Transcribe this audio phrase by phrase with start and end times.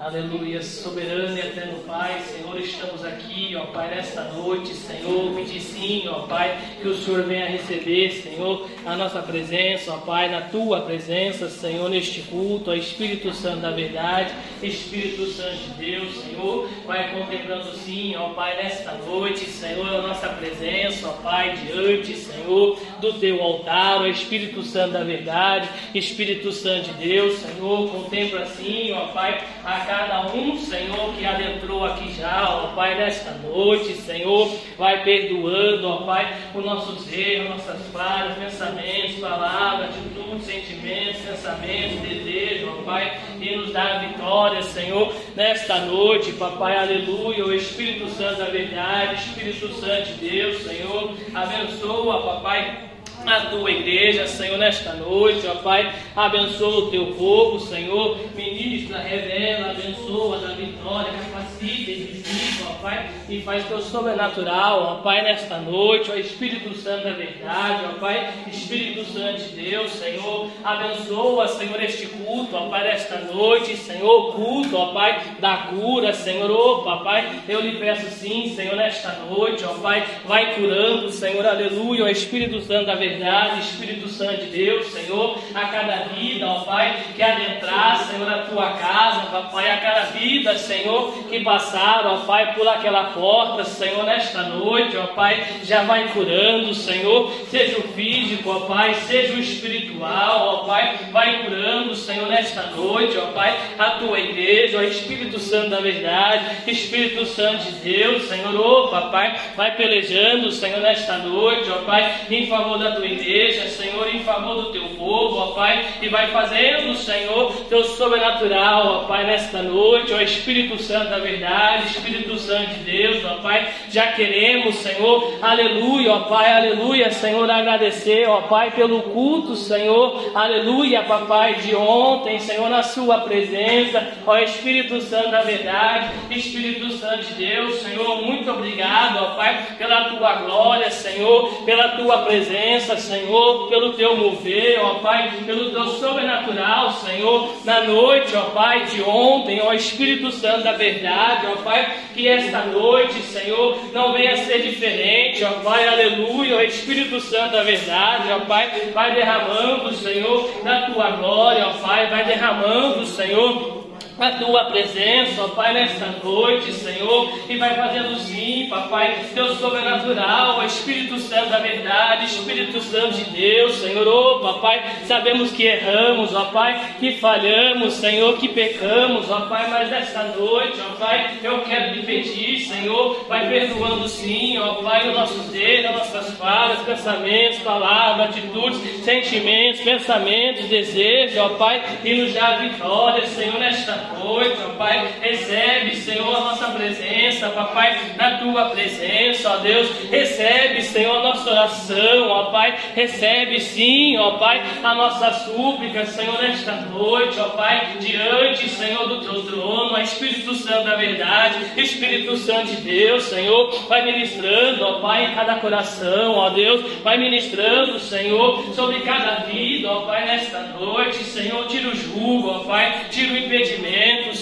[0.00, 6.06] Aleluia, soberano e eterno Pai, Senhor, estamos aqui, ó Pai, nesta noite, Senhor, pedir sim,
[6.06, 10.82] ó Pai, que o Senhor venha receber, Senhor, a nossa presença, ó Pai, na tua
[10.82, 14.32] presença, Senhor, neste culto, ó Espírito Santo da verdade,
[14.62, 20.28] Espírito Santo de Deus, Senhor, vai contemplando sim, ó Pai, nesta noite, Senhor, a nossa
[20.28, 26.92] presença, ó Pai, diante, Senhor, do teu altar, ó Espírito Santo da verdade, Espírito Santo
[26.92, 32.46] de Deus, Senhor, contempla sim, ó Pai, a cada um, Senhor, que adentrou aqui já,
[32.46, 39.14] ó Pai, nesta noite, Senhor, vai perdoando, ó Pai, os nossos erros, nossas falhas, pensamentos,
[39.14, 46.76] palavras, atitudes, sentimentos, pensamentos, desejos, ó Pai, e nos dá vitória, Senhor, nesta noite, Papai,
[46.76, 52.87] aleluia, o Espírito Santo da verdade, Espírito Santo de Deus, Senhor, abençoa, Papai
[53.36, 59.70] a tua igreja, Senhor, nesta noite, ó Pai, abençoa o teu povo, Senhor, ministra, revela,
[59.70, 66.10] abençoa, dá vitória, capacita, edifica, ó Pai, e faz teu sobrenatural, ó Pai, nesta noite,
[66.10, 72.06] ó Espírito Santo da verdade, ó Pai, Espírito Santo de Deus, Senhor, abençoa, Senhor, este
[72.06, 77.60] culto, ó Pai, nesta noite, Senhor, culto, ó Pai, da cura, Senhor, ó Papai, eu
[77.60, 82.86] lhe peço sim, Senhor, nesta noite, ó Pai, vai curando, Senhor, aleluia, ó Espírito Santo
[82.86, 88.04] da verdade, verdade, Espírito Santo de Deus, Senhor, a cada vida, ó Pai, que adentrar,
[88.04, 93.10] Senhor, a tua casa, Papai, a cada vida, Senhor, que passar, ó Pai, por aquela
[93.10, 98.94] porta, Senhor, nesta noite, ó Pai, já vai curando, Senhor, seja o físico, ó Pai,
[98.94, 104.78] seja o espiritual, ó Pai, vai curando, Senhor, nesta noite, ó Pai, a tua igreja,
[104.78, 110.80] ó Espírito Santo da verdade, Espírito Santo de Deus, Senhor, ó Papai, vai pelejando, Senhor,
[110.80, 115.36] nesta noite, ó Pai, em favor da tua igreja, Senhor, em favor do teu povo,
[115.38, 121.10] ó Pai, e vai fazendo, Senhor, teu sobrenatural, ó Pai, nesta noite, ó Espírito Santo
[121.10, 127.10] da verdade, Espírito Santo de Deus, ó Pai, já queremos, Senhor, aleluia, ó Pai, aleluia,
[127.10, 134.06] Senhor, agradecer, ó Pai, pelo culto, Senhor, aleluia, papai, de ontem, Senhor, na Sua presença,
[134.26, 140.10] ó Espírito Santo da verdade, Espírito Santo de Deus, Senhor, muito obrigado, ó Pai, pela
[140.10, 146.92] Tua glória, Senhor, pela Tua presença, Senhor, pelo teu mover, ó Pai, pelo teu sobrenatural,
[146.92, 152.28] Senhor, na noite, ó Pai, de ontem, ó Espírito Santo da verdade, ó Pai, que
[152.28, 158.32] esta noite, Senhor, não venha ser diferente, ó Pai, aleluia, ó Espírito Santo da verdade,
[158.32, 163.77] ó Pai, vai derramando, Senhor, da tua glória, ó Pai, vai derramando, Senhor
[164.18, 170.58] a tua presença, ó Pai, nesta noite, Senhor, e vai fazendo sim, papai, teu sobrenatural,
[170.58, 176.34] ó Espírito Santo da verdade, Espírito Santo de Deus, Senhor, ó papai, sabemos que erramos,
[176.34, 181.60] ó Pai, que falhamos, Senhor, que pecamos, ó Pai, mas nesta noite, ó Pai, eu
[181.62, 187.58] quero lhe pedir, Senhor, vai perdoando sim, ó Pai, os nossos as nossas falhas, pensamentos,
[187.60, 194.70] palavras, atitudes, sentimentos, pensamentos, desejos, ó Pai, e nos dá vitória, Senhor, nesta noite, ó
[194.76, 195.14] Pai.
[195.20, 199.88] Recebe, Senhor, a nossa presença, papai, na tua presença, ó Deus.
[200.10, 202.76] Recebe, Senhor, a nossa oração, ó Pai.
[202.94, 209.20] Recebe, sim, ó Pai, a nossa súplica, Senhor, nesta noite, ó Pai, diante, Senhor, do
[209.20, 215.26] teu trono, Espírito Santo da verdade, Espírito Santo de Deus, Senhor, vai ministrando, ó Pai,
[215.26, 221.18] em cada coração, ó Deus, vai ministrando, Senhor, sobre cada vida, ó Pai, nesta noite,
[221.24, 223.97] Senhor, tira o jugo, ó Pai, tira o impedimento.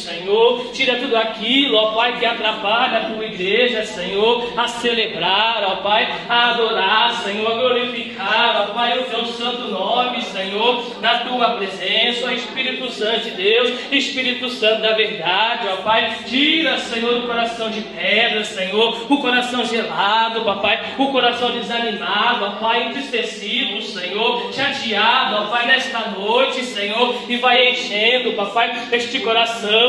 [0.07, 0.71] Senhor.
[0.73, 6.09] Tira tudo aquilo, ó Pai, que atrapalha a tua igreja, Senhor, a celebrar, ó Pai,
[6.29, 12.27] a adorar, Senhor, a glorificar, ó Pai, o teu santo nome, Senhor, na tua presença,
[12.27, 16.17] ó Espírito Santo de Deus, Espírito Santo da verdade, ó Pai.
[16.27, 22.51] Tira, Senhor, o coração de pedra, Senhor, o coração gelado, papai, o coração desanimado, ó
[22.61, 29.46] Pai, entristecido, Senhor, chateado, ó Pai, nesta noite, Senhor, e vai enchendo, papai, este coração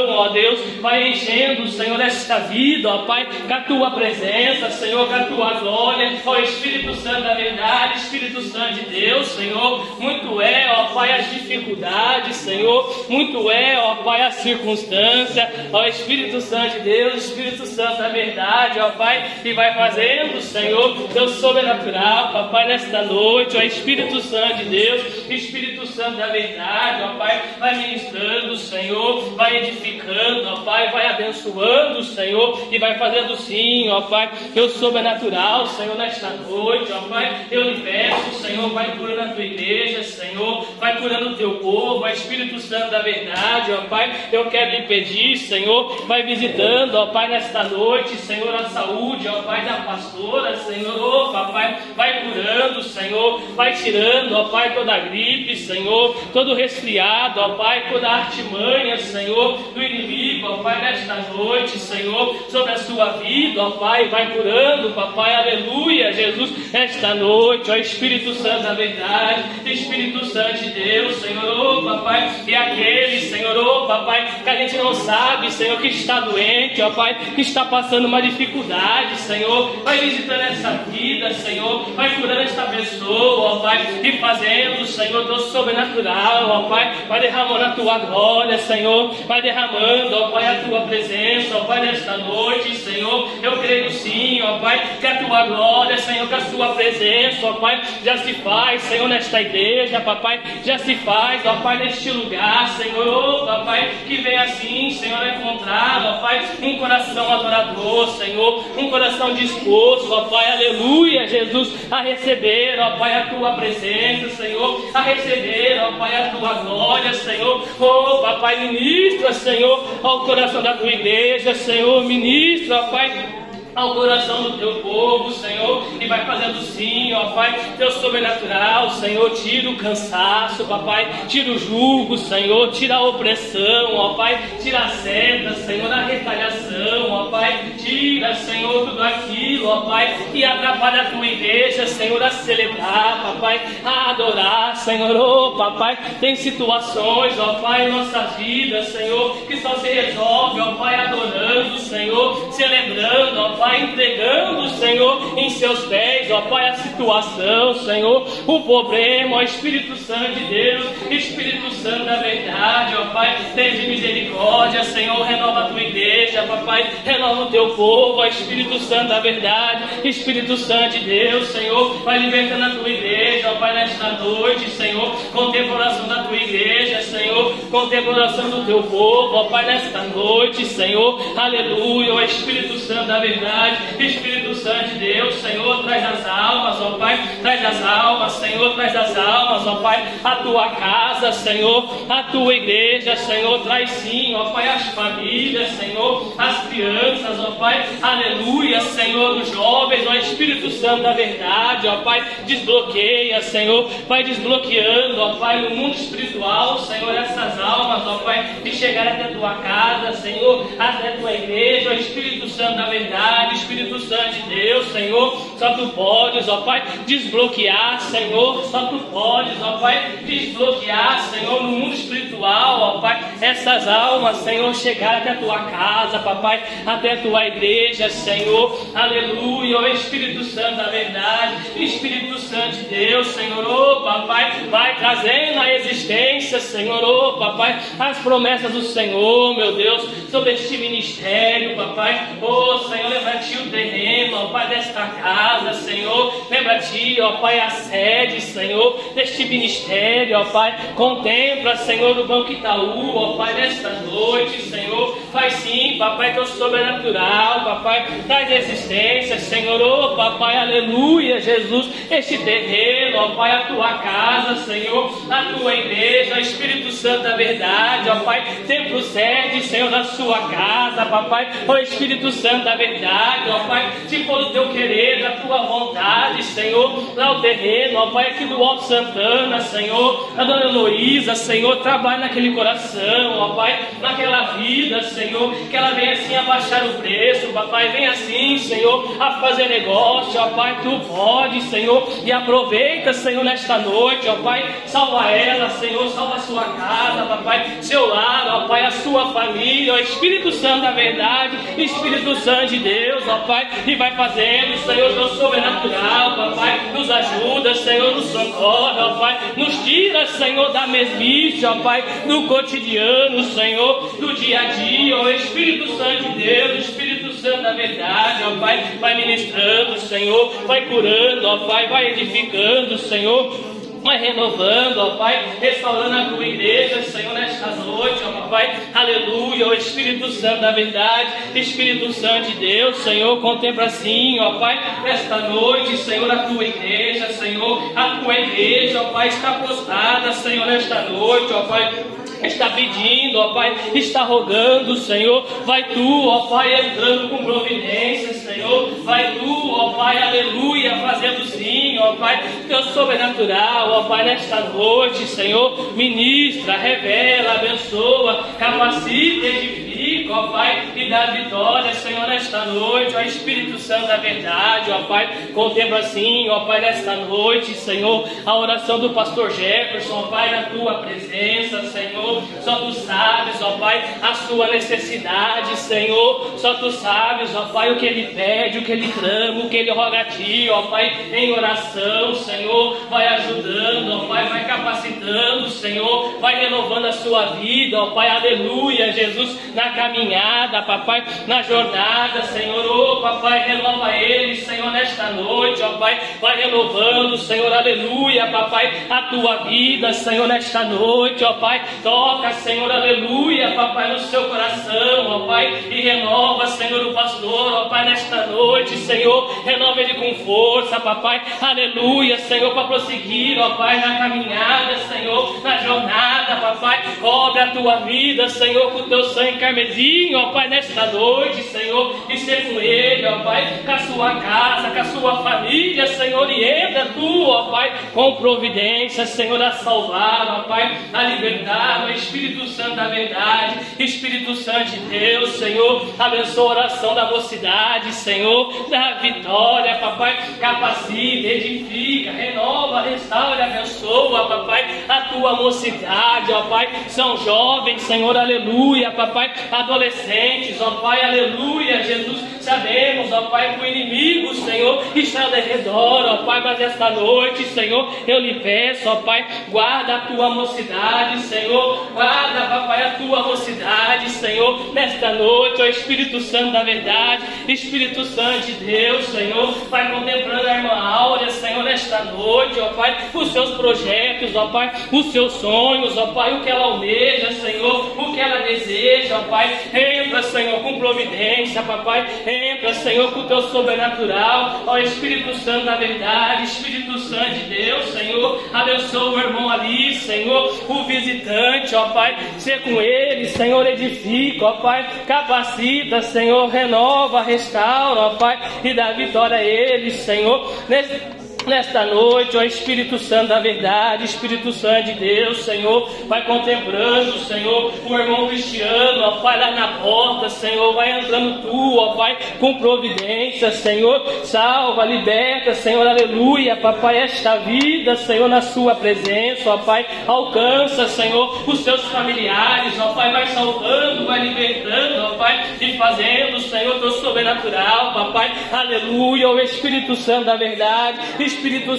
[0.10, 5.16] ó Deus, vai enchendo, Senhor, esta vida, ó Pai, com a tua presença, Senhor, com
[5.16, 10.72] a tua glória, ó Espírito Santo da verdade, Espírito Santo de Deus, Senhor, muito é,
[10.72, 16.80] ó Pai, as dificuldades, Senhor, muito é, ó Pai, a circunstância, ó Espírito Santo de
[16.82, 23.02] Deus, Espírito Santo da verdade, ó Pai, e vai fazendo, Senhor, teu sobrenatural, papai, nesta
[23.04, 29.36] noite, ó Espírito Santo de Deus, Espírito Santo da verdade, ó Pai, vai ministrando, Senhor,
[29.36, 34.70] vai edificando ministrando, ó Pai, vai abençoando, Senhor, e vai fazendo sim, ó Pai, eu
[34.70, 40.66] sobrenatural, Senhor, nesta noite, ó Pai, eu peço, Senhor, vai curando a tua igreja, Senhor,
[40.80, 44.88] vai curando o teu povo, ó Espírito Santo da verdade, ó Pai, eu quero lhe
[44.88, 50.56] pedir, Senhor, vai visitando, ó Pai, nesta noite, Senhor, a saúde, ó Pai, da pastora,
[50.58, 56.56] Senhor, ó Papai, vai curando, Senhor, vai tirando, ó Pai, toda a gripe, Senhor, todo
[56.56, 59.37] resfriado, ó Pai, toda a artimanha, Senhor,
[59.74, 64.92] do inimigo, ó Pai, nesta noite, Senhor, sobre a sua vida, ó Pai, vai curando,
[64.92, 71.44] papai, aleluia, Jesus, esta noite, ó Espírito Santo da verdade, Espírito Santo de Deus, Senhor,
[71.46, 76.22] ó papai, e aqueles, Senhor, ó papai, que a gente não sabe, Senhor, que está
[76.22, 82.16] doente, ó Pai, que está passando uma dificuldade, Senhor, vai visitando essa vida, Senhor, vai
[82.16, 87.72] curando esta pessoa, ó Pai, e fazendo, Senhor, do sobrenatural, ó Pai, vai derramando a
[87.72, 93.30] tua glória, Senhor, vai derramando, ó Pai, a tua presença, ó Pai, nesta noite, Senhor,
[93.42, 97.54] eu creio sim, ó Pai, que a tua glória, Senhor, que a sua presença, ó
[97.54, 102.70] Pai, já se faz, Senhor, nesta igreja, papai, já se faz, ó Pai, neste lugar,
[102.70, 109.34] Senhor, papai, que vem assim, Senhor, encontrar, ó Pai, um coração adorador, Senhor, um coração
[109.34, 115.80] disposto, ó Pai, aleluia, Jesus, a receber, ó Pai, a tua presença, Senhor, a receber,
[115.82, 118.68] ó Pai, a tua glória, Senhor, ó Papai,
[119.08, 123.47] ministra, Senhor, ao coração da tua igreja, Senhor, ministra, Pai
[123.78, 129.30] ao coração do teu povo, Senhor, e vai fazendo sim, ó Pai, teu sobrenatural, Senhor,
[129.36, 134.90] tira o cansaço, papai, tira o jugo, Senhor, tira a opressão, ó Pai, tira a
[134.90, 141.12] seta, Senhor, a retaliação, ó Pai, tira, Senhor, tudo aquilo, ó Pai, e atrapalha a
[141.12, 147.88] tua igreja, Senhor, a celebrar, papai, a adorar, Senhor, ó papai, tem situações, ó Pai,
[147.88, 153.67] em nossas vidas, Senhor, que só se resolve, ó Pai, adorando, Senhor, celebrando, ó Pai,
[153.68, 159.94] Pai, entregando, Senhor, em seus pés, ó Pai, a situação, Senhor, o problema, ó Espírito
[159.98, 165.82] Santo de Deus, Espírito Santo da verdade, ó Pai, de misericórdia, Senhor, renova a tua
[165.82, 171.48] igreja, papai, renova o teu povo, ó Espírito Santo da verdade, Espírito Santo de Deus,
[171.48, 177.02] Senhor, vai libertando a tua igreja, ó Pai, nesta noite, Senhor, contemplação da tua igreja,
[177.02, 183.20] Senhor, contemplação do teu povo, ó Pai, nesta noite, Senhor, aleluia, ó Espírito Santo da
[183.20, 184.06] verdade, verdade.
[184.06, 188.96] Espírito Santo de Deus, Senhor, traz as almas, ó Pai, traz as almas, Senhor, traz
[188.96, 194.50] as almas, ó Pai, a tua casa, Senhor, a tua igreja, Senhor, traz sim, ó
[194.52, 201.04] Pai, as famílias, Senhor, as crianças, ó Pai, aleluia, Senhor, os jovens, ó Espírito Santo
[201.04, 207.60] da verdade, ó Pai, desbloqueia, Senhor, vai desbloqueando, ó Pai, no mundo espiritual, Senhor, essas
[207.60, 211.94] almas, ó Pai, de chegar até a tua casa, Senhor, até a tua igreja, ó
[211.94, 216.84] Espírito Santo da verdade, verdade, Espírito Santo de Deus, Senhor, só tu podes, ó Pai,
[217.06, 223.88] desbloquear, Senhor, só tu podes, ó Pai, desbloquear, Senhor, no mundo espiritual, ó Pai, essas
[223.88, 229.88] almas, Senhor, chegar até a tua casa, papai, até a tua igreja, Senhor, aleluia, ó
[229.88, 236.60] Espírito Santo da verdade, Espírito Santo de Deus, Senhor, ó Papai, vai trazendo a existência,
[236.60, 243.27] Senhor, ó Papai, as promessas do Senhor, meu Deus, sobre este ministério, Papai, ó Senhor,
[243.28, 246.48] lembra-te o terreno, ó Pai, desta casa, Senhor.
[246.50, 250.74] Lembra-te, ó Pai, a sede, Senhor, deste ministério, ó Pai.
[250.96, 255.18] Contempla, Senhor, o Banco Itaú, ó Pai, nesta noite, Senhor.
[255.32, 258.08] Faz sim, papai, teu sobrenatural, papai.
[258.26, 261.90] Traz existência, Senhor, ó Papai, aleluia, Jesus.
[262.10, 268.10] Este terreno, ó Pai, a tua casa, Senhor, a tua igreja, Espírito Santo da verdade,
[268.10, 268.44] ó Pai.
[268.68, 271.50] Templo sede, Senhor, da sua casa, papai.
[271.68, 275.64] Ó Espírito Santo da verdade vontade, ó Pai, se for o teu querer, da tua
[275.64, 281.36] vontade, Senhor, lá o terreno, ó Pai, aqui do Alto Santana, Senhor, a dona Heloísa,
[281.36, 286.94] Senhor, trabalhe naquele coração, ó Pai, naquela vida, Senhor, que ela venha assim abaixar o
[286.96, 293.14] preço, papai, vem assim, Senhor, a fazer negócio, ó Pai, tu pode, Senhor, e aproveita,
[293.14, 298.48] Senhor, nesta noite, ó Pai, salva ela, Senhor, salva a sua casa, papai, seu lar,
[298.48, 303.07] ó Pai, a sua família, ó Espírito Santo da verdade, Espírito Santo de Deus.
[303.08, 309.00] Deus, ó Pai, e vai fazendo, Senhor, teu sobrenatural, Papai, nos ajuda, Senhor, nos socorre,
[309.00, 314.66] ó Pai, nos tira, Senhor, da mesmice, ó Pai, do cotidiano, Senhor, do dia a
[314.66, 320.64] dia, ó Espírito Santo de Deus, Espírito Santo da verdade, ó Pai, vai ministrando, Senhor,
[320.66, 327.02] vai curando, ó Pai, vai edificando, Senhor vai renovando, ó Pai, restaurando a tua igreja,
[327.04, 332.98] Senhor, nesta noite, ó Pai, aleluia, o Espírito Santo da verdade, Espírito Santo de Deus,
[332.98, 339.02] Senhor, contempla assim, ó Pai, nesta noite, Senhor, a tua igreja, Senhor, a tua igreja,
[339.02, 342.06] ó Pai, está postada, Senhor, nesta noite, ó Pai,
[342.44, 348.90] está pedindo, ó Pai, está rogando, Senhor, vai tu, ó Pai, entrando com providência, Senhor,
[349.04, 355.26] vai tu, ó Pai, aleluia, fazendo sim, ó Pai, teu sobrenatural, ó Pai, nesta noite,
[355.26, 359.87] Senhor, ministra, revela, abençoa, capacita, edifica,
[360.30, 365.50] ó Pai, e dá vitória, Senhor, nesta noite, ó Espírito Santo da verdade, ó Pai,
[365.54, 370.64] contempla assim, ó Pai, nesta noite, Senhor, a oração do pastor Jefferson, ó Pai, na
[370.64, 371.88] tua presença.
[371.92, 372.44] Senhor.
[372.62, 376.54] Só tu sabes, ó Pai, a sua necessidade, Senhor.
[376.58, 379.78] Só tu sabes, ó Pai, o que ele pede, o que ele clama, o que
[379.78, 382.98] ele roga a ti, ó Pai, em oração, Senhor.
[383.10, 386.40] Vai ajudando, ó Pai, vai capacitando, Senhor.
[386.40, 392.86] Vai renovando a sua vida, ó Pai, aleluia, Jesus, na caminhada, papai, na jornada, Senhor.
[392.86, 396.20] Ô, papai, renova ele, Senhor, nesta noite, ó Pai.
[396.40, 401.84] Vai renovando, Senhor, aleluia, papai, a tua vida, Senhor, nesta noite, ó Pai.
[402.04, 407.90] Toca, Senhor, aleluia, papai, no seu coração, ó Pai, e renova, Senhor, o pastor, ó
[407.90, 414.00] Pai, nesta noite, Senhor, renova ele com força, papai, aleluia, Senhor, para prosseguir, ó Pai,
[414.00, 419.58] na caminhada, Senhor, na jornada, papai, cobre a tua vida, Senhor, com o teu sangue
[419.88, 424.36] carmesim, ó Pai, nesta noite, Senhor, e ser com ele, ó Pai, com a sua
[424.42, 429.72] casa, com a sua família, Senhor, e entra tu, ó Pai, com providência, Senhor, a
[429.72, 436.08] salvar, ó Pai, a libertar, o Espírito Santo da verdade, Espírito Santo de Deus, Senhor,
[436.20, 445.04] abençoa a oração da mocidade, Senhor, da vitória, papai, capacita, edifica, renova, restaura, abençoa, papai,
[445.08, 452.44] a tua mocidade, ó Pai, são jovens, Senhor, aleluia, papai, adolescentes, ó Pai, aleluia, Jesus,
[452.62, 457.64] sabemos, ó Pai, que o inimigo, Senhor, está ao redor, ó Pai, mas esta noite,
[457.66, 463.44] Senhor, eu lhe peço, ó Pai, guarda a tua mocidade, Senhor, Guarda, papai, a tua
[463.44, 470.12] mocidade, Senhor, nesta noite, ó Espírito Santo da verdade, Espírito Santo de Deus, Senhor, vai
[470.12, 475.32] contemplando a irmã Áurea, Senhor, nesta noite, ó Pai, os seus projetos, ó Pai, os
[475.32, 479.57] seus sonhos, ó Pai, o que ela almeja, Senhor, o que ela deseja, ó Pai,
[479.66, 485.96] entra, Senhor, com providência, papai, entra, Senhor, com o teu sobrenatural, ó Espírito Santo da
[485.96, 492.36] verdade, Espírito Santo de Deus, Senhor, abençoa o irmão ali, Senhor, o visitante ó Pai,
[492.58, 499.12] ser com ele, Senhor, edifica, ó Pai, capacita, Senhor, renova, restaura, ó Pai, e dá
[499.14, 505.14] vitória a ele, Senhor, nesse nesta noite, ó Espírito Santo da verdade, Espírito Santo de
[505.14, 511.20] Deus, Senhor, vai contemplando, Senhor, o irmão Cristiano, ó Pai, lá na porta, Senhor, vai
[511.20, 518.48] entrando tu, ó Pai, com providência, Senhor, salva, liberta, Senhor, aleluia, papai, esta vida, Senhor,
[518.48, 524.40] na sua presença, ó Pai, alcança, Senhor, os seus familiares, ó Pai, vai salvando, vai
[524.40, 531.20] libertando, ó Pai, e fazendo, Senhor, teu sobrenatural, papai, aleluia, o Espírito Santo da verdade,
[531.40, 531.57] Espírito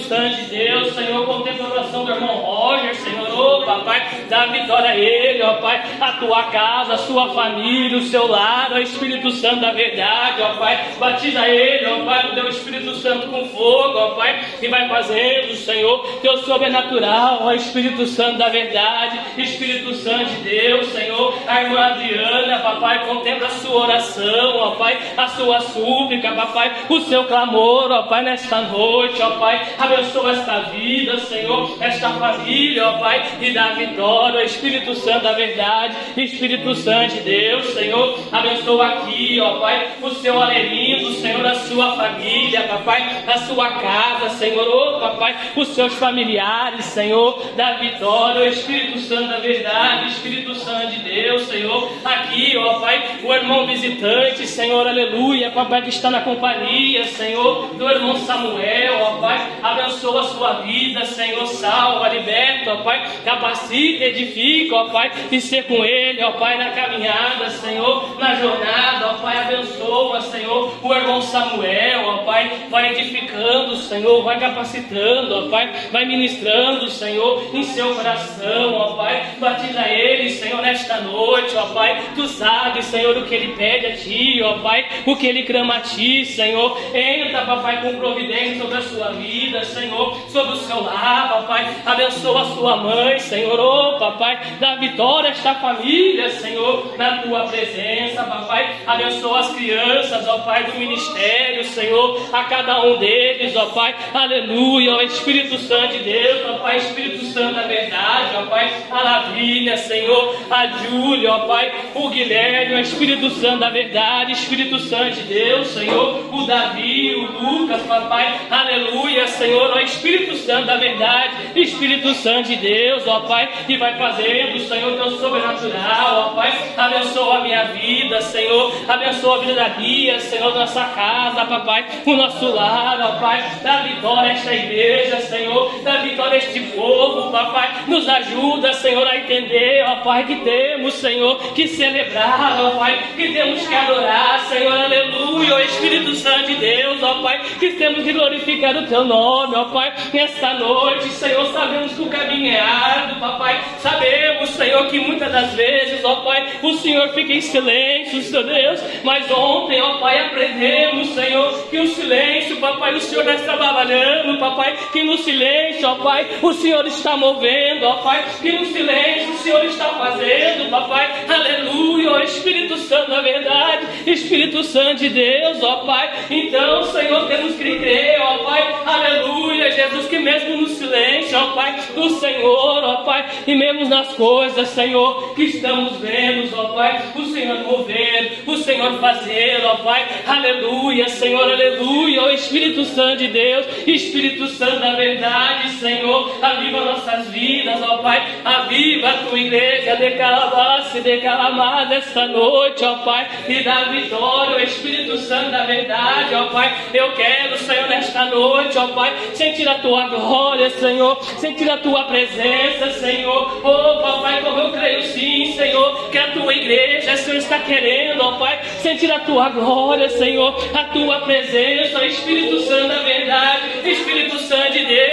[0.09, 4.89] Santo de Deus, Senhor, contempla a oração do irmão Roger, Senhor, oh, papai, dá vitória
[4.89, 9.29] a ele, ó Pai, a tua casa, a sua família, o seu lar, ó Espírito
[9.31, 13.97] Santo da verdade, ó Pai, batiza ele, ó Pai, no teu Espírito Santo com fogo,
[13.97, 20.25] ó Pai, e vai fazendo, Senhor, teu sobrenatural, ó Espírito Santo da verdade, Espírito Santo
[20.25, 25.59] de Deus, Senhor, a irmã Adriana, papai, contempla a sua oração, ó Pai, a sua
[25.59, 29.67] súplica, papai, o seu clamor, ó Pai, nesta noite, ó Pai, Pai.
[29.79, 35.95] Abençoa esta vida, Senhor, esta família, ó Pai, e dá vitória, Espírito Santo da verdade,
[36.17, 38.19] Espírito Santo de Deus, Senhor.
[38.31, 44.29] Abençoa aqui, ó Pai, o seu alerindo, Senhor, a sua família, papai, a sua casa,
[44.35, 50.53] Senhor, ó papai, os seus familiares, Senhor, da vitória, o Espírito Santo da verdade, Espírito
[50.53, 51.91] Santo de Deus, Senhor.
[52.05, 57.89] Aqui, ó Pai, o irmão visitante, Senhor, aleluia, papai, que está na companhia, Senhor, do
[57.89, 59.38] irmão Samuel, ó Pai.
[59.61, 61.45] Abençoa a sua vida, Senhor.
[61.47, 63.09] Salva, liberta, ó Pai.
[63.25, 65.11] Capacita, edifica, ó Pai.
[65.31, 68.17] E ser com Ele, ó Pai, na caminhada, Senhor.
[68.19, 69.37] Na jornada, ó Pai.
[69.37, 70.73] Abençoa, Senhor.
[70.81, 72.51] O irmão Samuel, ó Pai.
[72.69, 74.23] Vai edificando, Senhor.
[74.23, 75.73] Vai capacitando, ó Pai.
[75.91, 79.25] Vai ministrando, Senhor, em seu coração, ó Pai.
[79.39, 82.01] Batiza ele, Senhor, nesta noite, ó Pai.
[82.15, 85.43] Tu sabes, Senhor Senhor, o que ele pede a Ti, ó Pai, o que ele
[85.43, 86.77] clama a Ti, Senhor.
[86.93, 91.75] Entra, papai, com providência sobre a sua vida, Senhor, sobre o seu lar, papai.
[91.85, 94.39] Abençoa a sua mãe, Senhor, oh, papai.
[94.59, 98.75] Dá vitória a esta família, Senhor, na tua presença, papai.
[98.87, 103.95] Abençoa as crianças, ó Pai, do ministério, Senhor, a cada um deles, ó Pai.
[104.13, 108.73] Aleluia, ó Espírito Santo de Deus, ó Pai, Espírito Santo da verdade, ó Pai.
[108.89, 114.79] A Lavínia, Senhor, a Júlia, ó Pai, o Guilherme, o Espírito Santo da verdade, Espírito
[114.79, 120.77] Santo de Deus, Senhor, o Davi, o Lucas, papai, aleluia, Senhor, ó Espírito Santo da
[120.77, 126.53] verdade, Espírito Santo de Deus, ó Pai, que vai fazendo, Senhor, teu sobrenatural, ó Pai,
[126.77, 132.15] abençoa a minha vida, Senhor, abençoa a vida da guia, Senhor, nossa casa, papai, o
[132.15, 137.31] nosso lar, ó Pai, dá vitória a esta igreja, Senhor, dá vitória a este povo,
[137.31, 142.99] papai, nos ajuda, Senhor, a entender, ó Pai, que temos, Senhor, que celebrar, ó Pai,
[143.15, 148.03] que temos que adorar, Senhor, aleluia, ó Espírito Santo de Deus, ó Pai, que temos
[148.03, 152.59] que glorificar o Teu nome, ó Pai, nesta noite, Senhor, sabemos que o caminho é
[152.59, 158.21] árduo, papai, sabemos, Senhor, que muitas das vezes, ó Pai, o Senhor fica em silêncio,
[158.21, 163.57] Senhor Deus, mas ontem, ó Pai, aprendemos, Senhor, que o silêncio, papai, o Senhor está
[163.57, 168.65] trabalhando, papai, que no silêncio, ó Pai, o Senhor está movendo, ó Pai, que no
[168.65, 175.09] silêncio o Senhor está fazendo, papai, aleluia, ó Espírito Santo da verdade, Espírito Santo de
[175.09, 180.67] Deus, ó Pai, então, Senhor, temos que crer, ó Pai, aleluia, Jesus, que mesmo no
[180.67, 186.57] silêncio, ó Pai, do Senhor, ó Pai, e mesmo nas coisas, Senhor, que estamos vendo,
[186.57, 192.83] ó Pai, o Senhor mover, o Senhor fazer, ó Pai, aleluia, Senhor, aleluia, ó Espírito
[192.85, 199.13] Santo de Deus, Espírito Santo da verdade, Senhor, aviva nossas vidas, ó Pai, aviva a
[199.25, 205.17] tua igreja, de calabaça, de calamada esta noite, ó Pai, e dá vitória, ó Espírito
[205.17, 210.07] Santo da verdade, ó Pai, eu quero, Senhor, nesta noite, ó Pai, sentir a tua
[210.07, 216.17] glória, Senhor, sentir a tua presença, Senhor, oh Papai, como eu creio sim, Senhor, que
[216.17, 221.19] a tua igreja, Senhor, está querendo, ó Pai, sentir a tua glória, Senhor, a tua
[221.21, 225.08] presença, Espírito Santo da verdade, Espírito Santo de Deus,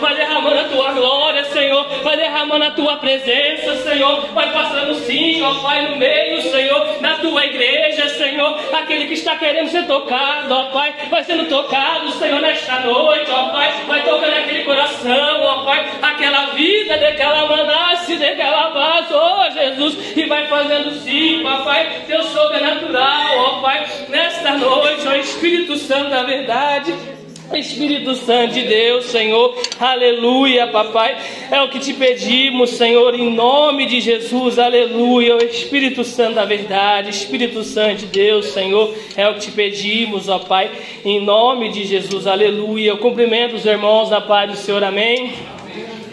[0.00, 5.42] vai derramando a tua glória, Senhor, vai derramando a tua presença, Senhor, vai passando sim,
[5.42, 10.52] ó Pai, no meio, Senhor, da tua igreja, Senhor, aquele que está querendo ser tocado,
[10.52, 15.64] ó Pai, vai sendo tocado, Senhor, nesta noite, ó Pai, vai tocando aquele coração, ó
[15.64, 22.22] Pai, aquela vida daquela mandasse, daquela base, ó Jesus, e vai fazendo sim, papai, teu
[22.22, 27.15] sobrenatural, ó Pai, nesta noite, ó Espírito Santo da verdade.
[27.54, 31.16] Espírito Santo de Deus, Senhor, aleluia, papai,
[31.50, 36.44] é o que te pedimos, Senhor, em nome de Jesus, aleluia, o Espírito Santo da
[36.44, 40.70] verdade, Espírito Santo de Deus, Senhor, é o que te pedimos, ó Pai,
[41.04, 42.90] em nome de Jesus, aleluia.
[42.90, 45.32] Eu cumprimento os irmãos na paz do Senhor, amém.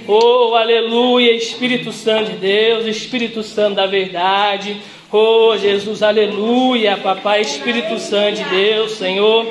[0.07, 4.77] Oh, aleluia, Espírito Santo de Deus, Espírito Santo da verdade.
[5.11, 9.47] Oh, Jesus, aleluia, papai, Espírito Santo de Deus, Senhor.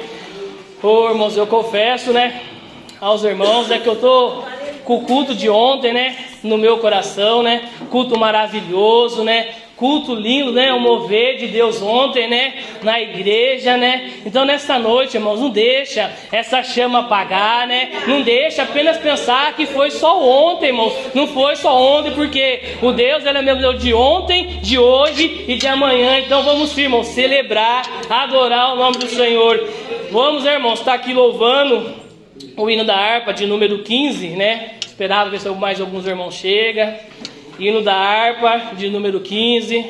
[0.85, 2.41] Oh, irmãos, eu confesso, né,
[3.01, 4.43] aos irmãos, é que eu tô
[4.83, 10.51] com o culto de ontem, né, no meu coração, né, culto maravilhoso, né, culto lindo,
[10.51, 14.11] né, o mover de Deus ontem, né, na igreja, né.
[14.27, 19.67] Então nessa noite, irmãos, não deixa essa chama apagar, né, não deixa apenas pensar que
[19.67, 23.81] foi só ontem, irmãos, não foi só ontem, porque o Deus ele é meu Deus
[23.81, 26.19] de ontem, de hoje e de amanhã.
[26.19, 29.65] Então vamos, irmãos, celebrar, adorar o nome do Senhor.
[30.13, 31.91] Vamos, irmãos, estar aqui louvando
[32.55, 34.73] o hino da harpa de número 15, né?
[34.85, 36.93] Esperava ver se mais alguns irmãos chegam.
[37.59, 39.87] Hino da harpa de número 15.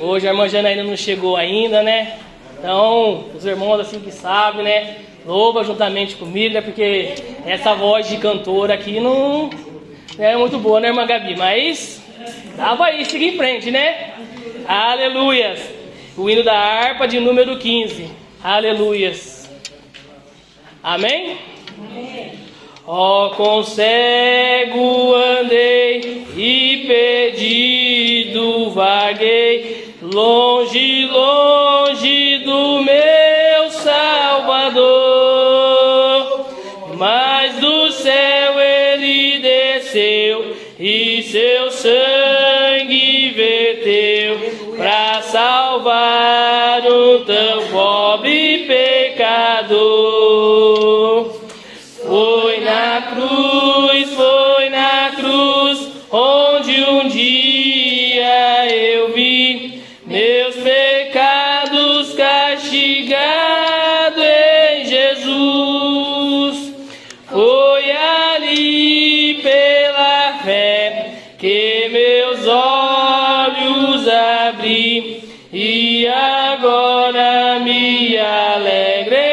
[0.00, 2.18] Hoje a irmã Janaína não chegou ainda, né?
[2.58, 4.96] Então, os irmãos assim que sabem, né?
[5.24, 6.60] Louva juntamente comigo, né?
[6.60, 7.14] Porque
[7.46, 9.50] essa voz de cantora aqui não
[10.18, 11.36] é muito boa, né, irmã Gabi?
[11.36, 12.02] Mas
[12.56, 14.14] dava aí, siga em frente, né?
[14.66, 15.60] Aleluias.
[16.16, 18.21] O hino da harpa de número 15.
[18.44, 19.48] Aleluias.
[20.82, 21.38] Amém?
[22.84, 34.82] Ó, oh, com cego andei e perdido vaguei, longe, longe do meu Salvador.
[36.96, 48.01] Mas do céu ele desceu e seu sangue verteu para salvar um tão pobre
[60.06, 63.12] meus pecados castigado
[64.22, 66.72] em Jesus.
[67.30, 79.31] Foi ali pela fé que meus olhos abri e agora me alegrei.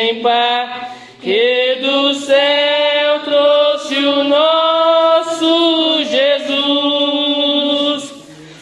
[0.00, 0.22] sem
[1.20, 8.14] que do céu trouxe o nosso Jesus.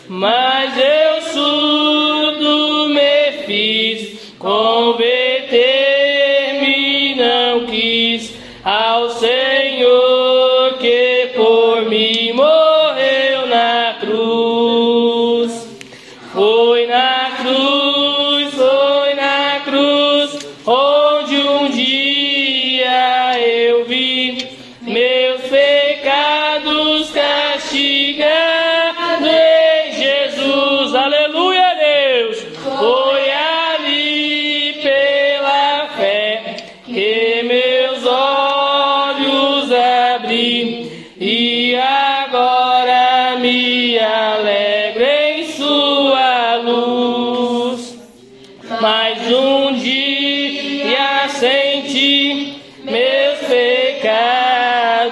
[0.08, 12.57] Mas eu surdo me fiz, converter-me não quis ao Senhor que por mim morreu.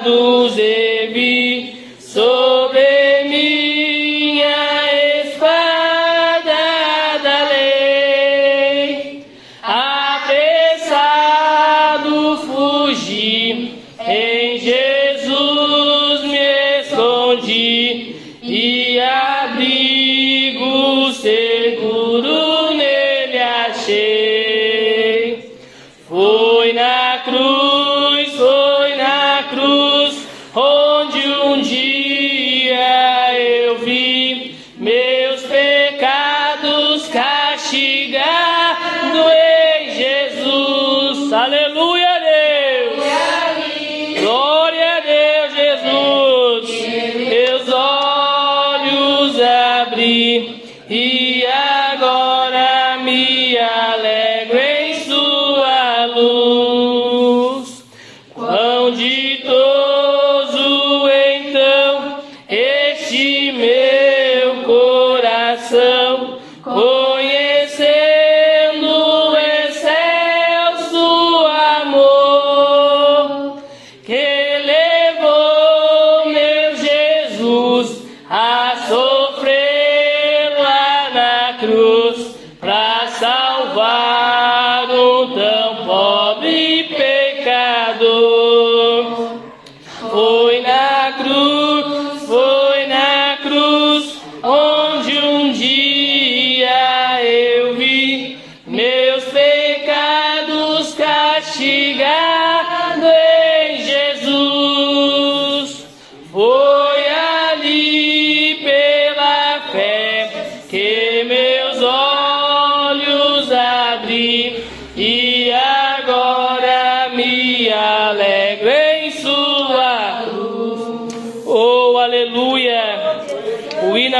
[0.07, 0.76] Lose it.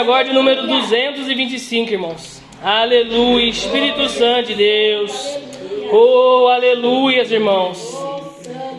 [0.07, 2.41] agora de número 225, irmãos.
[2.63, 5.37] Aleluia, Espírito Santo de Deus.
[5.91, 7.93] Oh, aleluia, irmãos.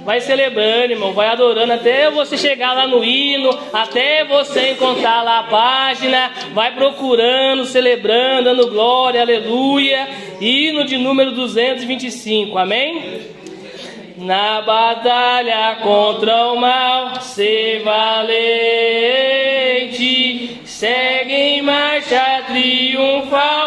[0.05, 5.39] Vai celebrando, irmão, vai adorando até você chegar lá no hino, até você encontrar lá
[5.39, 10.07] a página, vai procurando, celebrando, dando glória, aleluia.
[10.39, 13.19] Hino de número 225, amém?
[14.15, 18.86] Na batalha contra o mal, se valer
[20.77, 23.66] segue em marcha triunfal.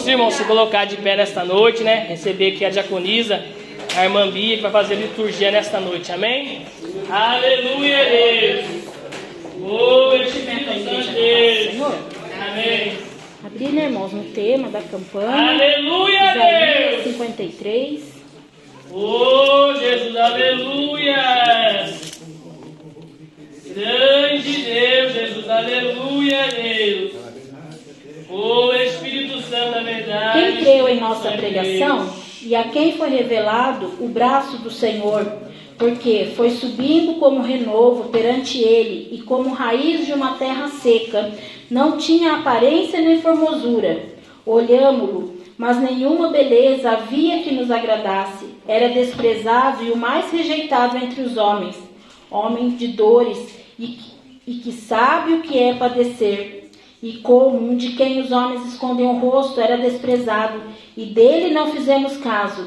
[0.00, 2.06] Vamos, irmãos, se colocar de pé nesta noite, né?
[2.08, 3.44] Receber aqui a diaconisa,
[3.94, 6.62] a irmã Bia, que vai fazer liturgia nesta noite, amém?
[7.10, 8.66] Aleluia, Deus.
[9.60, 11.92] Ô Espírito Santo de Deus.
[12.40, 12.92] Amém.
[13.44, 15.50] Abrir, né, irmãos, no tema da campanha.
[15.50, 17.16] Aleluia, Isaías Deus.
[17.16, 18.00] 53.
[18.92, 21.90] Oh, Jesus, aleluia!
[23.66, 27.20] Grande Deus, Jesus, aleluia, Deus!
[28.32, 30.38] Oh, Espírito Santo da verdade.
[30.40, 32.42] Quem creu em nossa Santo pregação Deus.
[32.42, 35.26] e a quem foi revelado o braço do Senhor,
[35.78, 41.32] porque foi subindo como renovo perante ele e como raiz de uma terra seca,
[41.70, 44.02] não tinha aparência nem formosura.
[44.44, 48.46] Olhámo-lo, mas nenhuma beleza havia que nos agradasse.
[48.66, 51.76] Era desprezado e o mais rejeitado entre os homens,
[52.30, 53.38] homem de dores
[53.78, 54.10] e, que-
[54.46, 56.70] e que sabe o que é padecer.
[57.02, 60.60] E como um de quem os homens escondem o rosto era desprezado,
[60.96, 62.66] e dele não fizemos caso.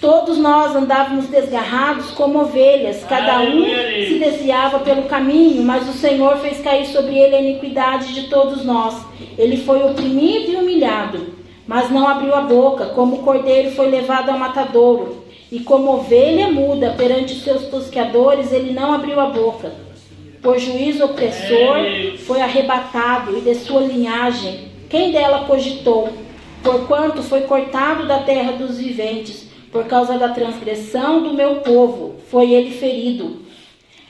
[0.00, 6.36] Todos nós andávamos desgarrados como ovelhas, cada um se desviava pelo caminho, mas o Senhor
[6.38, 8.94] fez cair sobre ele a iniquidade de todos nós.
[9.38, 11.34] Ele foi oprimido e humilhado,
[11.66, 16.50] mas não abriu a boca, como o cordeiro foi levado ao matadouro, e como ovelha
[16.50, 19.72] muda perante os seus tosqueadores, ele não abriu a boca.
[20.42, 21.78] Por juízo opressor
[22.26, 26.10] foi arrebatado, e de sua linhagem, quem dela cogitou?
[26.62, 32.52] Porquanto foi cortado da terra dos viventes, por causa da transgressão do meu povo, foi
[32.52, 33.44] ele ferido.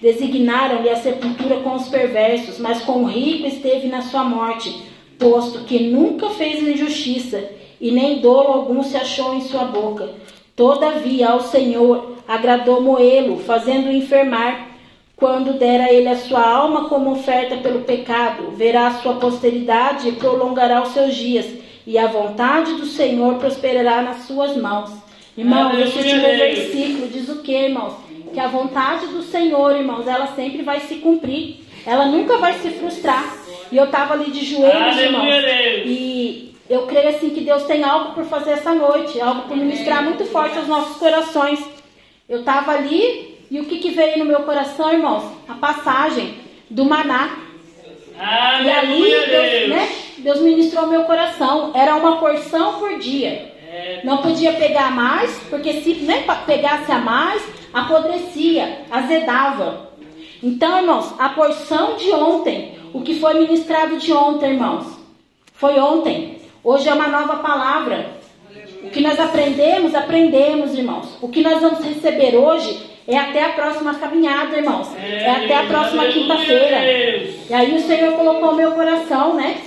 [0.01, 4.83] Designaram-lhe a sepultura com os perversos, mas com o rico esteve na sua morte,
[5.19, 7.43] posto que nunca fez injustiça,
[7.81, 10.11] e nem dolo algum se achou em sua boca.
[10.55, 14.69] Todavia, ao Senhor agradou moê-lo, fazendo-o enfermar.
[15.17, 20.13] Quando dera ele a sua alma como oferta pelo pecado, verá a sua posteridade e
[20.13, 21.47] prolongará os seus dias,
[21.87, 25.06] e a vontade do Senhor prosperará nas suas mãos.
[25.37, 27.95] Irmãos, esse último versículo diz o que, irmãos?
[28.33, 31.57] Que a vontade do Senhor, irmãos, ela sempre vai se cumprir.
[31.87, 33.37] Ela nunca vai se frustrar.
[33.71, 35.25] E eu estava ali de joelhos, irmãos.
[35.87, 40.03] E eu creio assim que Deus tem algo por fazer essa noite, algo por ministrar
[40.03, 41.61] muito forte aos nossos corações.
[42.29, 45.25] Eu estava ali e o que, que veio no meu coração, irmãos?
[45.49, 46.35] A passagem
[46.71, 47.39] do maná.
[48.65, 51.73] E ali Deus, né, Deus ministrou meu coração.
[51.75, 53.55] Era uma porção por dia.
[54.05, 59.91] Não podia pegar mais, porque se né, pegasse a mais, apodrecia, azedava.
[60.43, 64.87] Então, irmãos, a porção de ontem, o que foi ministrado de ontem, irmãos,
[65.55, 66.39] foi ontem.
[66.63, 68.17] Hoje é uma nova palavra.
[68.83, 71.19] O que nós aprendemos, aprendemos, irmãos.
[71.21, 74.89] O que nós vamos receber hoje é até a próxima caminhada, irmãos.
[74.97, 76.77] É até a próxima quinta-feira.
[77.49, 79.59] E aí o Senhor colocou no meu coração, né?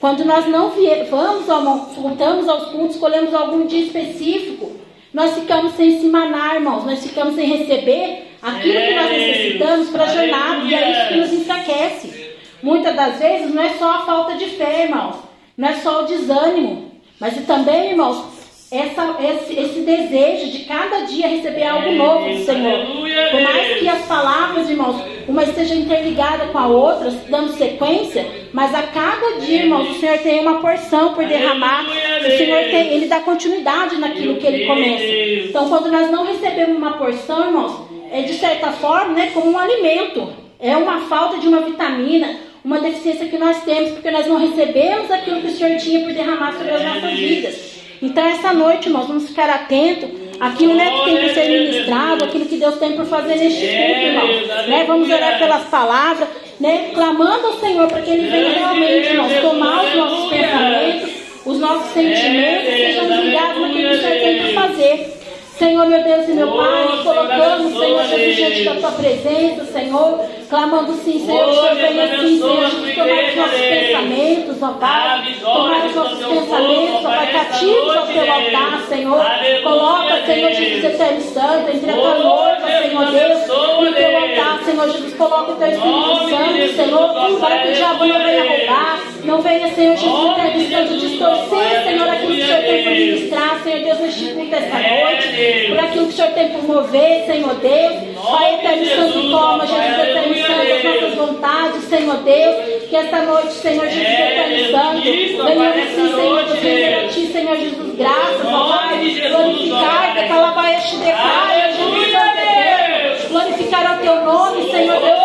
[0.00, 0.70] Quando nós não
[1.10, 1.62] vamos ao,
[1.96, 4.72] voltamos aos cultos, escolhemos algum dia específico,
[5.12, 6.84] nós ficamos sem se manar, irmãos.
[6.84, 10.64] Nós ficamos sem receber aquilo que nós necessitamos para a jornada.
[10.64, 12.28] E é isso que nos enfraquece.
[12.62, 15.16] Muitas das vezes não é só a falta de fé, irmãos.
[15.56, 16.92] Não é só o desânimo.
[17.18, 18.37] Mas também, irmãos,
[18.70, 22.84] essa, esse, esse, desejo de cada dia receber algo novo do Senhor.
[23.30, 28.74] Por mais que as palavras, irmãos, uma esteja interligada com a outra, dando sequência, mas
[28.74, 31.86] a cada dia, irmãos, o Senhor tem uma porção por derramar.
[32.20, 35.04] O Senhor tem, ele dá continuidade naquilo que ele começa.
[35.48, 39.58] Então, quando nós não recebemos uma porção, irmãos, é de certa forma, né, como um
[39.58, 40.30] alimento.
[40.60, 45.10] É uma falta de uma vitamina, uma deficiência que nós temos, porque nós não recebemos
[45.10, 47.77] aquilo que o Senhor tinha por derramar sobre as nossas vidas.
[48.00, 50.08] Então, essa noite, irmãos, vamos ficar atentos
[50.38, 54.00] àquilo né, que tem que ser ministrado, aquilo que Deus tem por fazer neste culto,
[54.00, 54.68] irmãos.
[54.68, 56.28] Né, vamos orar pelas palavras,
[56.60, 61.10] né, clamando ao Senhor para que Ele venha realmente, irmãos, tomar os nossos pensamentos,
[61.44, 65.17] os nossos sentimentos, sejam ligados naquilo que o Senhor tem por fazer.
[65.58, 70.20] Senhor, meu Deus e meu Pai, nos colocamos, Senhor Jesus, diante da tua presença, Senhor,
[70.48, 74.68] clamando sim, Senhor, que o Senhor venha sim, Senhor Jesus, tomar os nossos pensamentos, ó
[74.68, 79.24] Pai, tomar os nossos pensamentos, ó Pai, cativos ao teu altar, Senhor,
[79.64, 84.64] coloca, Senhor Jesus, Eterno Santo, entre a tua noiva, Senhor Deus, e o teu altar,
[84.64, 89.00] Senhor Jesus, coloca o teu Espírito Santo, Senhor, para que o diabo não venha roubar,
[89.24, 93.60] não venha, Senhor Jesus, Eterno Santo, distorcer, Senhor, aquilo que o Senhor tem para ministrar,
[93.64, 97.54] Senhor Deus, neste culto esta noite, por aquilo que o Senhor tem por mover, Senhor
[97.54, 97.94] Deus.
[98.30, 102.88] Pai eterno santo, toma, Jesus eterno santo, as nossas vontades, Senhor Deus.
[102.88, 107.96] Que esta noite, Senhor Jesus eterno santo, venhamos sim, Senhor, render a Ti, Senhor Jesus,
[107.96, 108.98] graças, ó Pai.
[109.28, 113.28] Glorificar, que calabaia te declara, Jesus, Deus.
[113.30, 115.17] Glorificar ao Teu nome, Senhor Deus,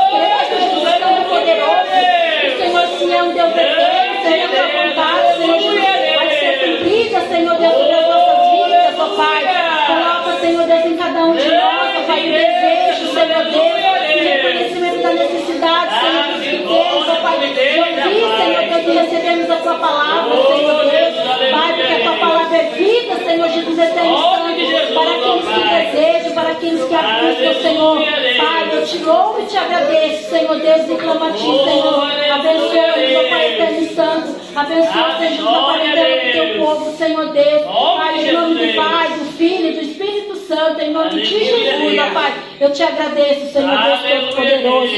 [19.73, 21.15] Tua palavra, Senhor Deus,
[21.51, 26.31] Pai, porque a Tua palavra é vida, Senhor Jesus, eterno Santo, para aqueles que desejam,
[26.33, 27.97] para aqueles que acreditam, Senhor,
[28.37, 33.15] Pai, eu te louvo e te agradeço, Senhor Deus, e clamo a Ti, Senhor, abençoa-nos,
[33.15, 38.31] ó Pai, eterno Santo, abençoa, Senhor, ó Pai, eterno, teu povo, Senhor Deus, Pai, em
[38.31, 42.33] nome do Pai, do Filho e do Espírito Santo, em nome de Jesus, ó Pai.
[42.59, 44.35] Eu te agradeço, Senhor Deus.
[44.35, 44.93] Todo-Poderoso.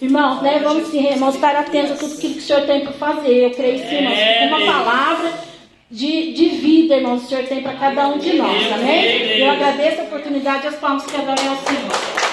[0.00, 2.92] Irmãos, né, vamos sim, irmãos, estar atentos a tudo aquilo que o Senhor tem para
[2.92, 3.44] fazer.
[3.44, 5.32] Eu creio sim, irmãos, que uma palavra
[5.90, 9.38] de, de vida, irmãos, o Senhor tem para cada um de nós, amém?
[9.40, 12.26] Eu agradeço a oportunidade e as palmas que adorem ao Senhor.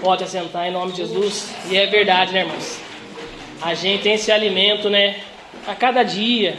[0.00, 1.52] Pode assentar em nome de Jesus.
[1.68, 2.78] E é verdade, né, irmãos?
[3.60, 5.16] A gente tem esse alimento, né?
[5.66, 6.56] A cada dia.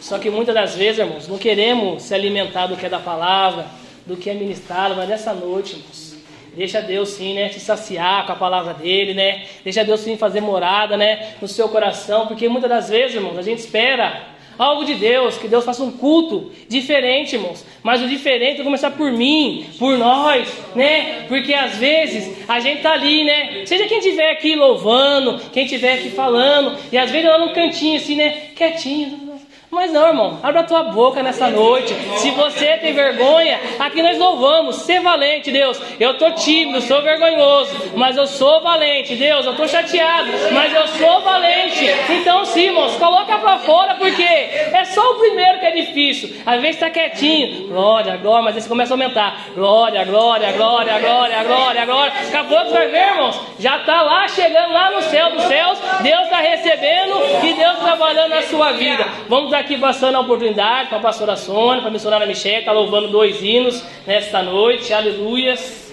[0.00, 3.66] Só que muitas das vezes, irmãos, não queremos se alimentar do que é da palavra,
[4.06, 6.16] do que é ministrado, mas nessa noite, irmãos,
[6.54, 9.44] deixa Deus sim, né, te saciar com a palavra dele, né?
[9.62, 13.42] Deixa Deus sim fazer morada, né, no seu coração, porque muitas das vezes, irmãos, a
[13.42, 17.64] gente espera algo de Deus, que Deus faça um culto diferente, irmãos.
[17.82, 21.26] Mas o diferente é começar por mim, por nós, né?
[21.28, 23.66] Porque às vezes a gente tá ali, né?
[23.66, 27.96] Seja quem estiver aqui louvando, quem estiver aqui falando, e às vezes lá no cantinho
[27.96, 28.30] assim, né?
[28.54, 29.25] Quietinho,
[29.70, 31.92] Mas não, irmão, abre a tua boca nessa noite.
[32.18, 34.76] Se você tem vergonha, aqui nós louvamos.
[34.76, 35.80] Ser valente, Deus.
[35.98, 39.44] Eu tô tímido, sou vergonhoso, mas eu sou valente, Deus.
[39.44, 41.84] Eu tô chateado, mas eu sou valente.
[42.10, 46.36] Então, sim, irmãos, coloca pra fora, porque é só o primeiro que é difícil.
[46.46, 49.46] Às vezes tá quietinho, glória, glória, mas você começa a aumentar.
[49.54, 52.12] Glória, glória, glória, glória, glória, glória.
[52.24, 55.78] Daqui a pouco ver, irmãos, já tá lá chegando lá no céu dos céus.
[56.00, 59.04] Deus está recebendo e Deus trabalhando na sua vida.
[59.28, 63.08] Vamos aqui passando a oportunidade para a pastora Sônia, para a missionária Michelle, está louvando
[63.08, 65.92] dois hinos nesta noite, aleluias.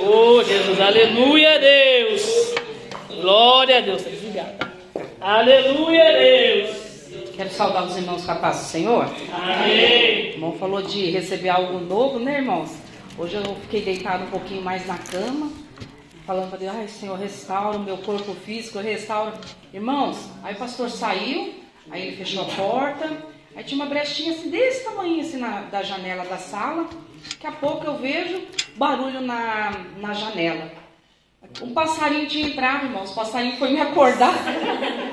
[0.00, 2.54] Oh Jesus, aleluia Deus,
[3.20, 4.68] glória a Deus, obrigado.
[5.20, 6.88] Aleluia Deus.
[7.34, 9.04] Quero saudar os irmãos com a paz do Senhor.
[9.32, 10.30] Amém.
[10.30, 12.70] O irmão falou de receber algo novo, né, irmãos?
[13.18, 15.50] Hoje eu fiquei deitado um pouquinho mais na cama,
[16.24, 19.34] falando para Deus, ai Senhor, restaura o meu corpo físico, restaura.
[19.74, 21.54] Irmãos, aí o pastor saiu,
[21.90, 23.10] Aí ele fechou a porta.
[23.56, 26.88] Aí tinha uma brechinha assim, desse tamanho assim na, da janela da sala.
[27.30, 28.42] Daqui a pouco eu vejo
[28.76, 30.70] barulho na, na janela.
[31.62, 33.10] Um passarinho tinha entrado, irmãos.
[33.10, 34.34] O passarinho foi me acordar.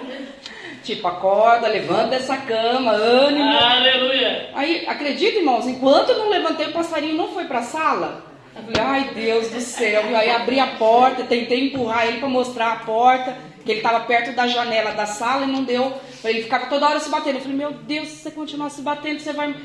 [0.84, 3.58] tipo, acorda, levanta dessa cama, ânimo.
[3.58, 4.50] Aleluia.
[4.54, 8.24] Aí, acredita, irmãos, enquanto eu não levantei, o passarinho não foi para a sala.
[8.56, 10.04] Eu falei, ai Deus do céu.
[10.16, 14.34] Aí abri a porta, tentei empurrar ele para mostrar a porta, que ele estava perto
[14.34, 15.92] da janela da sala e não deu
[16.32, 17.36] ele ficava toda hora se batendo.
[17.36, 19.56] Eu falei, meu Deus, se você continuar se batendo, você vai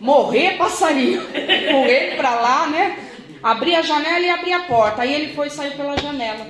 [0.00, 1.22] morrer, passarinho.
[1.72, 2.98] Correr para lá, né?
[3.42, 5.02] Abri a janela e abri a porta.
[5.02, 6.46] Aí ele foi e saiu pela janela.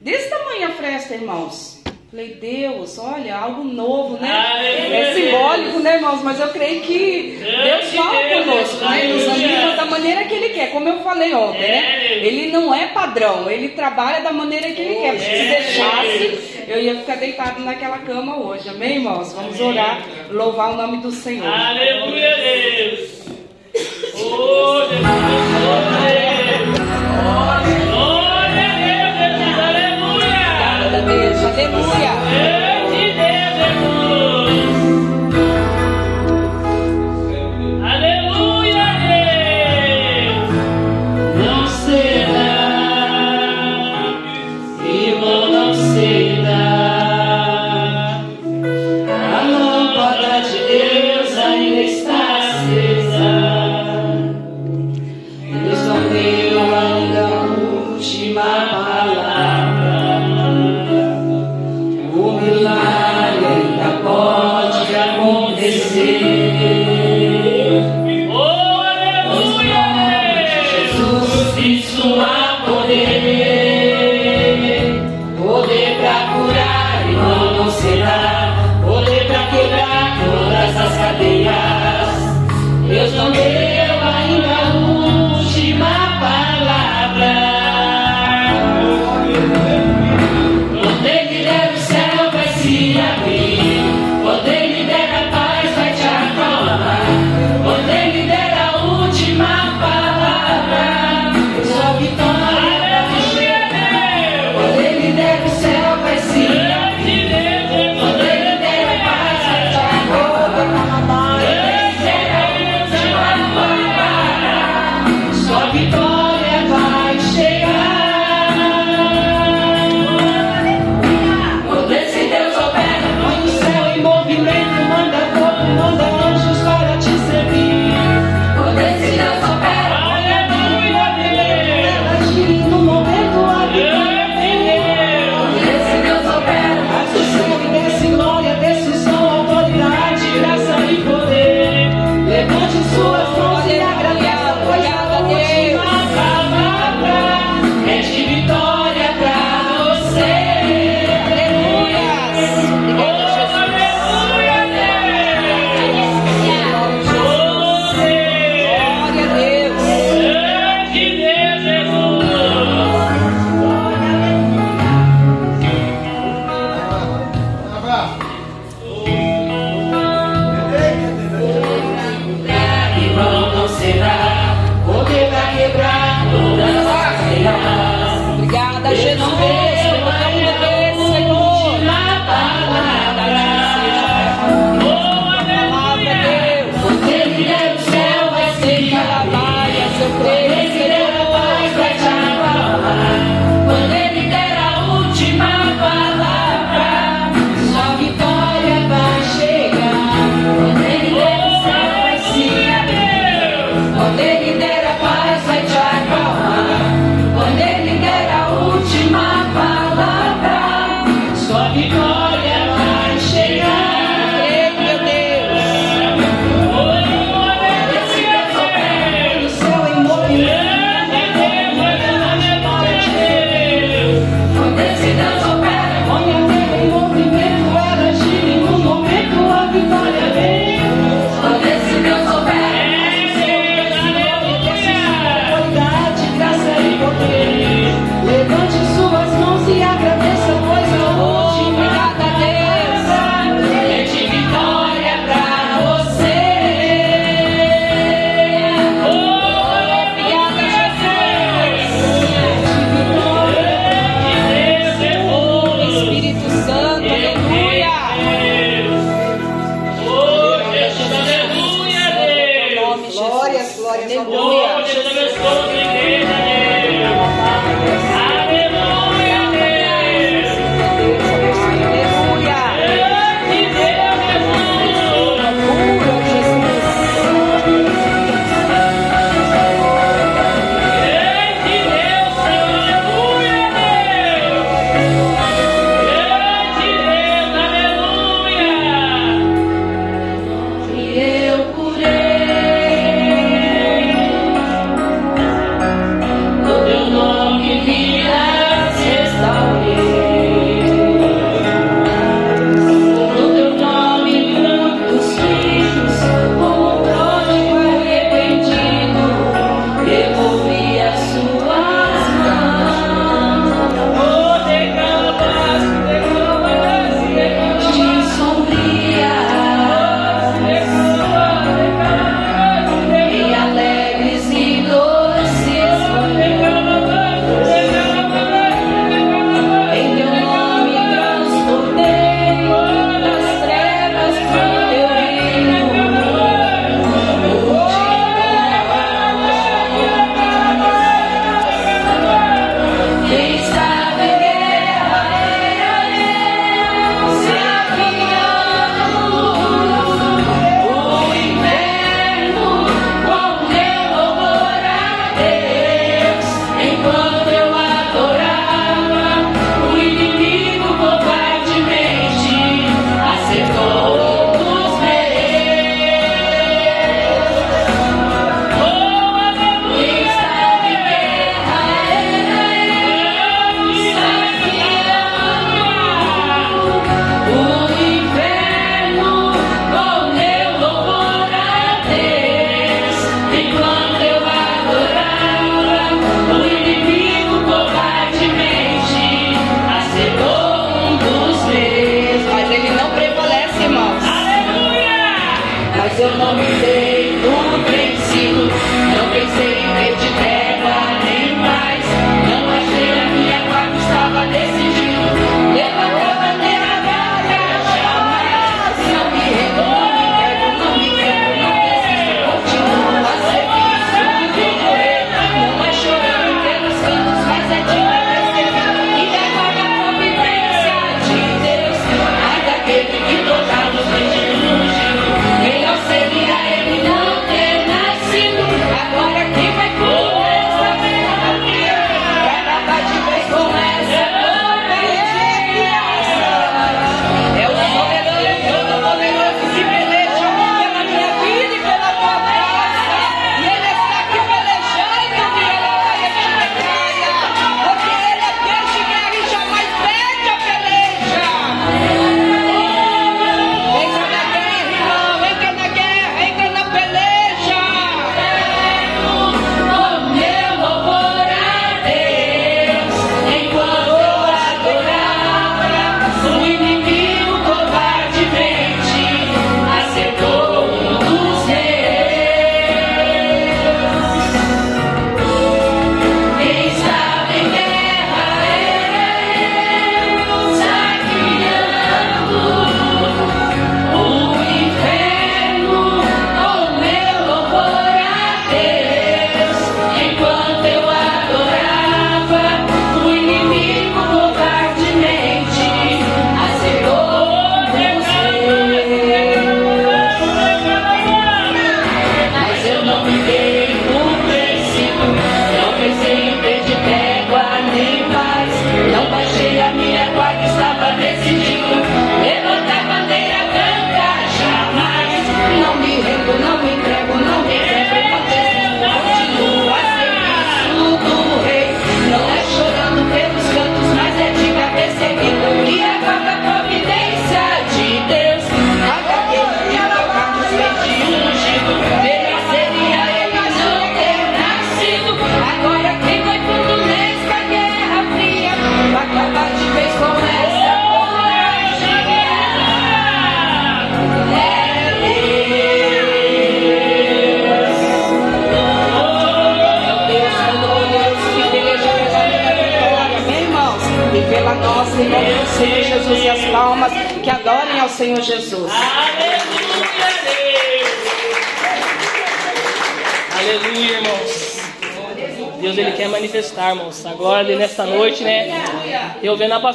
[0.00, 1.79] Desse tamanho a fresta, irmãos.
[2.10, 4.28] Falei, Deus, olha, algo novo, né?
[4.28, 4.96] Aleluia.
[4.96, 6.20] É simbólico, né, irmãos?
[6.24, 9.04] Mas eu creio que Deus fala conosco, né?
[9.04, 12.16] Nos anima da maneira que Ele quer, como eu falei ontem, né?
[12.16, 15.20] Ele não é padrão, Ele trabalha da maneira que Ele quer.
[15.20, 19.32] Se deixasse, eu ia ficar deitado naquela cama hoje, amém, irmãos?
[19.32, 21.46] Vamos orar, louvar o nome do Senhor.
[21.46, 23.20] Aleluia, Deus.
[24.16, 25.99] Oh, Jesus,
[31.66, 32.59] aleluia.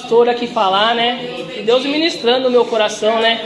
[0.05, 1.19] Pastora aqui falar, né?
[1.57, 3.43] E Deus ministrando no meu coração, né?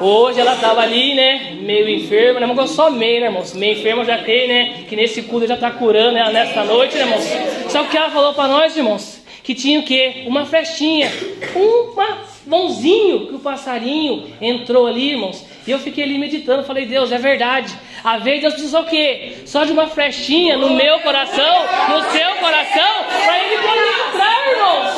[0.00, 1.56] Hoje ela estava ali, né?
[1.60, 2.52] Meio enferma, né?
[2.52, 3.54] Mas só meio, né, irmãos?
[3.54, 4.84] Meio enferma já tem, né?
[4.88, 7.24] Que nesse culto já está curando ela nesta noite, né, irmãos?
[7.72, 9.22] O que ela falou para nós, irmãos?
[9.44, 10.24] Que tinha o quê?
[10.26, 11.08] Uma frestinha.
[11.54, 15.46] Uma mãozinho que o passarinho entrou ali, irmãos.
[15.64, 17.72] E eu fiquei ali meditando, falei, Deus, é verdade.
[18.02, 19.34] A vez Deus precisou o quê?
[19.46, 24.94] Só de uma flechinha no meu coração, no seu coração, para ele poder entrar, irmãos.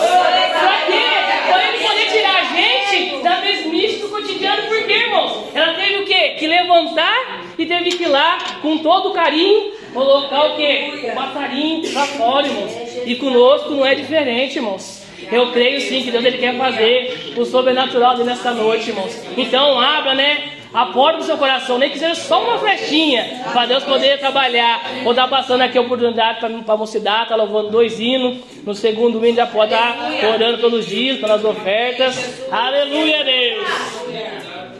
[0.58, 1.04] Para quê?
[1.50, 4.62] Para ele poder tirar a gente da mesmice do cotidiano.
[4.62, 5.44] Por quê, irmãos?
[5.54, 6.30] Ela teve o quê?
[6.38, 10.90] Que levantar e teve que ir lá, com todo carinho, colocar o quê?
[11.04, 12.72] O passarinho para fora, irmãos.
[13.06, 15.04] E conosco não é diferente, irmãos.
[15.30, 19.22] Eu creio sim que Deus ele quer fazer o sobrenatural dele nessa noite, irmãos.
[19.36, 20.50] Então abra, né?
[20.74, 24.82] A porta do seu coração, nem que seja só uma flechinha, para Deus poder trabalhar.
[25.04, 28.38] Vou estar passando aqui a oportunidade para a mocidade, tá louvando dois hinos.
[28.64, 29.96] No segundo hino já pode estar
[30.34, 32.42] orando pelos dias, pelas ofertas.
[32.50, 34.03] Aleluia, Deus.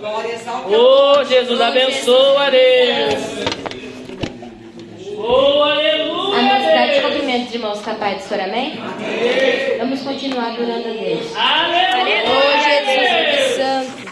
[0.06, 3.14] Oh, Jesus, abençoa, Deus.
[5.16, 6.38] Oh, aleluia.
[6.38, 7.04] A mocidade Deus.
[7.04, 8.78] cumprimento de irmãos capazes de chorar, amém?
[9.78, 11.34] Vamos continuar adorando a Deus.
[11.34, 12.22] Aleluia.
[12.26, 14.03] Oh, Jesus Santo.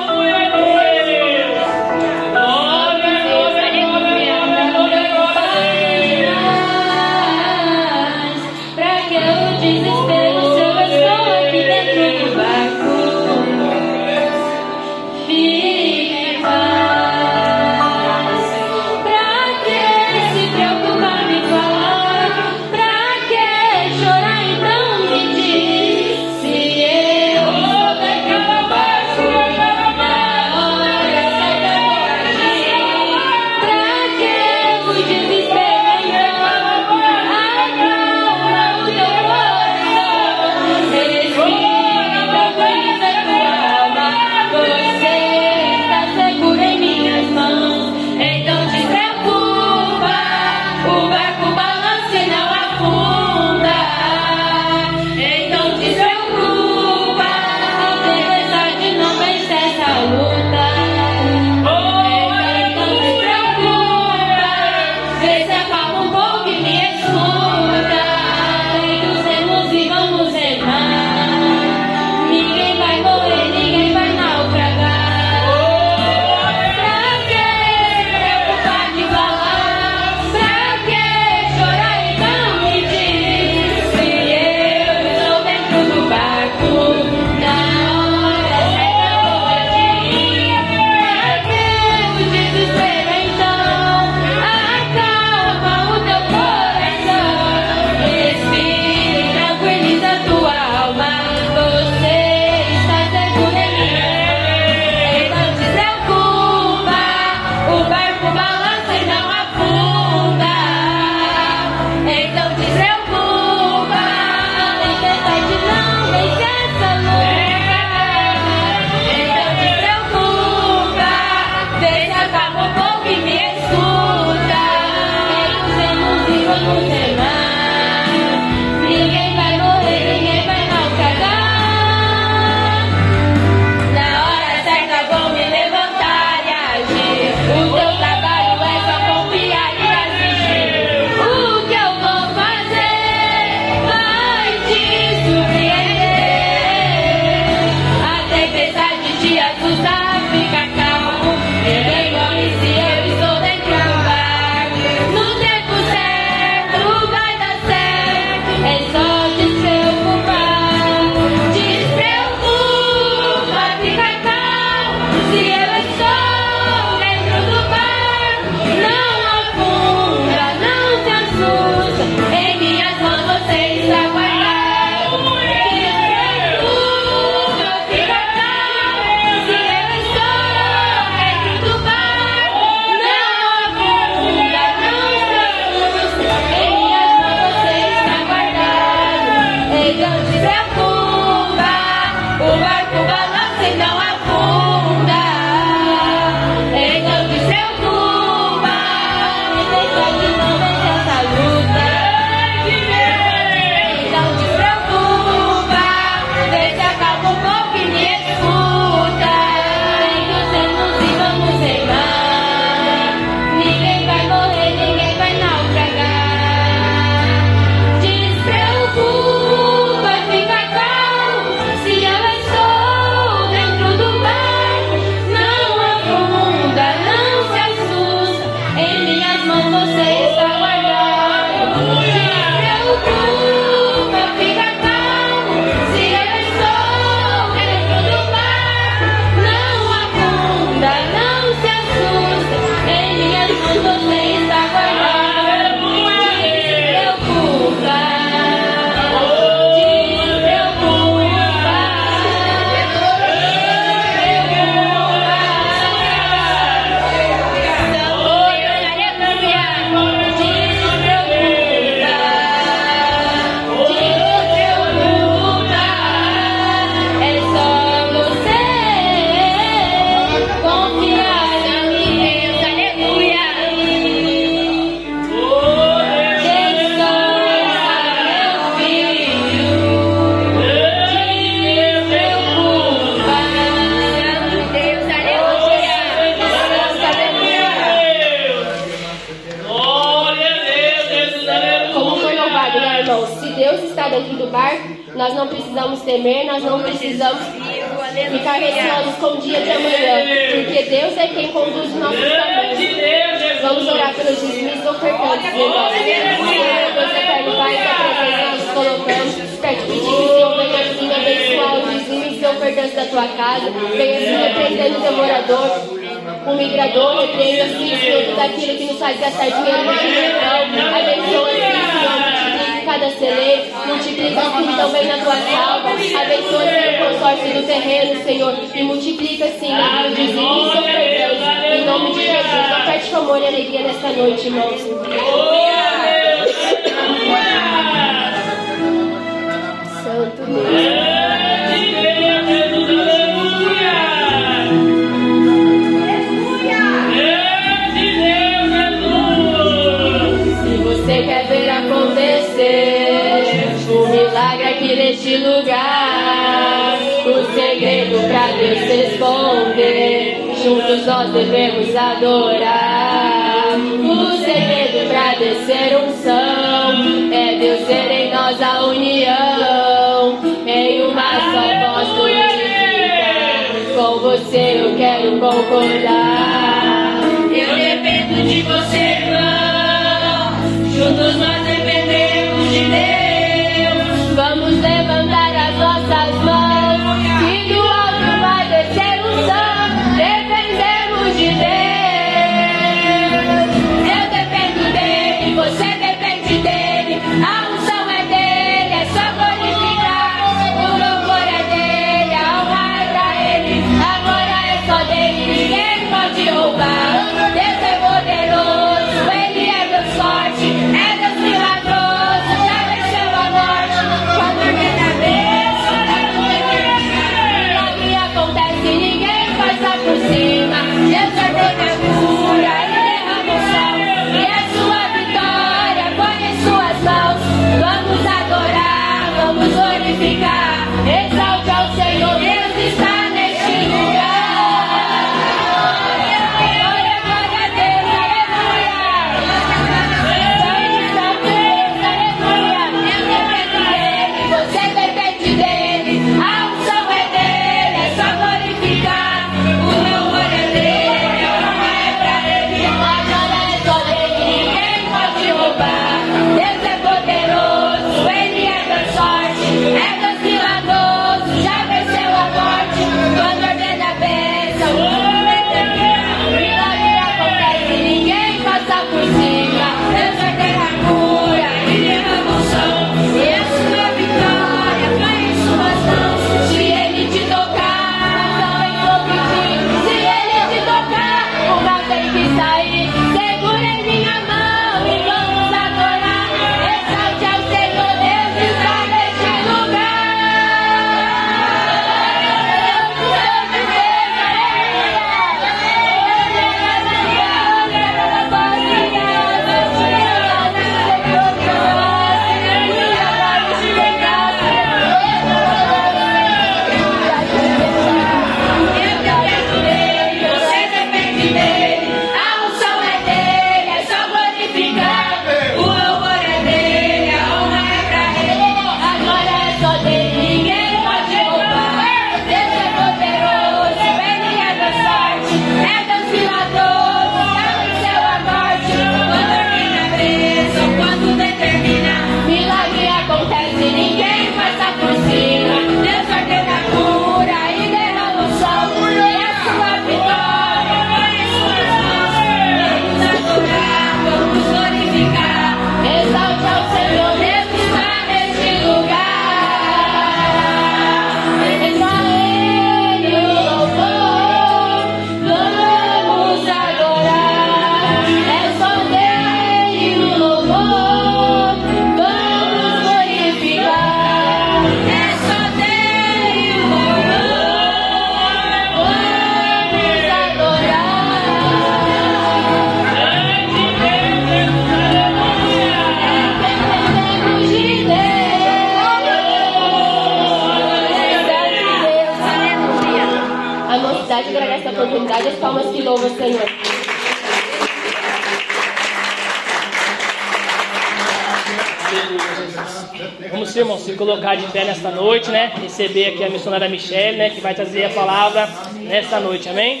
[595.98, 597.50] Receber aqui a missionária Michelle, né?
[597.50, 598.68] Que vai trazer a palavra
[599.00, 600.00] nesta noite, amém?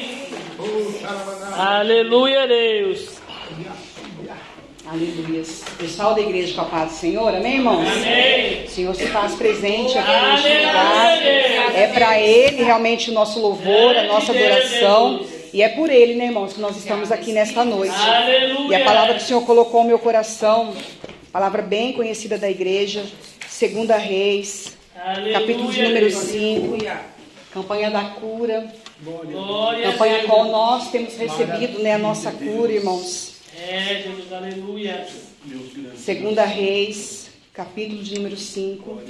[1.56, 3.16] Aleluia, Deus.
[4.86, 5.42] Aleluia.
[5.76, 7.88] Pessoal da igreja com a paz do Senhor, amém, irmãos?
[7.88, 8.64] Amém.
[8.64, 11.76] O Senhor se faz presente aqui neste Aleluia, lugar.
[11.76, 15.26] É para Ele realmente o nosso louvor, a nossa adoração.
[15.52, 17.96] E é por Ele, né, irmãos, que nós estamos aqui nesta noite.
[17.96, 18.78] Aleluia.
[18.78, 20.72] E a palavra que o Senhor colocou no meu coração,
[21.32, 23.04] palavra bem conhecida da igreja,
[23.48, 24.77] Segunda Reis,
[25.32, 26.76] capítulo de número 5,
[27.52, 30.26] campanha da cura, Glória a campanha Deus.
[30.26, 33.36] qual nós temos recebido, né, a nossa cura, irmãos.
[33.56, 35.06] É, Jesus, aleluia.
[35.96, 39.00] Segunda Reis, capítulo de número 5.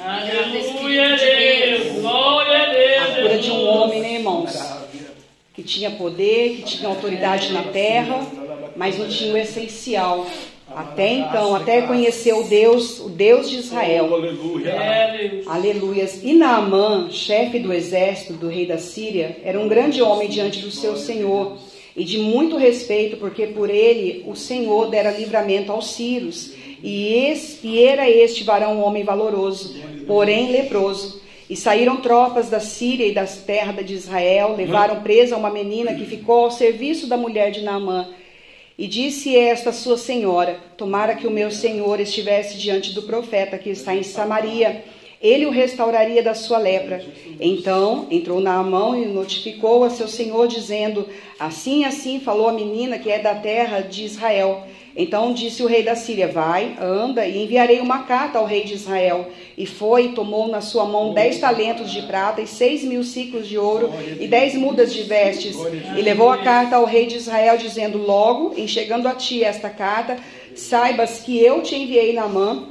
[0.00, 2.00] Aleluia, Deus.
[2.00, 3.02] Glória a Deus.
[3.02, 4.52] A cura de um homem, né, irmãos?
[5.52, 8.26] Que tinha poder, que tinha autoridade na terra,
[8.76, 10.26] mas não tinha o essencial.
[10.74, 14.08] Até então, até conhecer o Deus, o Deus de Israel.
[14.68, 15.46] É, Deus.
[15.46, 16.22] Aleluias.
[16.22, 20.70] E Naamã, chefe do exército do rei da Síria, era um grande homem diante do
[20.70, 21.56] seu senhor
[21.96, 26.52] e de muito respeito, porque por ele o Senhor dera livramento aos sírios.
[26.82, 29.74] E, esse, e era este varão um homem valoroso,
[30.06, 31.22] porém leproso.
[31.48, 36.04] E saíram tropas da Síria e das terras de Israel, levaram presa uma menina que
[36.04, 38.08] ficou ao serviço da mulher de Naamã.
[38.76, 43.70] E disse esta sua senhora: Tomara que o meu senhor estivesse diante do profeta que
[43.70, 44.84] está em Samaria,
[45.22, 47.04] ele o restauraria da sua lepra.
[47.40, 51.08] Então entrou Naamã e notificou a seu senhor, dizendo:
[51.38, 54.66] Assim, assim falou a menina que é da terra de Israel.
[54.96, 58.74] Então disse o rei da Síria: Vai, anda, e enviarei uma carta ao rei de
[58.74, 59.28] Israel.
[59.58, 63.48] E foi e tomou na sua mão dez talentos de prata e seis mil ciclos
[63.48, 63.90] de ouro
[64.20, 65.56] e dez mudas de vestes.
[65.96, 69.68] E levou a carta ao rei de Israel, dizendo: Logo, em chegando a ti esta
[69.68, 70.16] carta,
[70.54, 72.68] saibas que eu te enviei na mão,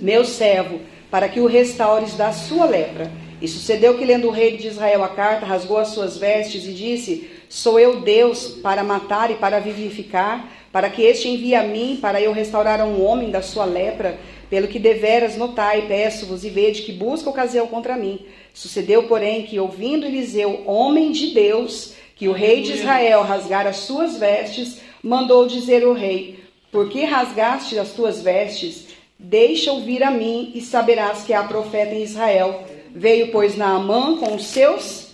[0.00, 3.10] meu servo, para que o restaures da sua lepra.
[3.40, 6.72] E sucedeu que, lendo o rei de Israel a carta, rasgou as suas vestes e
[6.72, 11.98] disse: Sou eu Deus para matar e para vivificar, para que este envie a mim,
[12.00, 14.18] para eu restaurar a um homem da sua lepra.
[14.50, 18.20] Pelo que deveras notai, peço-vos e vede que busca ocasião contra mim.
[18.54, 23.76] Sucedeu, porém, que ouvindo Eliseu, homem de Deus, que o rei de Israel rasgara as
[23.76, 26.40] suas vestes, mandou dizer ao rei:
[26.72, 28.88] Por que rasgaste as tuas vestes?
[29.18, 32.64] Deixa ouvir a mim e saberás que há profeta em Israel.
[32.94, 35.08] Veio, pois, Naamã com os seus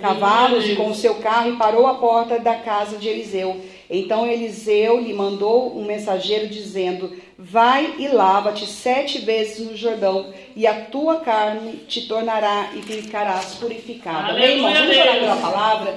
[0.00, 3.60] cavalos e com o seu carro e parou à porta da casa de Eliseu.
[3.90, 10.66] Então Eliseu lhe mandou um mensageiro dizendo: Vai e lava-te sete vezes no Jordão, e
[10.66, 14.32] a tua carne te tornará e ficarás purificada.
[14.32, 14.78] Amém, irmãos?
[14.78, 15.94] Vamos orar pela palavra.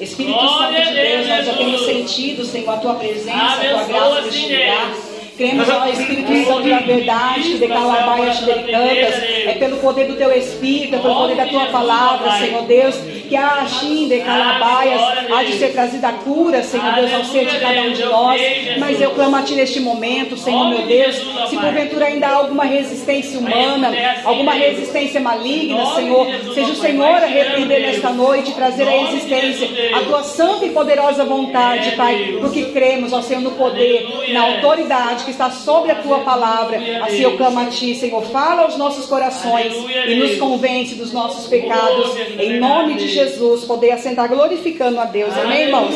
[0.00, 3.70] Espírito Glória Santo de Deus, Deus, nós já temos sentido, Senhor, a tua presença, a
[3.70, 5.09] tua graça neste lugar.
[5.40, 9.22] Cremos, ó Espírito Santo da verdade, que decalabaia te cantas.
[9.46, 12.94] É pelo poder do teu Espírito, é pelo poder da tua palavra, Senhor Deus,
[13.26, 15.00] que a Achim de calabaias
[15.32, 18.38] há de ser trazida a cura, Senhor Deus, ao ser de cada um de nós.
[18.78, 21.16] Mas eu clamo a ti neste momento, Senhor meu Deus,
[21.48, 23.90] se porventura ainda há alguma resistência humana,
[24.24, 30.00] alguma resistência maligna, Senhor, seja o Senhor a repreender nesta noite, trazer a existência a
[30.00, 35.42] tua santa e poderosa vontade, Pai, porque cremos, ó Senhor, no poder, na autoridade que
[35.42, 36.78] está sobre a tua palavra.
[37.04, 39.72] Assim eu clamo a ti, Senhor, fala aos nossos corações
[40.06, 42.16] e nos convence dos nossos pecados.
[42.38, 45.36] Em nome de Jesus, poder assentar glorificando a Deus.
[45.36, 45.94] Amém, irmãos?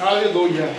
[0.00, 0.70] Aleluia.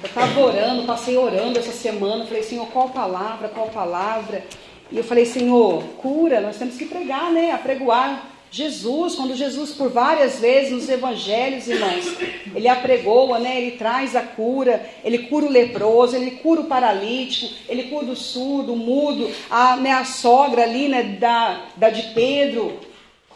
[0.00, 2.24] Eu estava orando, passei orando essa semana.
[2.24, 4.44] Falei, Senhor, qual palavra, qual palavra?
[4.90, 7.52] E eu falei, Senhor, cura, nós temos que pregar, né?
[7.52, 9.14] Apregoar Jesus.
[9.14, 12.06] Quando Jesus, por várias vezes nos evangelhos, irmãos,
[12.54, 13.60] ele apregoa, né?
[13.60, 18.16] Ele traz a cura, ele cura o leproso, ele cura o paralítico, ele cura o
[18.16, 21.02] surdo, o mudo, a, né, a sogra ali, né?
[21.02, 22.80] Da, da de Pedro,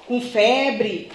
[0.07, 1.11] com febre.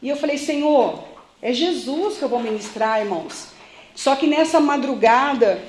[0.00, 1.04] E eu falei, Senhor,
[1.42, 3.48] é Jesus que eu vou ministrar, irmãos.
[3.94, 5.60] Só que nessa madrugada,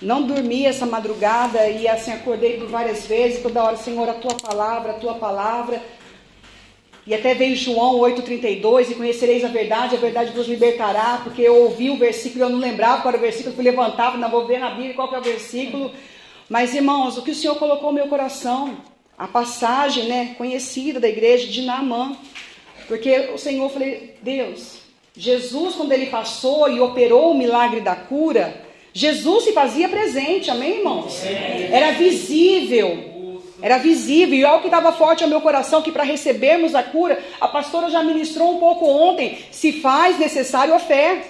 [0.00, 4.34] não dormi essa madrugada e assim acordei por várias vezes, toda hora, Senhor, a tua
[4.34, 5.82] palavra, a tua palavra.
[7.08, 11.56] E até veio João 8,32, e conhecereis a verdade, a verdade vos libertará, porque eu
[11.62, 14.46] ouvi o versículo, eu não lembrava qual era o versículo, eu fui levantar, não vou
[14.46, 15.90] ver na Bíblia qual que é o versículo.
[16.50, 18.76] Mas, irmãos, o que o Senhor colocou no meu coração,
[19.16, 22.14] a passagem né, conhecida da igreja de Naamã.
[22.86, 24.80] Porque o Senhor, falei, Deus,
[25.16, 30.80] Jesus, quando ele passou e operou o milagre da cura, Jesus se fazia presente, amém,
[30.80, 31.24] irmãos?
[31.72, 33.17] Era visível.
[33.60, 37.18] Era visível, e algo que estava forte ao meu coração, que para recebermos a cura,
[37.40, 41.22] a pastora já ministrou um pouco ontem, se faz necessário a fé.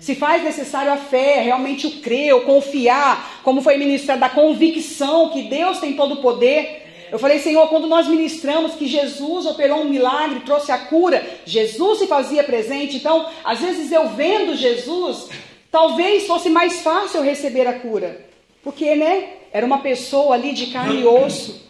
[0.00, 5.28] Se faz necessário a fé, realmente o crer, o confiar, como foi ministrado, da convicção
[5.28, 6.82] que Deus tem todo o poder.
[7.12, 12.00] Eu falei, Senhor, quando nós ministramos que Jesus operou um milagre, trouxe a cura, Jesus
[12.00, 12.96] se fazia presente.
[12.96, 15.28] Então, às vezes eu vendo Jesus,
[15.70, 18.31] talvez fosse mais fácil receber a cura.
[18.62, 19.28] Porque, né?
[19.52, 21.62] Era uma pessoa ali de carne e osso.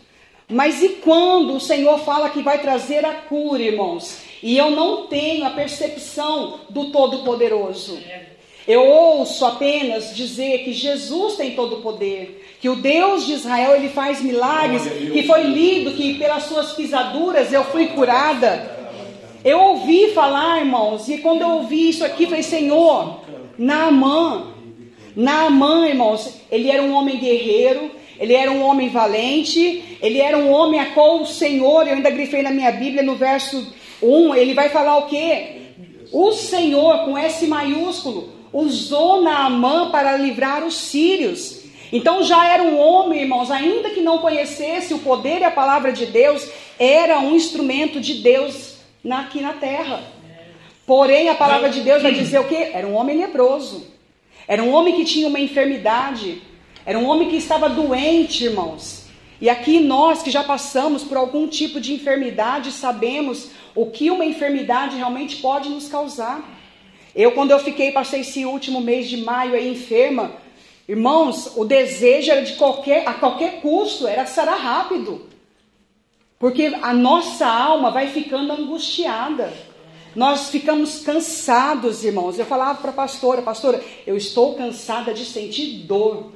[0.49, 4.19] Mas e quando o Senhor fala que vai trazer a cura, irmãos?
[4.43, 7.99] E eu não tenho a percepção do Todo-Poderoso.
[8.67, 13.75] Eu ouço apenas dizer que Jesus tem todo o poder, que o Deus de Israel
[13.75, 18.81] ele faz milagres, que foi lido que pelas suas pisaduras eu fui curada.
[19.45, 23.21] Eu ouvi falar, irmãos, e quando eu ouvi isso aqui, falei: Senhor,
[23.59, 24.47] Naamã,
[25.15, 30.51] Naamã, irmãos, ele era um homem guerreiro, ele era um homem valente, ele era um
[30.51, 34.55] homem a qual o Senhor, eu ainda grifei na minha Bíblia no verso 1, ele
[34.55, 35.63] vai falar o quê?
[36.13, 41.63] O Senhor, com S maiúsculo, usou Naamã para livrar os sírios.
[41.93, 45.93] Então já era um homem, irmãos, ainda que não conhecesse o poder e a palavra
[45.93, 46.49] de Deus,
[46.79, 48.77] era um instrumento de Deus
[49.11, 50.03] aqui na terra.
[50.87, 52.71] Porém, a palavra de Deus vai dizer o quê?
[52.73, 53.92] Era um homem leproso.
[54.47, 56.43] Era um homem que tinha uma enfermidade.
[56.85, 59.03] Era um homem que estava doente, irmãos.
[59.41, 64.25] E aqui nós que já passamos por algum tipo de enfermidade, sabemos o que uma
[64.25, 66.49] enfermidade realmente pode nos causar.
[67.15, 70.33] Eu, quando eu fiquei, passei esse último mês de maio aí enferma,
[70.89, 75.27] irmãos, o desejo era de qualquer, a qualquer custo, era sarar rápido.
[76.39, 79.53] Porque a nossa alma vai ficando angustiada.
[80.15, 82.39] Nós ficamos cansados, irmãos.
[82.39, 86.33] Eu falava para a pastora, pastora, eu estou cansada de sentir dor.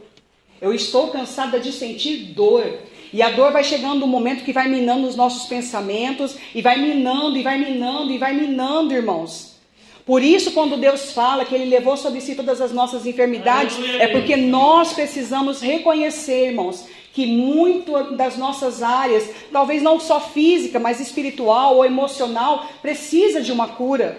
[0.61, 2.79] Eu estou cansada de sentir dor.
[3.12, 6.79] E a dor vai chegando um momento que vai minando os nossos pensamentos, e vai
[6.79, 9.57] minando, e vai minando, e vai minando, irmãos.
[10.05, 14.07] Por isso, quando Deus fala que Ele levou sobre si todas as nossas enfermidades, é
[14.07, 16.87] porque nós precisamos reconhecer, irmãos,
[17.17, 23.51] que muito das nossas áreas, talvez não só física, mas espiritual ou emocional, precisa de
[23.51, 24.19] uma cura.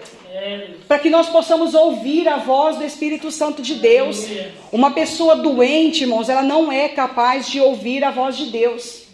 [0.88, 4.26] Para que nós possamos ouvir a voz do Espírito Santo de Deus.
[4.72, 9.04] Uma pessoa doente, irmãos, ela não é capaz de ouvir a voz de Deus.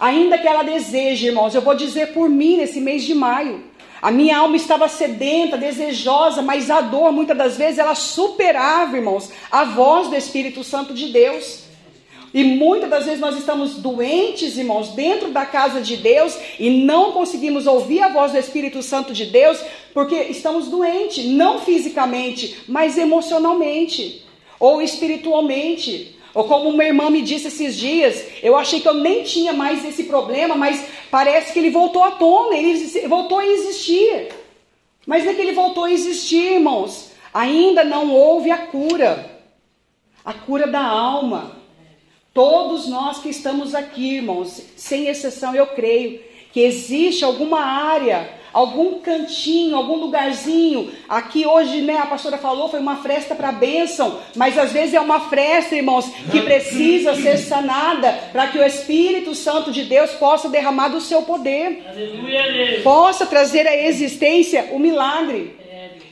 [0.00, 3.62] Ainda que ela deseje, irmãos, eu vou dizer por mim nesse mês de maio.
[4.00, 9.30] A minha alma estava sedenta, desejosa, mas a dor, muitas das vezes, ela superava, irmãos,
[9.50, 11.65] a voz do Espírito Santo de Deus.
[12.36, 17.12] E muitas das vezes nós estamos doentes, irmãos, dentro da casa de Deus e não
[17.12, 19.58] conseguimos ouvir a voz do Espírito Santo de Deus
[19.94, 24.22] porque estamos doentes, não fisicamente, mas emocionalmente
[24.60, 26.14] ou espiritualmente.
[26.34, 29.82] Ou como uma irmã me disse esses dias, eu achei que eu nem tinha mais
[29.82, 34.28] esse problema, mas parece que ele voltou à tona, ele voltou a existir.
[35.06, 37.12] Mas não é que ele voltou a existir, irmãos.
[37.32, 39.40] Ainda não houve a cura.
[40.22, 41.55] A cura da alma.
[42.36, 46.20] Todos nós que estamos aqui, irmãos, sem exceção, eu creio
[46.52, 50.92] que existe alguma área, algum cantinho, algum lugarzinho.
[51.08, 55.00] Aqui hoje, né, a pastora falou, foi uma fresta para bênção, mas às vezes é
[55.00, 60.50] uma fresta, irmãos, que precisa ser sanada para que o Espírito Santo de Deus possa
[60.50, 62.82] derramar do seu poder, Aleluia.
[62.82, 65.56] possa trazer à existência o milagre.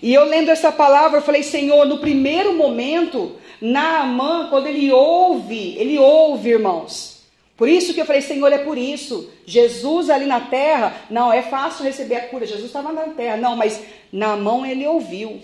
[0.01, 3.37] E eu lendo essa palavra, eu falei, Senhor, no primeiro momento,
[3.67, 7.23] Naamã, quando ele ouve, ele ouve, irmãos.
[7.57, 9.31] Por isso que eu falei, Senhor, é por isso.
[9.47, 12.45] Jesus ali na terra, não, é fácil receber a cura.
[12.45, 15.41] Jesus estava na terra, não, mas Naamã ele ouviu.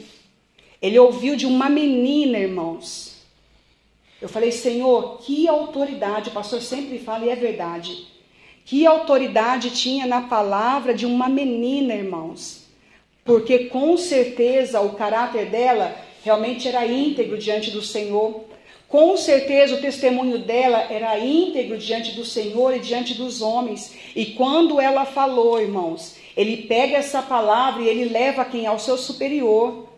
[0.82, 3.22] Ele ouviu de uma menina, irmãos.
[4.20, 8.06] Eu falei, Senhor, que autoridade, o pastor sempre fala e é verdade.
[8.66, 12.66] Que autoridade tinha na palavra de uma menina, irmãos.
[13.24, 18.44] Porque com certeza o caráter dela realmente era íntegro diante do Senhor.
[18.88, 23.94] Com certeza o testemunho dela era íntegro diante do Senhor e diante dos homens.
[24.16, 28.96] E quando ela falou, irmãos, ele pega essa palavra e ele leva quem ao seu
[28.96, 29.88] superior.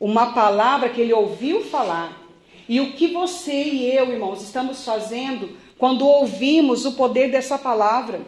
[0.00, 2.22] Uma palavra que ele ouviu falar.
[2.68, 8.22] E o que você e eu, irmãos, estamos fazendo quando ouvimos o poder dessa palavra?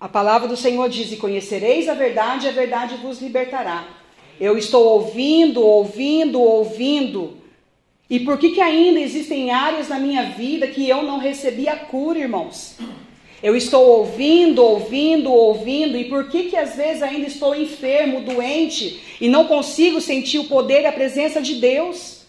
[0.00, 4.01] A palavra do Senhor diz: E conhecereis a verdade, a verdade vos libertará.
[4.42, 7.36] Eu estou ouvindo, ouvindo, ouvindo.
[8.10, 11.76] E por que, que ainda existem áreas na minha vida que eu não recebi a
[11.76, 12.76] cura, irmãos?
[13.40, 19.00] Eu estou ouvindo, ouvindo, ouvindo, e por que que às vezes ainda estou enfermo, doente
[19.20, 22.22] e não consigo sentir o poder e a presença de Deus?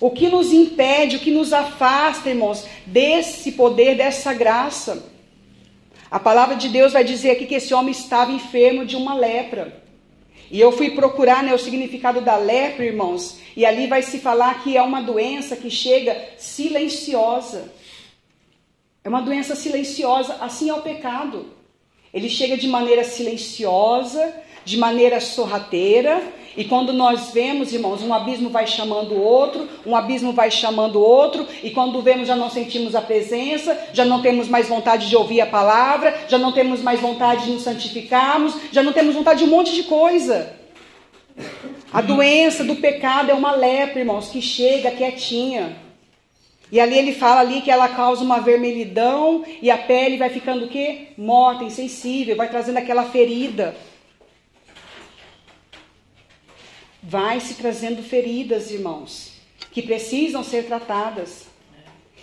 [0.00, 5.12] O que nos impede, o que nos afasta, irmãos, desse poder, dessa graça?
[6.10, 9.87] A palavra de Deus vai dizer aqui que esse homem estava enfermo de uma lepra.
[10.50, 14.62] E eu fui procurar né, o significado da lepra, irmãos, e ali vai se falar
[14.62, 17.72] que é uma doença que chega silenciosa.
[19.04, 21.46] É uma doença silenciosa, assim é o pecado.
[22.12, 24.34] Ele chega de maneira silenciosa,
[24.64, 26.22] de maneira sorrateira,
[26.58, 30.96] e quando nós vemos, irmãos, um abismo vai chamando o outro, um abismo vai chamando
[30.96, 35.08] o outro, e quando vemos já não sentimos a presença, já não temos mais vontade
[35.08, 39.14] de ouvir a palavra, já não temos mais vontade de nos santificarmos, já não temos
[39.14, 40.52] vontade de um monte de coisa.
[41.92, 45.76] A doença do pecado é uma lepra, irmãos, que chega quietinha.
[46.72, 50.64] E ali ele fala ali que ela causa uma vermelhidão e a pele vai ficando
[50.64, 51.10] o quê?
[51.16, 53.76] Morta, insensível, vai trazendo aquela ferida.
[57.08, 59.32] Vai se trazendo feridas, irmãos,
[59.72, 61.46] que precisam ser tratadas.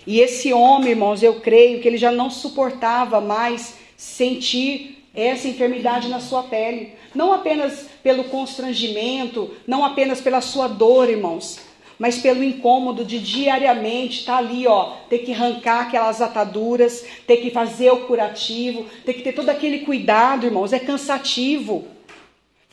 [0.05, 6.07] E esse homem, irmãos, eu creio que ele já não suportava mais sentir essa enfermidade
[6.07, 6.93] na sua pele.
[7.15, 11.57] Não apenas pelo constrangimento, não apenas pela sua dor, irmãos,
[11.97, 17.37] mas pelo incômodo de diariamente estar tá ali, ó, ter que arrancar aquelas ataduras, ter
[17.37, 21.94] que fazer o curativo, ter que ter todo aquele cuidado, irmãos, é cansativo.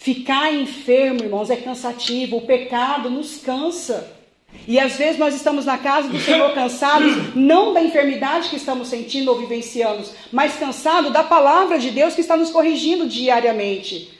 [0.02, 2.38] Ficar enfermo, irmãos, é cansativo.
[2.38, 4.12] O pecado nos cansa.
[4.66, 8.88] E às vezes nós estamos na casa do Senhor cansados, não da enfermidade que estamos
[8.88, 14.10] sentindo ou vivenciando, mas cansados da palavra de Deus que está nos corrigindo diariamente.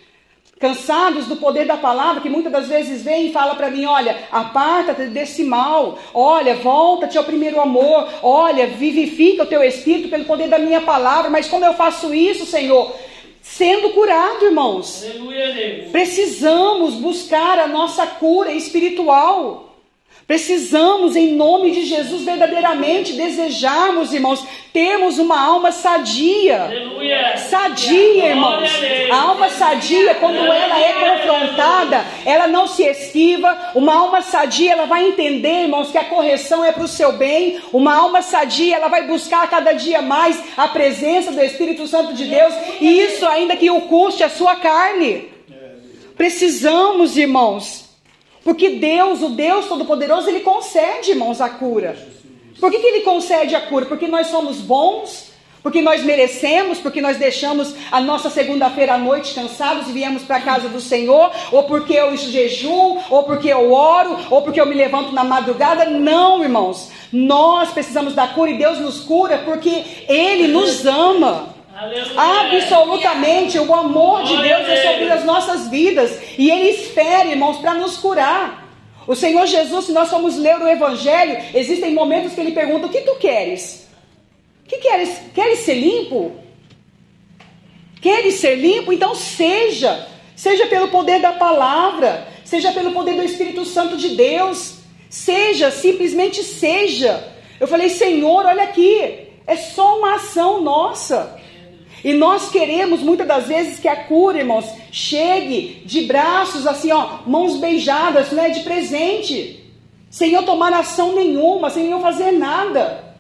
[0.61, 4.17] Cansados do poder da palavra, que muitas das vezes vem e fala para mim: olha,
[4.31, 10.49] aparta-te desse mal, olha, volta-te ao primeiro amor, olha, vivifica o teu espírito pelo poder
[10.49, 11.29] da minha palavra.
[11.29, 12.95] Mas como eu faço isso, Senhor?
[13.43, 15.05] Sendo curado, irmãos.
[15.05, 19.72] Aleluia, Precisamos buscar a nossa cura espiritual.
[20.33, 24.43] Precisamos, em nome de Jesus, verdadeiramente desejarmos, irmãos,
[24.73, 26.63] termos uma alma sadia.
[26.63, 27.37] Aleluia.
[27.37, 28.71] Sadia, irmãos.
[29.11, 33.73] A alma sadia, quando ela é confrontada, ela não se esquiva.
[33.75, 37.61] Uma alma sadia, ela vai entender, irmãos, que a correção é para o seu bem.
[37.71, 42.25] Uma alma sadia, ela vai buscar cada dia mais a presença do Espírito Santo de
[42.25, 42.55] Deus.
[42.81, 45.29] E isso ainda que o custe a sua carne.
[46.17, 47.82] Precisamos, irmãos,
[48.45, 51.97] porque Deus, o Deus Todo-Poderoso, Ele concede, irmãos, a cura.
[52.59, 53.87] Por que, que Ele concede a cura?
[53.87, 55.33] Porque nós somos bons?
[55.63, 56.79] Porque nós merecemos?
[56.79, 60.81] Porque nós deixamos a nossa segunda-feira à noite cansados e viemos para a casa do
[60.81, 61.31] Senhor?
[61.53, 62.99] Ou porque eu jejum?
[63.09, 64.19] Ou porque eu oro?
[64.29, 65.85] Ou porque eu me levanto na madrugada?
[65.85, 66.91] Não, irmãos.
[67.13, 71.55] Nós precisamos da cura e Deus nos cura porque Ele nos ama.
[72.17, 77.75] Absolutamente, o amor de Deus é sobre as nossas vidas e Ele espera, irmãos, para
[77.75, 78.63] nos curar.
[79.07, 82.91] O Senhor Jesus, se nós formos ler o Evangelho, existem momentos que Ele pergunta: O
[82.91, 83.89] que tu queres?
[84.65, 85.21] O que queres?
[85.35, 86.33] Queres ser limpo?
[88.01, 88.93] Queres ser limpo?
[88.93, 90.07] Então seja,
[90.37, 94.79] seja pelo poder da palavra, seja pelo poder do Espírito Santo de Deus,
[95.09, 97.33] seja, simplesmente seja.
[97.59, 101.42] Eu falei, Senhor, olha aqui, é só uma ação nossa.
[102.05, 107.21] E nós queremos muitas das vezes que a cura, irmãos, chegue de braços assim, ó,
[107.27, 109.65] mãos beijadas, né, de presente,
[110.11, 113.17] sem eu tomar ação nenhuma, sem eu fazer nada.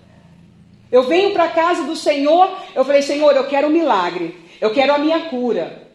[0.90, 4.72] Eu venho para a casa do Senhor, eu falei, Senhor, eu quero um milagre, eu
[4.72, 5.88] quero a minha cura.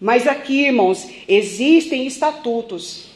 [0.00, 3.06] Mas aqui, irmãos, existem estatutos,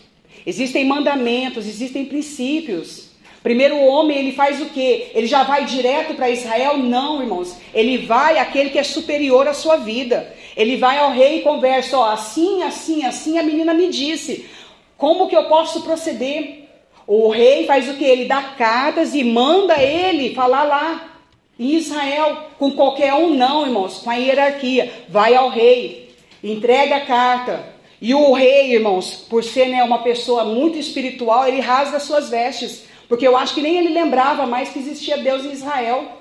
[0.45, 3.12] existem mandamentos, existem princípios.
[3.43, 5.09] Primeiro o homem, ele faz o quê?
[5.15, 6.77] Ele já vai direto para Israel?
[6.77, 7.57] Não, irmãos.
[7.75, 10.33] Ele vai aquele que é superior à sua vida.
[10.57, 14.49] Ele vai ao rei e conversa, ó, assim, assim, assim, a menina me disse.
[14.97, 16.69] Como que eu posso proceder?
[17.05, 18.05] O rei faz o que?
[18.05, 21.19] Ele dá cartas e manda ele falar lá
[21.59, 22.45] em Israel.
[22.59, 24.93] Com qualquer um, não, irmãos, com a hierarquia.
[25.09, 26.15] Vai ao rei,
[26.45, 27.73] entrega a carta.
[28.01, 32.85] E o rei, irmãos, por ser né, uma pessoa muito espiritual, ele rasga suas vestes.
[33.13, 36.13] Porque eu acho que nem ele lembrava mais que existia Deus em Israel.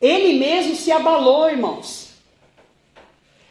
[0.00, 2.14] Ele mesmo se abalou, irmãos.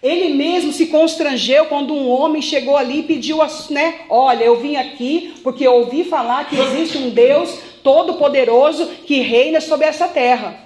[0.03, 3.37] Ele mesmo se constrangeu quando um homem chegou ali e pediu,
[3.69, 4.01] né?
[4.09, 9.61] Olha, eu vim aqui porque eu ouvi falar que existe um Deus todo-poderoso que reina
[9.61, 10.59] sobre essa terra.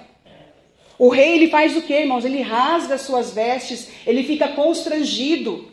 [0.98, 2.24] O rei ele faz o que, irmãos?
[2.24, 5.68] Ele rasga suas vestes, ele fica constrangido.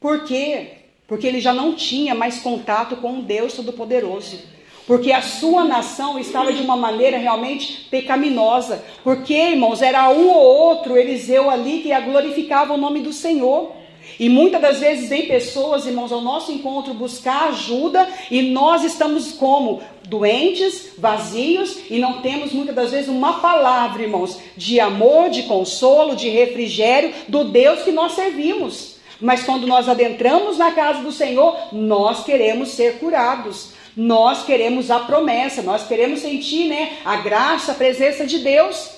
[0.00, 0.72] Por quê?
[1.06, 4.58] Porque ele já não tinha mais contato com um Deus todo-poderoso
[4.90, 8.84] porque a sua nação estava de uma maneira realmente pecaminosa.
[9.04, 13.70] Porque, irmãos, era um ou outro Eliseu ali que glorificava o nome do Senhor.
[14.18, 19.30] E muitas das vezes vem pessoas, irmãos, ao nosso encontro buscar ajuda e nós estamos
[19.30, 19.80] como?
[20.08, 26.16] Doentes, vazios e não temos muitas das vezes uma palavra, irmãos, de amor, de consolo,
[26.16, 28.96] de refrigério do Deus que nós servimos.
[29.20, 33.78] Mas quando nós adentramos na casa do Senhor, nós queremos ser curados.
[33.96, 38.90] Nós queremos a promessa, nós queremos sentir, né, a graça, a presença de Deus.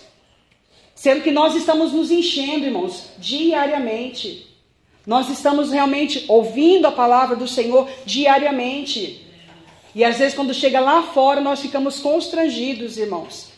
[0.94, 4.46] Sendo que nós estamos nos enchendo, irmãos, diariamente.
[5.06, 9.26] Nós estamos realmente ouvindo a palavra do Senhor diariamente.
[9.94, 13.48] E às vezes, quando chega lá fora, nós ficamos constrangidos, irmãos.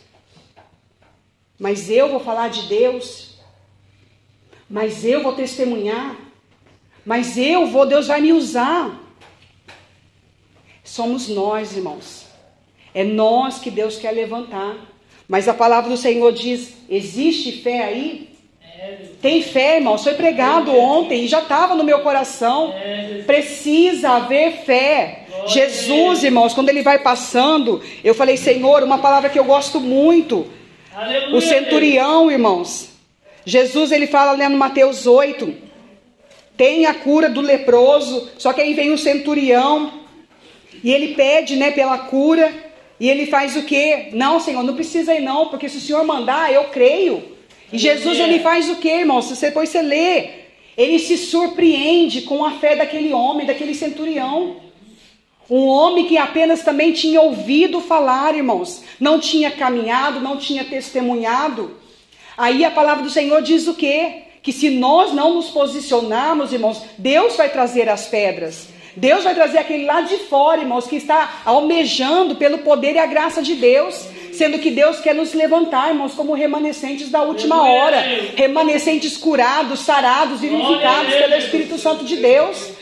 [1.58, 3.34] Mas eu vou falar de Deus.
[4.68, 6.16] Mas eu vou testemunhar.
[7.04, 9.03] Mas eu vou, Deus vai me usar.
[10.84, 12.26] Somos nós, irmãos.
[12.94, 14.76] É nós que Deus quer levantar.
[15.26, 18.28] Mas a palavra do Senhor diz: existe fé aí?
[19.22, 19.96] Tem fé, irmão.
[19.96, 22.74] Foi pregado ontem e já estava no meu coração.
[23.26, 25.20] Precisa haver fé.
[25.46, 30.46] Jesus, irmãos, quando ele vai passando, eu falei, Senhor, uma palavra que eu gosto muito.
[31.32, 32.90] O centurião, irmãos.
[33.46, 35.54] Jesus, ele fala né, no Mateus 8:
[36.56, 38.28] tem a cura do leproso.
[38.36, 40.03] Só que aí vem o centurião
[40.84, 42.52] e ele pede né, pela cura.
[43.00, 44.10] E ele faz o quê?
[44.12, 47.24] Não, Senhor, não precisa ir não, porque se o Senhor mandar, eu creio.
[47.72, 49.24] E Jesus ele faz o que, irmãos?
[49.24, 50.28] Se você depois você lê,
[50.76, 54.56] ele se surpreende com a fé daquele homem, daquele centurião.
[55.50, 61.78] Um homem que apenas também tinha ouvido falar, irmãos, não tinha caminhado, não tinha testemunhado.
[62.36, 64.22] Aí a palavra do Senhor diz o quê?
[64.42, 68.73] Que se nós não nos posicionarmos, irmãos, Deus vai trazer as pedras.
[68.96, 73.06] Deus vai trazer aquele lá de fora, irmãos, que está almejando pelo poder e a
[73.06, 74.08] graça de Deus.
[74.32, 78.04] Sendo que Deus quer nos levantar, irmãos, como remanescentes da última hora.
[78.34, 82.72] Remanescentes curados, sarados, vivificados pelo Espírito Santo de Deus.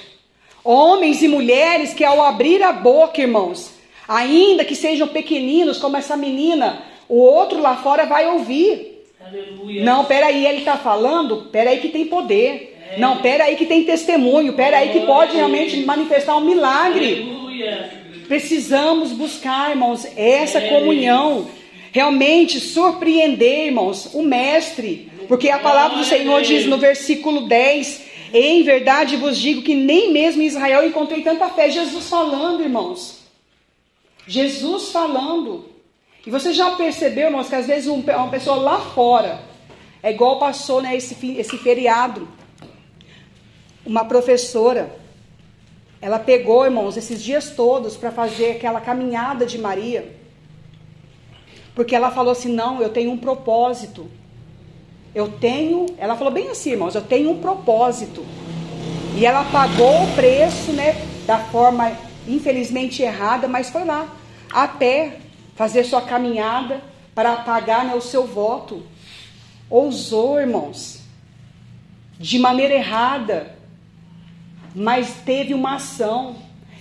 [0.65, 3.73] Homens e mulheres que ao abrir a boca, irmãos,
[4.09, 9.05] ainda que sejam pequeninos, como essa menina, o outro lá fora vai ouvir.
[9.25, 9.85] Aleluia.
[9.85, 12.72] Não, peraí, ele está falando, peraí que tem poder.
[12.99, 17.23] Não, peraí que tem testemunho, peraí que pode realmente manifestar um milagre.
[17.23, 18.03] Aleluia.
[18.29, 21.49] Precisamos buscar, irmãos, essa comunhão.
[21.93, 25.11] Realmente surpreender, irmãos, o Mestre.
[25.29, 28.03] Porque a palavra do Senhor diz no versículo 10:
[28.33, 31.71] Em verdade vos digo que nem mesmo em Israel encontrei tanta fé.
[31.71, 33.19] Jesus falando, irmãos.
[34.27, 35.67] Jesus falando.
[36.27, 39.41] E você já percebeu, irmãos, que às vezes um- uma pessoa lá fora,
[40.03, 42.29] é igual passou né, esse, esse feriado.
[43.85, 44.95] Uma professora,
[46.01, 50.17] ela pegou, irmãos, esses dias todos para fazer aquela caminhada de Maria.
[51.75, 54.09] Porque ela falou assim: não, eu tenho um propósito.
[55.15, 58.25] Eu tenho, ela falou bem assim, irmãos, eu tenho um propósito.
[59.17, 60.95] E ela pagou o preço, né,
[61.27, 61.93] da forma
[62.27, 64.09] infelizmente errada, mas foi lá,
[64.51, 65.19] a pé,
[65.55, 66.81] fazer sua caminhada
[67.15, 68.83] para pagar né, o seu voto.
[69.69, 71.01] Ousou, irmãos,
[72.19, 73.52] de maneira errada,
[74.75, 76.37] mas teve uma ação.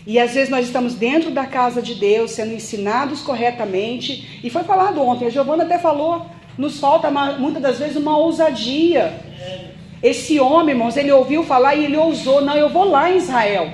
[0.05, 4.39] E às vezes nós estamos dentro da casa de Deus, sendo ensinados corretamente.
[4.43, 6.26] E foi falado ontem, a Giovana até falou,
[6.57, 9.13] nos falta muitas das vezes uma ousadia.
[10.01, 13.72] Esse homem, irmãos, ele ouviu falar e ele ousou, não, eu vou lá em Israel.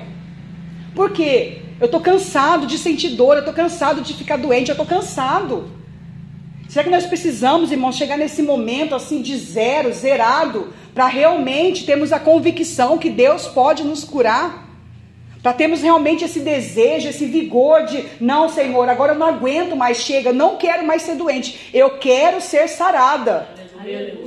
[0.94, 1.62] Por quê?
[1.80, 5.70] Eu estou cansado de sentir dor, eu estou cansado de ficar doente, eu estou cansado.
[6.68, 12.12] Será que nós precisamos, irmãos, chegar nesse momento assim de zero, zerado, para realmente termos
[12.12, 14.68] a convicção que Deus pode nos curar?
[15.44, 19.98] Para termos realmente esse desejo, esse vigor de, não, Senhor, agora eu não aguento mais,
[19.98, 23.48] chega, não quero mais ser doente, eu quero ser sarada.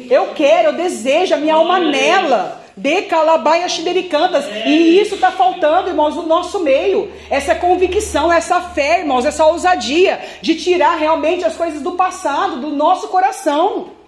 [0.08, 2.60] Eu quero, eu desejo, a minha alma nela.
[2.76, 4.44] De calabaia xibericantas.
[4.64, 7.10] E isso está faltando, irmãos, no nosso meio.
[7.28, 12.70] Essa convicção, essa fé, irmãos, essa ousadia de tirar realmente as coisas do passado, do
[12.70, 13.99] nosso coração.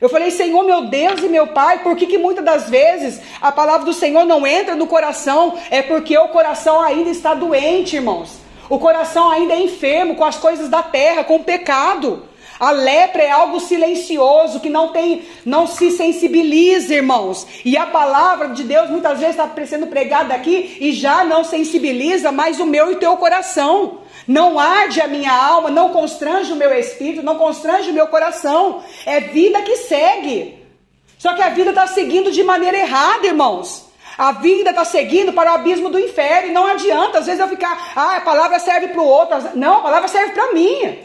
[0.00, 3.50] Eu falei, Senhor, meu Deus e meu Pai, por que, que muitas das vezes a
[3.50, 5.54] palavra do Senhor não entra no coração?
[5.70, 8.38] É porque o coração ainda está doente, irmãos.
[8.68, 12.24] O coração ainda é enfermo com as coisas da terra, com o pecado.
[12.58, 17.46] A lepra é algo silencioso que não tem, não se sensibiliza, irmãos.
[17.64, 22.32] E a palavra de Deus muitas vezes está sendo pregada aqui e já não sensibiliza
[22.32, 23.98] mais o meu e teu coração.
[24.26, 28.82] Não arde a minha alma, não constrange o meu espírito, não constrange o meu coração.
[29.04, 30.64] É vida que segue.
[31.18, 33.86] Só que a vida está seguindo de maneira errada, irmãos.
[34.18, 37.18] A vida está seguindo para o abismo do inferno e não adianta.
[37.18, 39.36] Às vezes eu ficar, ah, a palavra serve para o outro.
[39.54, 40.98] Não, a palavra serve para mim.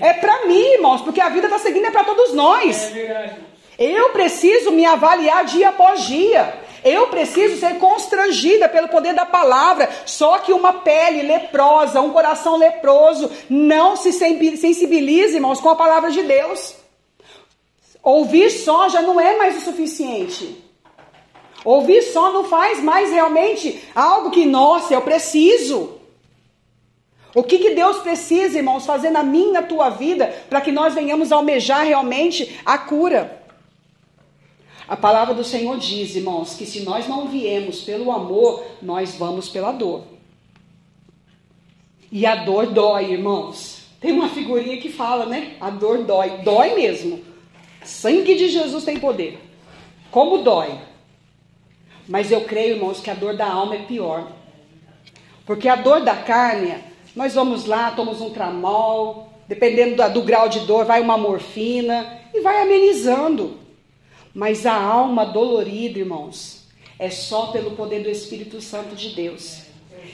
[0.00, 2.94] É para mim, irmãos, porque a vida está seguindo é para todos nós.
[2.94, 3.30] É.
[3.78, 6.54] Eu preciso me avaliar dia após dia.
[6.84, 9.88] Eu preciso ser constrangida pelo poder da palavra.
[10.06, 16.10] Só que uma pele leprosa, um coração leproso, não se sensibiliza, irmãos, com a palavra
[16.10, 16.74] de Deus.
[18.02, 20.64] Ouvir só já não é mais o suficiente.
[21.64, 25.98] Ouvir só não faz mais realmente algo que, nossa, eu preciso.
[27.34, 30.94] O que, que Deus precisa, irmãos, fazer na minha na tua vida para que nós
[30.94, 33.37] venhamos almejar realmente a cura?
[34.88, 39.48] A palavra do Senhor diz, irmãos, que se nós não viemos pelo amor, nós vamos
[39.48, 40.04] pela dor.
[42.10, 43.82] E a dor dói, irmãos.
[44.00, 45.56] Tem uma figurinha que fala, né?
[45.60, 46.38] A dor dói.
[46.38, 47.22] Dói mesmo.
[47.84, 49.38] Sangue de Jesus tem poder.
[50.10, 50.78] Como dói.
[52.08, 54.32] Mas eu creio, irmãos, que a dor da alma é pior.
[55.44, 56.76] Porque a dor da carne,
[57.14, 62.20] nós vamos lá, tomamos um tramol, dependendo do, do grau de dor, vai uma morfina
[62.32, 63.67] e vai amenizando.
[64.38, 69.62] Mas a alma dolorida, irmãos, é só pelo poder do Espírito Santo de Deus.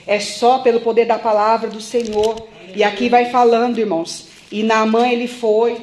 [0.07, 2.47] É só pelo poder da palavra do Senhor.
[2.75, 4.29] E aqui vai falando, irmãos.
[4.51, 5.79] E Naamã ele foi,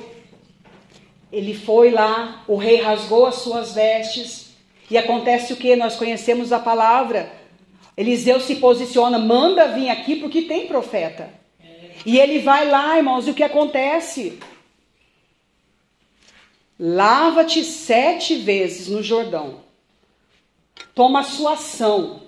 [1.30, 4.50] ele foi lá, o rei rasgou as suas vestes,
[4.90, 5.76] e acontece o que?
[5.76, 7.30] Nós conhecemos a palavra.
[7.96, 11.30] Eliseu se posiciona, manda vir aqui porque tem profeta.
[12.04, 14.40] E ele vai lá, irmãos, e o que acontece?
[16.84, 19.60] Lava-te sete vezes no Jordão.
[20.96, 22.22] Toma a sua ação.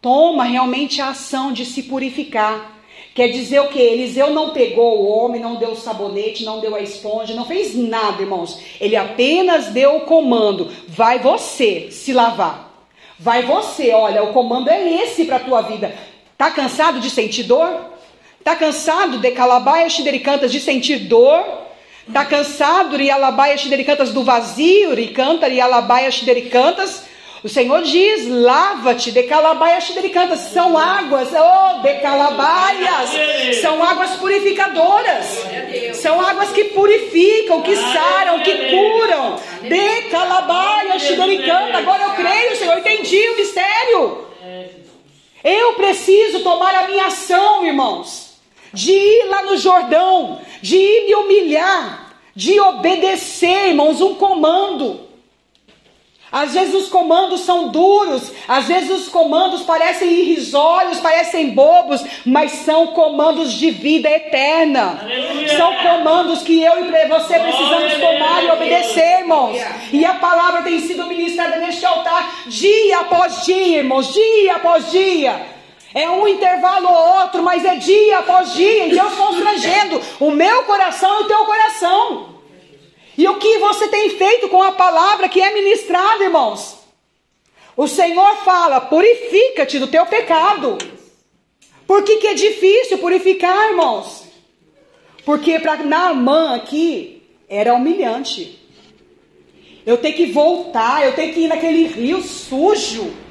[0.00, 2.74] Toma realmente a ação de se purificar.
[3.14, 3.78] Quer dizer o que?
[3.78, 7.76] Eliseu não pegou o homem, não deu o sabonete, não deu a esponja, não fez
[7.76, 8.58] nada, irmãos.
[8.80, 12.88] Ele apenas deu o comando: vai você se lavar.
[13.18, 15.94] Vai você, olha, o comando é esse para a tua vida.
[16.38, 17.90] Tá cansado de sentir dor?
[18.42, 21.65] Tá cansado de calabaias xidericantas de sentir dor?
[22.12, 27.04] Tá cansado de alabaias xidericantas do vazio, ricanta alabaias xidericantas?
[27.46, 30.40] O Senhor diz: lava-te, decalabaias delicantas.
[30.52, 33.10] São águas, oh, decalabaias.
[33.60, 35.44] São águas purificadoras.
[35.94, 39.40] São águas que purificam, que saram, que curam.
[39.62, 41.76] Decalabaias delicantas.
[41.76, 44.26] Agora eu creio, Senhor, entendi o mistério.
[45.44, 48.25] Eu preciso tomar a minha ação, irmãos.
[48.76, 55.00] De ir lá no Jordão, de ir me humilhar, de obedecer, irmãos, um comando.
[56.30, 62.52] Às vezes os comandos são duros, às vezes os comandos parecem irrisórios, parecem bobos, mas
[62.52, 64.98] são comandos de vida eterna.
[65.00, 65.56] Aleluia.
[65.56, 69.56] São comandos que eu e você precisamos tomar e obedecer, irmãos.
[69.90, 75.55] E a palavra tem sido ministrada neste altar dia após dia, irmãos, dia após dia.
[75.96, 80.64] É um intervalo ou outro, mas é dia após dia, e Deus constrangendo o meu
[80.64, 82.36] coração e o teu coração.
[83.16, 86.76] E o que você tem feito com a palavra que é ministrada, irmãos?
[87.74, 90.76] O Senhor fala: purifica-te do teu pecado.
[91.86, 94.24] Por que, que é difícil purificar, irmãos?
[95.24, 98.60] Porque para Naamã aqui era humilhante.
[99.86, 103.24] Eu tenho que voltar, eu tenho que ir naquele rio sujo.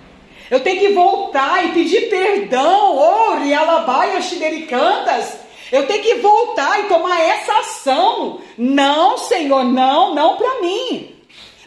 [0.50, 2.96] Eu tenho que voltar e pedir perdão.
[2.96, 5.38] Oh, Rialabaia Xidericantas.
[5.72, 8.40] Eu tenho que voltar e tomar essa ação.
[8.58, 11.16] Não, Senhor, não, não para mim.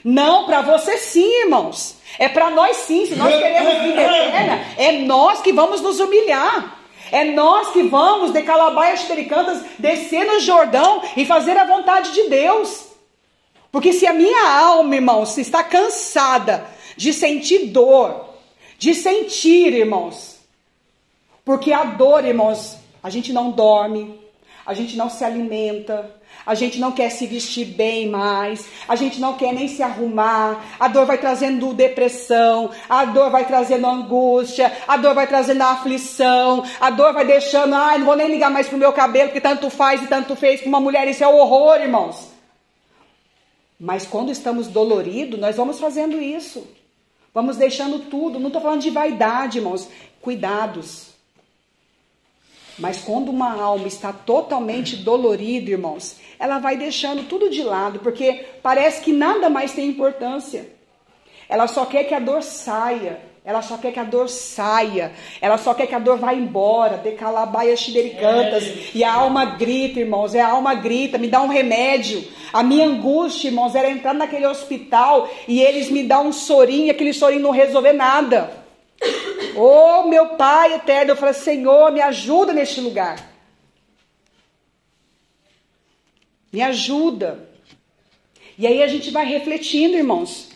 [0.05, 1.97] Não, para você sim, irmãos.
[2.19, 3.07] É para nós sim.
[3.07, 6.79] Se nós queremos vida eterna, é nós que vamos nos humilhar.
[7.11, 12.29] É nós que vamos, de calabaias pericantas, descer no Jordão e fazer a vontade de
[12.29, 12.87] Deus.
[13.73, 18.28] Porque se a minha alma, irmãos, está cansada de sentir dor,
[18.79, 20.39] de sentir, irmãos,
[21.45, 24.21] porque a dor, irmãos, a gente não dorme,
[24.65, 26.15] a gente não se alimenta,
[26.47, 30.65] a gente não quer se vestir bem mais, a gente não quer nem se arrumar,
[30.79, 36.63] a dor vai trazendo depressão, a dor vai trazendo angústia, a dor vai trazendo aflição,
[36.81, 39.69] a dor vai deixando, ai, não vou nem ligar mais pro meu cabelo, que tanto
[39.69, 42.29] faz e tanto fez com uma mulher, isso é um horror, irmãos.
[43.81, 46.78] Mas quando estamos doloridos, nós vamos fazendo isso.
[47.39, 48.41] Vamos deixando tudo.
[48.41, 49.89] Não estou falando de vaidade, irmãos.
[50.21, 51.11] Cuidados.
[52.77, 58.45] Mas quando uma alma está totalmente dolorida, irmãos, ela vai deixando tudo de lado, porque
[58.61, 60.69] parece que nada mais tem importância.
[61.49, 63.23] Ela só quer que a dor saia.
[63.49, 65.11] Ela só quer que a dor saia.
[65.41, 66.99] Ela só quer que a dor vá embora.
[66.99, 68.95] Decalabaia xidericantas.
[68.95, 70.35] E a alma grita, irmãos.
[70.35, 72.23] É a alma grita, me dá um remédio.
[72.53, 77.15] A minha angústia, irmãos, era entrar naquele hospital e eles me dão um sorinho, aquele
[77.15, 78.53] sorinho não resolver nada.
[79.57, 83.17] Oh, meu Pai eterno, eu falo, Senhor, me ajuda neste lugar.
[86.53, 87.49] Me ajuda.
[88.59, 90.51] E aí a gente vai refletindo, irmãos.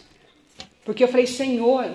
[0.84, 1.90] Porque eu falei, Senhor,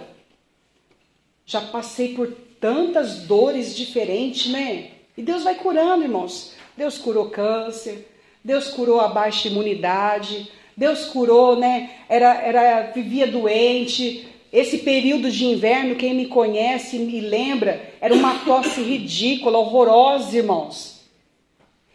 [1.47, 2.27] já passei por
[2.59, 4.89] tantas dores diferentes, né?
[5.17, 6.53] E Deus vai curando, irmãos.
[6.75, 8.07] Deus curou câncer,
[8.43, 11.89] Deus curou a baixa imunidade, Deus curou, né?
[12.07, 18.39] Era, era vivia doente, esse período de inverno, quem me conhece me lembra, era uma
[18.39, 20.96] tosse ridícula, horrorosa, irmãos.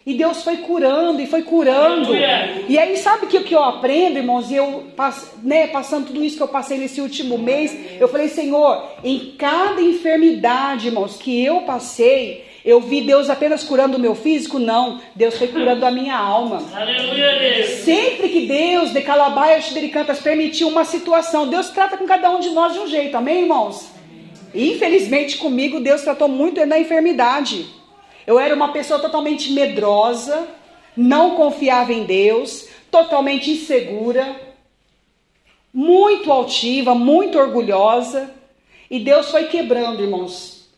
[0.05, 2.13] E Deus foi curando e foi curando.
[2.69, 4.51] E aí, sabe o que, que eu aprendo, irmãos?
[4.51, 4.85] E eu,
[5.43, 9.81] né, passando tudo isso que eu passei nesse último mês, eu falei, Senhor, em cada
[9.81, 14.59] enfermidade, irmãos, que eu passei, eu vi Deus apenas curando o meu físico?
[14.59, 15.01] Não.
[15.15, 16.63] Deus foi curando a minha alma.
[16.75, 17.69] Aleluia, Deus.
[17.85, 22.41] Sempre que Deus, de Calabaia e Cantas, permitiu uma situação, Deus trata com cada um
[22.41, 23.89] de nós de um jeito, amém, irmãos?
[24.55, 27.82] Infelizmente comigo, Deus tratou muito na enfermidade.
[28.27, 30.47] Eu era uma pessoa totalmente medrosa,
[30.97, 34.37] não confiava em Deus, totalmente insegura,
[35.73, 38.31] muito altiva, muito orgulhosa.
[38.91, 40.69] E Deus foi quebrando, irmãos,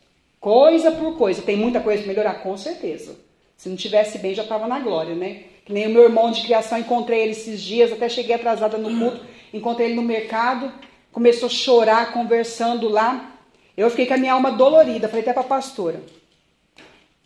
[0.41, 1.43] coisa por coisa.
[1.43, 3.19] Tem muita coisa para melhorar, com certeza.
[3.57, 5.43] Se não tivesse bem, já estava na glória, né?
[5.65, 8.99] Que nem o meu irmão de criação, encontrei ele esses dias, até cheguei atrasada no
[8.99, 10.73] culto, encontrei ele no mercado,
[11.11, 13.33] começou a chorar, conversando lá.
[13.77, 16.03] Eu fiquei com a minha alma dolorida, falei até para a pastora.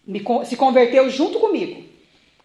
[0.08, 1.84] Me se converteu junto comigo,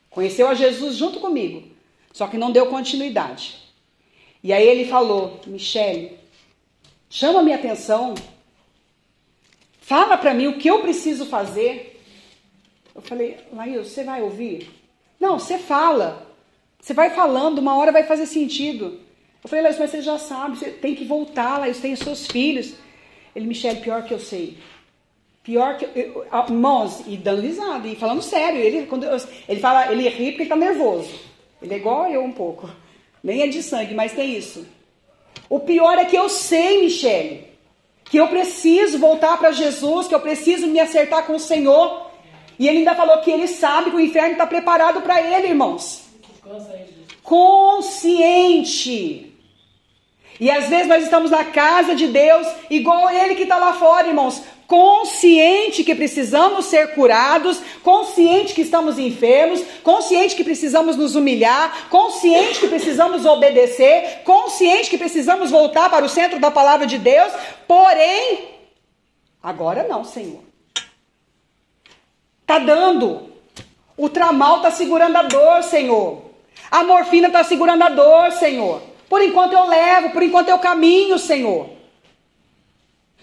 [0.10, 1.64] conheceu a Jesus junto comigo,
[2.12, 3.56] só que não deu continuidade.
[4.44, 6.20] E aí ele falou: Michele,
[7.10, 8.16] chama minha atenção,
[9.80, 12.02] fala para mim o que eu preciso fazer.
[12.94, 14.70] Eu falei, Laís, você vai ouvir?
[15.18, 16.28] Não, você fala.
[16.82, 19.00] Você vai falando, uma hora vai fazer sentido.
[19.42, 22.28] Eu falei, Laís, mas você já sabe, você tem que voltar, Laís, tem os seus
[22.28, 22.74] filhos.
[23.34, 24.58] Ele, Michele, pior que eu sei.
[25.44, 25.86] Pior que.
[26.50, 28.60] Irmãos, e dando risada, e falando sério.
[28.60, 29.18] Ele, quando eu-
[29.48, 31.10] ele fala, ele ri porque ele tá nervoso.
[31.62, 32.70] Ele é igual eu um pouco.
[33.24, 34.66] Nem é de sangue, mas tem isso.
[35.50, 37.48] O pior é que eu sei, Michele,
[38.06, 42.12] que eu preciso voltar para Jesus, que eu preciso me acertar com o Senhor.
[42.60, 46.04] E ele ainda falou que ele sabe que o inferno está preparado para ele, irmãos.
[47.24, 49.34] Consciente.
[50.40, 54.08] E às vezes nós estamos na casa de Deus, igual ele que está lá fora,
[54.08, 54.42] irmãos.
[54.68, 62.60] Consciente que precisamos ser curados, consciente que estamos enfermos, consciente que precisamos nos humilhar, consciente
[62.60, 67.32] que precisamos obedecer, consciente que precisamos voltar para o centro da palavra de Deus,
[67.68, 68.50] porém,
[69.42, 70.42] agora não, Senhor.
[72.46, 73.32] Tá dando.
[73.98, 76.24] O tramal tá segurando a dor, Senhor.
[76.72, 78.82] A morfina tá segurando a dor, Senhor.
[79.08, 81.70] Por enquanto eu levo, por enquanto eu caminho, Senhor.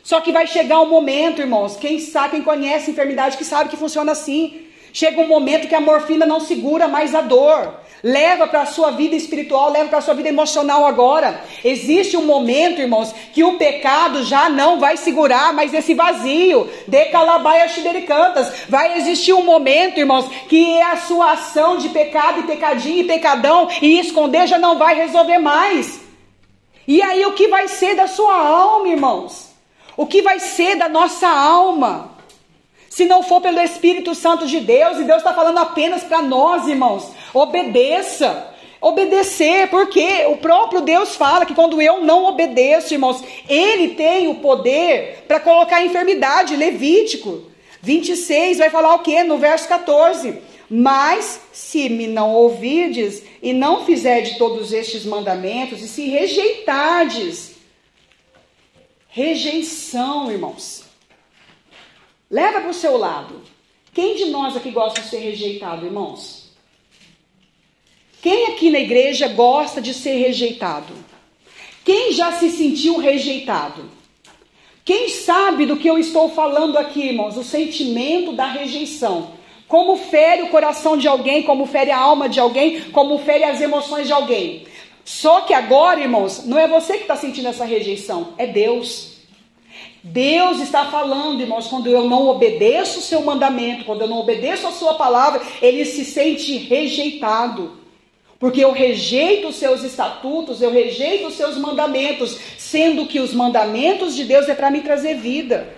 [0.02, 3.77] Só que vai chegar um momento, irmãos, quem sabe, quem conhece enfermidade, que sabe que
[3.77, 4.66] funciona assim.
[4.93, 7.74] Chega um momento que a morfina não segura mais a dor.
[8.02, 11.44] Leva para a sua vida espiritual, leva para a sua vida emocional agora.
[11.62, 16.68] Existe um momento, irmãos, que o pecado já não vai segurar mais esse vazio.
[16.89, 17.66] De calabaia
[18.06, 18.64] cantas.
[18.68, 23.05] Vai existir um momento, irmãos, que é a sua ação de pecado e pecadinho e
[23.05, 26.01] pecadão e esconder já não vai resolver mais.
[26.89, 29.49] E aí o que vai ser da sua alma, irmãos?
[30.01, 32.12] O que vai ser da nossa alma?
[32.89, 36.66] Se não for pelo Espírito Santo de Deus, e Deus está falando apenas para nós,
[36.66, 38.48] irmãos, obedeça.
[38.81, 44.36] Obedecer, porque o próprio Deus fala que quando eu não obedeço, irmãos, Ele tem o
[44.36, 46.56] poder para colocar a enfermidade.
[46.56, 47.43] Levítico
[47.82, 49.22] 26 vai falar o que?
[49.22, 50.39] No verso 14.
[50.70, 57.49] Mas se me não ouvirdes e não fizerdes todos estes mandamentos, e se rejeitardes,
[59.11, 60.85] rejeição, irmãos.
[62.31, 63.43] Leva para o seu lado.
[63.93, 66.51] Quem de nós aqui gosta de ser rejeitado, irmãos?
[68.23, 70.95] Quem aqui na igreja gosta de ser rejeitado?
[71.85, 73.91] Quem já se sentiu rejeitado?
[74.85, 77.37] Quem sabe do que eu estou falando aqui, irmãos?
[77.37, 79.32] O sentimento da rejeição.
[79.66, 83.61] Como fere o coração de alguém, como fere a alma de alguém, como fere as
[83.61, 84.66] emoções de alguém.
[85.11, 89.16] Só que agora, irmãos, não é você que está sentindo essa rejeição, é Deus.
[90.05, 94.69] Deus está falando, irmãos, quando eu não obedeço o seu mandamento, quando eu não obedeço
[94.69, 97.73] a sua palavra, ele se sente rejeitado.
[98.39, 104.15] Porque eu rejeito os seus estatutos, eu rejeito os seus mandamentos, sendo que os mandamentos
[104.15, 105.74] de Deus é para me trazer vida.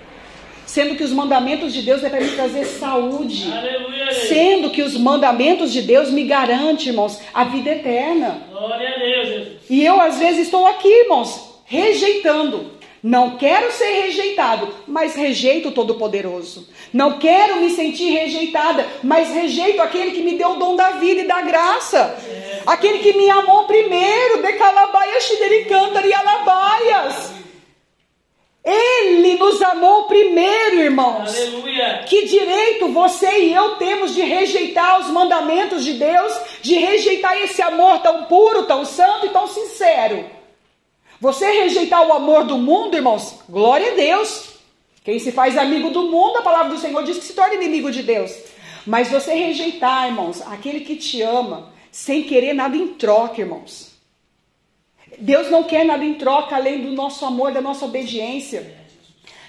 [0.67, 3.53] Sendo que os mandamentos de Deus é para me trazer saúde.
[3.53, 4.17] Aleluia, Deus.
[4.29, 8.43] Sendo que os mandamentos de Deus me garantem, irmãos, a vida eterna.
[8.51, 9.49] Glória a Deus, Jesus.
[9.69, 12.83] E eu, às vezes, estou aqui, irmãos, rejeitando.
[13.03, 16.69] Não quero ser rejeitado, mas rejeito o Todo-Poderoso.
[16.93, 21.23] Não quero me sentir rejeitada, mas rejeito aquele que me deu o dom da vida
[21.23, 22.17] e da graça.
[22.65, 27.42] Aquele que me amou primeiro, de calabaia, xidericantar e alabaias.
[28.65, 31.37] Ele nos amou primeiro, irmãos.
[31.37, 32.05] Aleluia.
[32.09, 36.33] Que direito você e eu temos de rejeitar os mandamentos de Deus,
[36.63, 40.25] de rejeitar esse amor tão puro, tão santo e tão sincero?
[41.21, 44.53] Você rejeitar o amor do mundo, irmãos, glória a Deus.
[45.05, 47.91] Quem se faz amigo do mundo, a palavra do Senhor diz que se torna inimigo
[47.91, 48.33] de Deus.
[48.87, 53.92] Mas você rejeitar, irmãos, aquele que te ama, sem querer nada em troca, irmãos.
[55.19, 58.83] Deus não quer nada em troca além do nosso amor, da nossa obediência.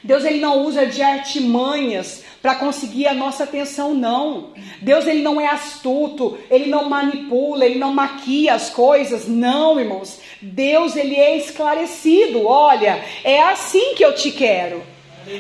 [0.04, 4.50] Deus ele não usa de artimanhas para conseguir a nossa atenção, não.
[4.82, 10.20] Deus ele não é astuto, ele não manipula, ele não maquia as coisas, não, irmãos.
[10.42, 12.46] Deus ele é esclarecido.
[12.46, 14.84] Olha, é assim que eu te quero.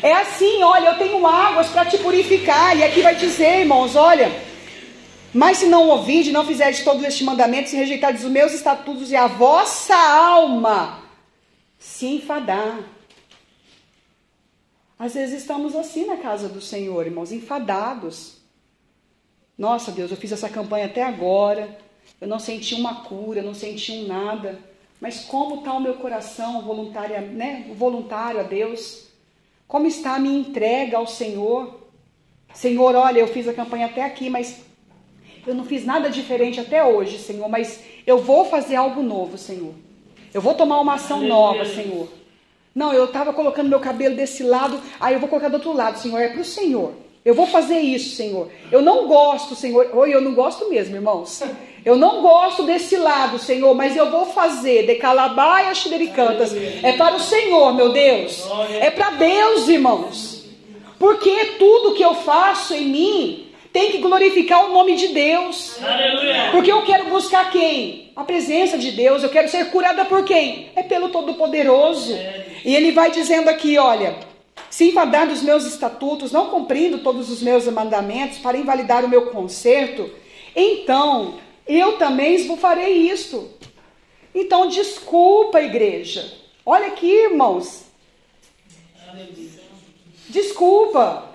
[0.01, 2.77] É assim, olha, eu tenho águas para te purificar.
[2.77, 4.31] E aqui vai dizer, irmãos, olha,
[5.33, 9.15] mas se não ouvir, não fizerdes todos estes mandamentos, se rejeitardes os meus estatutos e
[9.15, 11.01] a vossa alma
[11.79, 12.83] se enfadar.
[14.97, 18.37] Às vezes estamos assim na casa do Senhor, irmãos, enfadados.
[19.57, 21.77] Nossa, Deus, eu fiz essa campanha até agora,
[22.21, 24.59] eu não senti uma cura, não senti um nada.
[25.01, 29.07] Mas como está o meu coração voluntário, né, voluntário a Deus?
[29.67, 31.81] Como está a minha entrega ao Senhor?
[32.53, 34.61] Senhor, olha, eu fiz a campanha até aqui, mas
[35.45, 39.73] eu não fiz nada diferente até hoje, Senhor, mas eu vou fazer algo novo, Senhor.
[40.33, 42.07] Eu vou tomar uma ação nova, Senhor.
[42.73, 45.99] Não, eu estava colocando meu cabelo desse lado, aí eu vou colocar do outro lado,
[45.99, 46.19] Senhor.
[46.19, 46.93] É para o Senhor.
[47.23, 48.49] Eu vou fazer isso, Senhor.
[48.71, 49.89] Eu não gosto, Senhor.
[49.93, 51.41] Oi, eu não gosto mesmo, irmãos.
[51.85, 54.85] Eu não gosto desse lado, Senhor, mas eu vou fazer.
[54.85, 56.53] De calabaia xidericantas.
[56.53, 58.43] É para o Senhor, meu Deus.
[58.81, 60.45] É para Deus, irmãos.
[60.97, 63.42] Porque tudo que eu faço em mim
[63.73, 65.83] tem que glorificar o nome de Deus.
[65.83, 66.51] Aleluia.
[66.51, 68.11] Porque eu quero buscar quem?
[68.15, 69.23] A presença de Deus.
[69.23, 70.69] Eu quero ser curada por quem?
[70.75, 72.13] É pelo Todo-Poderoso.
[72.63, 74.15] E ele vai dizendo aqui, olha,
[74.69, 79.31] se enfadar dos meus estatutos, não cumprindo todos os meus mandamentos para invalidar o meu
[79.31, 80.07] conserto,
[80.55, 83.49] então eu também esbufarei isto.
[84.35, 86.31] Então desculpa, igreja.
[86.63, 87.85] Olha aqui, irmãos.
[90.29, 91.31] Desculpa.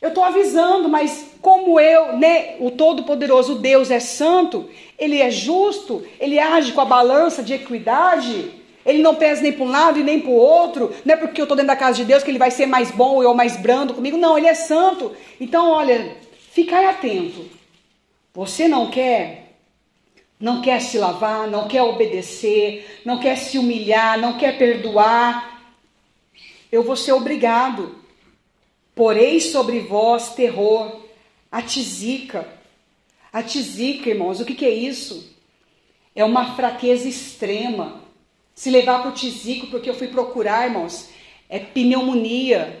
[0.00, 6.06] Eu estou avisando, mas como eu, né, o Todo-Poderoso Deus é santo, ele é justo,
[6.20, 8.52] ele age com a balança de equidade,
[8.86, 11.40] ele não pesa nem para um lado e nem para o outro, não é porque
[11.40, 13.56] eu estou dentro da casa de Deus que ele vai ser mais bom ou mais
[13.56, 15.10] brando comigo, não, ele é santo.
[15.40, 16.16] Então, olha,
[16.52, 17.44] fica atento.
[18.32, 19.56] Você não quer,
[20.38, 25.60] não quer se lavar, não quer obedecer, não quer se humilhar, não quer perdoar,
[26.70, 27.96] eu vou ser obrigado.
[28.94, 31.01] Porei sobre vós terror,
[31.52, 32.48] a tizica.
[33.30, 35.30] A tizica, irmãos, o que, que é isso?
[36.14, 38.00] É uma fraqueza extrema.
[38.54, 41.10] Se levar para o tisico, porque eu fui procurar, irmãos,
[41.48, 42.80] é pneumonia,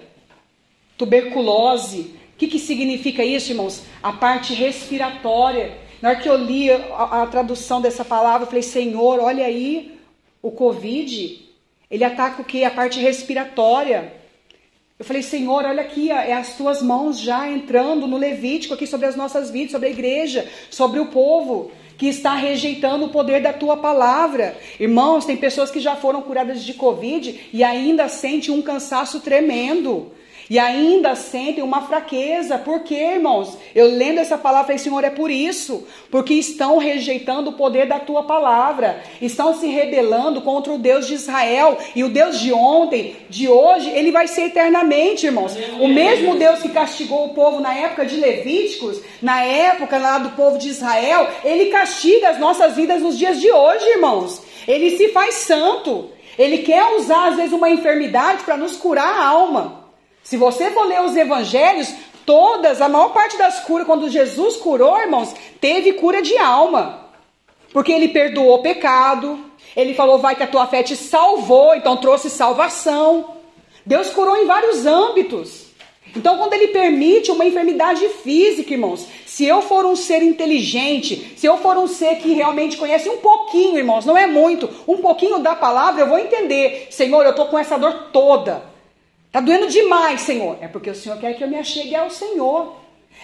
[0.96, 2.14] tuberculose.
[2.34, 3.82] O que, que significa isso, irmãos?
[4.02, 5.76] A parte respiratória.
[6.00, 9.98] Na hora que eu li a, a tradução dessa palavra, eu falei, Senhor, olha aí,
[10.40, 11.48] o Covid,
[11.90, 12.64] ele ataca o que?
[12.64, 14.21] A parte respiratória.
[15.02, 19.08] Eu falei, Senhor, olha aqui, é as tuas mãos já entrando no Levítico aqui sobre
[19.08, 23.52] as nossas vidas, sobre a igreja, sobre o povo que está rejeitando o poder da
[23.52, 24.56] tua palavra.
[24.78, 30.12] Irmãos, tem pessoas que já foram curadas de Covid e ainda sentem um cansaço tremendo.
[30.52, 32.58] E ainda sentem uma fraqueza.
[32.58, 33.56] Por quê, irmãos?
[33.74, 35.86] Eu lendo essa palavra, falei, Senhor, é por isso.
[36.10, 39.02] Porque estão rejeitando o poder da tua palavra.
[39.18, 41.78] Estão se rebelando contra o Deus de Israel.
[41.96, 45.56] E o Deus de ontem, de hoje, ele vai ser eternamente, irmãos.
[45.80, 50.36] O mesmo Deus que castigou o povo na época de Levíticos, na época lá do
[50.36, 54.42] povo de Israel, ele castiga as nossas vidas nos dias de hoje, irmãos.
[54.68, 56.10] Ele se faz santo.
[56.38, 59.81] Ele quer usar, às vezes, uma enfermidade para nos curar a alma.
[60.22, 61.92] Se você for ler os evangelhos,
[62.24, 67.00] todas, a maior parte das curas, quando Jesus curou, irmãos, teve cura de alma.
[67.72, 69.38] Porque ele perdoou o pecado,
[69.74, 73.36] ele falou, vai que a tua fé te salvou, então trouxe salvação.
[73.84, 75.72] Deus curou em vários âmbitos.
[76.14, 81.46] Então, quando ele permite uma enfermidade física, irmãos, se eu for um ser inteligente, se
[81.46, 85.38] eu for um ser que realmente conhece um pouquinho, irmãos, não é muito, um pouquinho
[85.38, 88.71] da palavra, eu vou entender, Senhor, eu estou com essa dor toda.
[89.32, 90.58] Está doendo demais, Senhor.
[90.60, 92.76] É porque o Senhor quer que eu me achegue ao Senhor.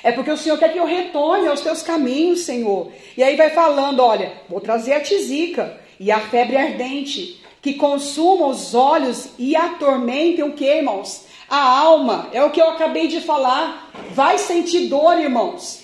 [0.02, 2.90] É porque o Senhor quer que eu retorne aos teus caminhos, Senhor.
[3.14, 8.48] E aí vai falando: olha, vou trazer a tisica e a febre ardente, que consumam
[8.48, 11.26] os olhos e atormentem o que, irmãos?
[11.47, 12.30] A alma.
[12.32, 13.93] É o que eu acabei de falar.
[14.12, 15.82] Vai sentir dor, irmãos.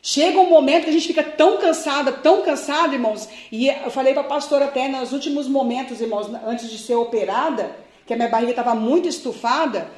[0.00, 3.28] Chega um momento que a gente fica tão cansada, tão cansada, irmãos.
[3.52, 7.89] E eu falei para a pastora até nos últimos momentos, irmãos, antes de ser operada
[8.10, 9.88] que a minha barriga estava muito estufada,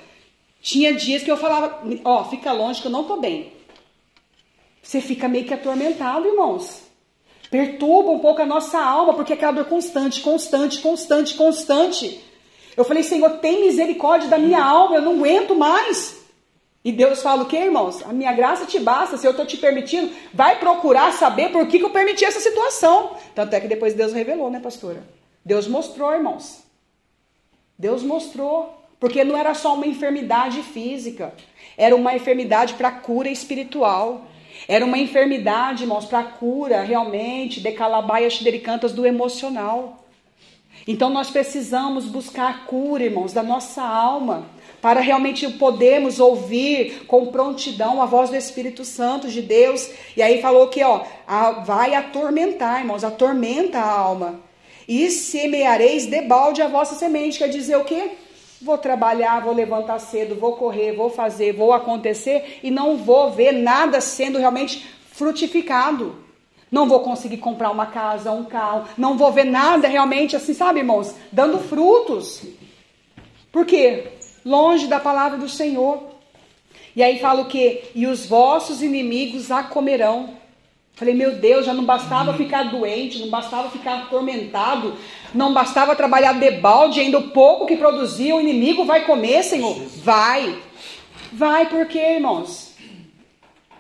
[0.61, 3.51] tinha dias que eu falava, ó, oh, fica longe que eu não tô bem.
[4.83, 6.83] Você fica meio que atormentado, irmãos.
[7.51, 12.23] Perturba um pouco a nossa alma, porque é aquela dor constante, constante, constante, constante.
[12.77, 16.23] Eu falei, Senhor, tem misericórdia da minha alma, eu não aguento mais.
[16.85, 18.03] E Deus fala o que, irmãos?
[18.03, 21.79] A minha graça te basta, se eu estou te permitindo, vai procurar saber por que,
[21.79, 23.17] que eu permiti essa situação.
[23.35, 25.03] Tanto é que depois Deus revelou, né, pastora?
[25.43, 26.62] Deus mostrou, irmãos.
[27.83, 28.79] Deus mostrou.
[29.01, 31.35] Porque não era só uma enfermidade física,
[31.77, 34.29] era uma enfermidade para cura espiritual.
[34.69, 40.05] Era uma enfermidade, irmãos, para cura realmente de calabaia xidericantas do emocional.
[40.87, 44.47] Então nós precisamos buscar cura, irmãos, da nossa alma,
[44.81, 49.91] para realmente podermos ouvir com prontidão a voz do Espírito Santo de Deus.
[50.17, 51.03] E aí falou que, ó,
[51.65, 54.52] vai atormentar, irmãos, atormenta a alma.
[54.87, 58.13] E semeareis debalde a vossa semente, quer dizer o quê?
[58.61, 63.53] Vou trabalhar, vou levantar cedo, vou correr, vou fazer, vou acontecer e não vou ver
[63.53, 66.17] nada sendo realmente frutificado.
[66.71, 70.79] Não vou conseguir comprar uma casa, um carro, não vou ver nada realmente assim, sabe,
[70.79, 72.43] irmãos, dando frutos.
[73.51, 74.13] Por quê?
[74.45, 76.13] Longe da palavra do Senhor.
[76.97, 77.91] E aí fala o quê?
[77.95, 80.42] E os vossos inimigos a comerão.
[80.95, 84.95] Falei, meu Deus, já não bastava ficar doente, não bastava ficar atormentado,
[85.35, 89.75] não bastava trabalhar de balde, ainda o pouco que produzia, o inimigo vai comer, Senhor?
[89.97, 90.59] Vai.
[91.33, 92.75] Vai, por quê, irmãos?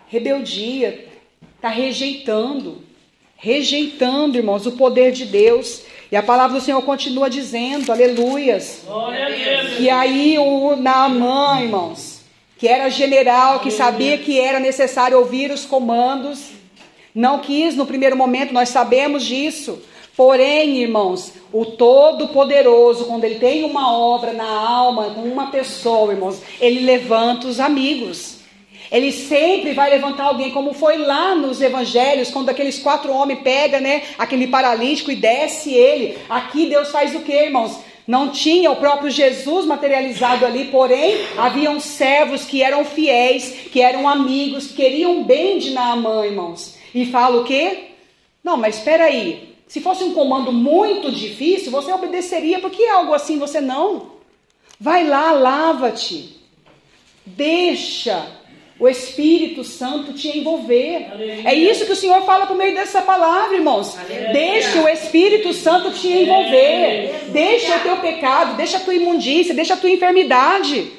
[0.09, 1.09] Rebeldia,
[1.57, 2.83] está rejeitando,
[3.37, 5.83] rejeitando, irmãos, o poder de Deus.
[6.11, 8.85] E a palavra do Senhor continua dizendo, aleluias.
[9.77, 12.21] Que aí o Naamã, irmãos,
[12.59, 16.62] que era general, que sabia que era necessário ouvir os comandos,
[17.15, 19.83] não quis no primeiro momento, nós sabemos disso.
[20.17, 26.41] Porém, irmãos, o Todo-Poderoso, quando ele tem uma obra na alma, com uma pessoa, irmãos,
[26.61, 28.37] ele levanta os amigos.
[28.91, 33.81] Ele sempre vai levantar alguém, como foi lá nos evangelhos, quando aqueles quatro homens pegam,
[33.81, 36.19] né, aquele paralítico e desce ele.
[36.29, 37.79] Aqui Deus faz o que, irmãos?
[38.07, 44.07] Não tinha o próprio Jesus materializado ali, porém haviam servos que eram fiéis, que eram
[44.07, 46.82] amigos, que queriam bem de Naamã, irmãos.
[46.94, 47.89] E fala o quê?
[48.43, 49.55] Não, mas espera aí.
[49.66, 54.12] Se fosse um comando muito difícil, você obedeceria, porque é algo assim você não.
[54.78, 56.36] Vai lá, lava-te.
[57.24, 58.27] Deixa
[58.78, 61.09] o Espírito Santo te envolver.
[61.12, 61.48] Aleluia.
[61.48, 63.97] É isso que o Senhor fala por meio dessa palavra, irmãos.
[63.97, 64.32] Aleluia.
[64.32, 66.85] Deixa o Espírito Santo te envolver.
[66.85, 67.20] Aleluia.
[67.28, 70.90] Deixa o teu pecado, deixa a tua imundícia, deixa a tua enfermidade.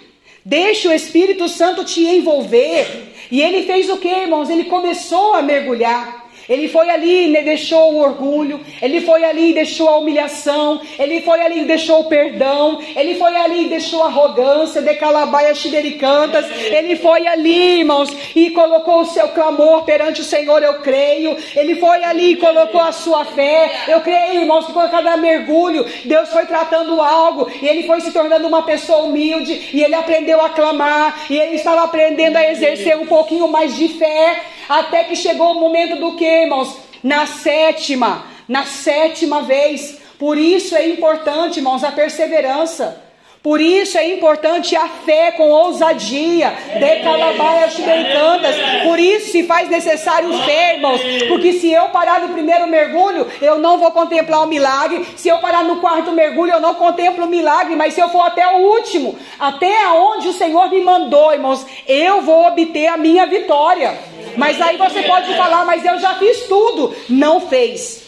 [0.45, 3.12] Deixa o Espírito Santo te envolver.
[3.33, 4.47] E ele fez o que, irmãos?
[4.47, 6.22] Ele começou a mergulhar.
[6.47, 11.21] Ele foi ali e deixou o orgulho, ele foi ali e deixou a humilhação, ele
[11.21, 15.53] foi ali e deixou o perdão, ele foi ali e deixou a arrogância, de calabaia
[15.55, 21.37] xidericantas, ele foi ali, irmãos, e colocou o seu clamor perante o Senhor, eu creio,
[21.55, 25.85] ele foi ali e colocou a sua fé, eu creio, irmãos, que com cada mergulho,
[26.05, 30.41] Deus foi tratando algo, e ele foi se tornando uma pessoa humilde, e ele aprendeu
[30.41, 35.15] a clamar, e ele estava aprendendo a exercer um pouquinho mais de fé, até que
[35.15, 36.77] chegou o momento do que, irmãos?
[37.03, 39.99] Na sétima, na sétima vez.
[40.17, 43.01] Por isso é importante, irmãos, a perseverança.
[43.43, 48.55] Por isso é importante a fé com ousadia, de calabaias cantas.
[48.85, 51.01] Por isso se faz necessário fé, irmãos.
[51.27, 55.05] Porque se eu parar no primeiro mergulho, eu não vou contemplar o milagre.
[55.17, 57.75] Se eu parar no quarto mergulho, eu não contemplo o milagre.
[57.75, 62.21] Mas se eu for até o último, até onde o Senhor me mandou, irmãos, eu
[62.21, 63.93] vou obter a minha vitória.
[64.37, 66.95] Mas aí você pode falar, mas eu já fiz tudo.
[67.09, 68.03] Não fez.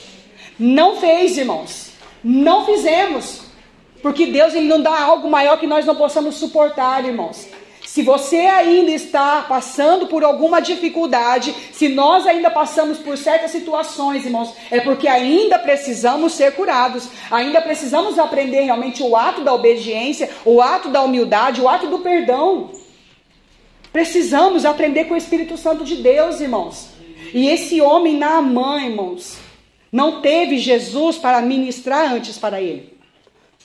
[0.58, 1.92] Não fez, irmãos.
[2.24, 3.45] Não fizemos.
[4.06, 7.48] Porque Deus ele não dá algo maior que nós não possamos suportar, irmãos.
[7.84, 14.24] Se você ainda está passando por alguma dificuldade, se nós ainda passamos por certas situações,
[14.24, 20.30] irmãos, é porque ainda precisamos ser curados, ainda precisamos aprender realmente o ato da obediência,
[20.46, 22.70] o ato da humildade, o ato do perdão.
[23.92, 26.90] Precisamos aprender com o Espírito Santo de Deus, irmãos.
[27.34, 29.38] E esse homem na mãe, irmãos,
[29.92, 32.95] não teve Jesus para ministrar antes para ele.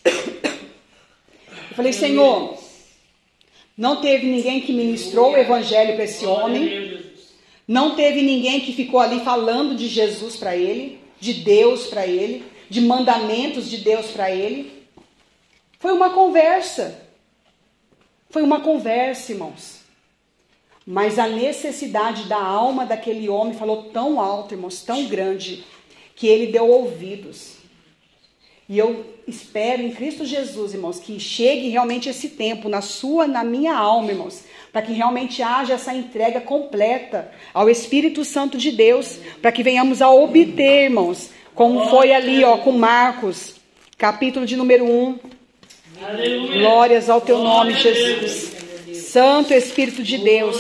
[0.05, 2.59] Eu falei, Senhor,
[3.77, 7.02] não teve ninguém que ministrou o evangelho para esse homem.
[7.66, 12.44] Não teve ninguém que ficou ali falando de Jesus para ele, de Deus para ele,
[12.68, 14.85] de mandamentos de Deus para ele.
[15.78, 17.09] Foi uma conversa.
[18.28, 19.81] Foi uma conversa, irmãos.
[20.86, 25.64] Mas a necessidade da alma daquele homem falou tão alto, irmãos, tão grande,
[26.14, 27.55] que ele deu ouvidos.
[28.68, 33.43] E eu espero em Cristo Jesus, irmãos, que chegue realmente esse tempo na sua, na
[33.43, 39.19] minha alma, irmãos, para que realmente haja essa entrega completa ao Espírito Santo de Deus,
[39.40, 43.55] para que venhamos a obter, irmãos, como foi ali, ó, com Marcos,
[43.97, 45.19] capítulo de número 1.
[46.02, 46.59] Aleluia.
[46.59, 48.52] Glórias ao teu nome, Jesus.
[48.94, 50.57] Santo Espírito de Deus.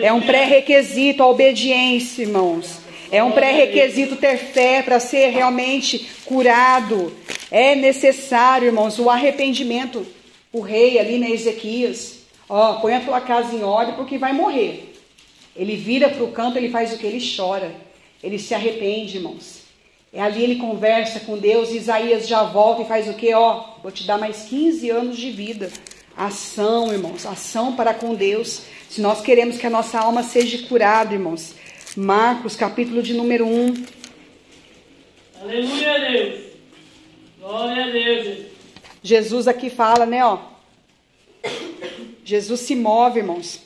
[0.00, 2.78] É um pré-requisito a obediência, irmãos.
[3.10, 7.12] É um pré-requisito ter fé para ser realmente curado.
[7.56, 10.04] É necessário, irmãos, o arrependimento.
[10.52, 14.92] O rei ali na Ezequias, ó, põe a tua casa em ordem porque vai morrer.
[15.54, 17.06] Ele vira para o canto, ele faz o que?
[17.06, 17.72] Ele chora.
[18.20, 19.60] Ele se arrepende, irmãos.
[20.12, 21.70] É ali ele conversa com Deus.
[21.70, 23.32] Isaías já volta e faz o que?
[23.32, 25.70] Ó, vou te dar mais 15 anos de vida.
[26.16, 28.62] Ação, irmãos, ação para com Deus.
[28.90, 31.54] Se nós queremos que a nossa alma seja curada, irmãos.
[31.96, 33.74] Marcos, capítulo de número 1.
[35.40, 36.53] Aleluia, Deus.
[37.44, 38.46] Glória a Deus.
[39.02, 40.38] Jesus aqui fala, né, ó.
[42.24, 43.60] Jesus se move, irmãos.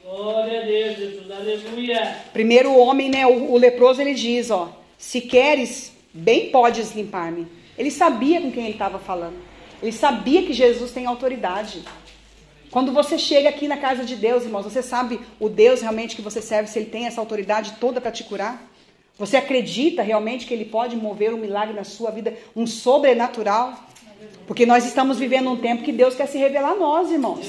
[0.00, 1.28] Glória a Deus, Jesus.
[1.28, 2.18] Aleluia.
[2.32, 7.48] Primeiro o homem, né, o, o leproso, ele diz, ó, se queres, bem podes limpar-me.
[7.76, 9.36] Ele sabia com quem ele estava falando.
[9.82, 11.82] Ele sabia que Jesus tem autoridade.
[12.70, 16.22] Quando você chega aqui na casa de Deus, irmãos, você sabe o Deus realmente que
[16.22, 18.72] você serve, se ele tem essa autoridade toda para te curar?
[19.18, 23.74] Você acredita realmente que ele pode mover um milagre na sua vida, um sobrenatural?
[24.46, 27.46] Porque nós estamos vivendo um tempo que Deus quer se revelar a nós, irmãos.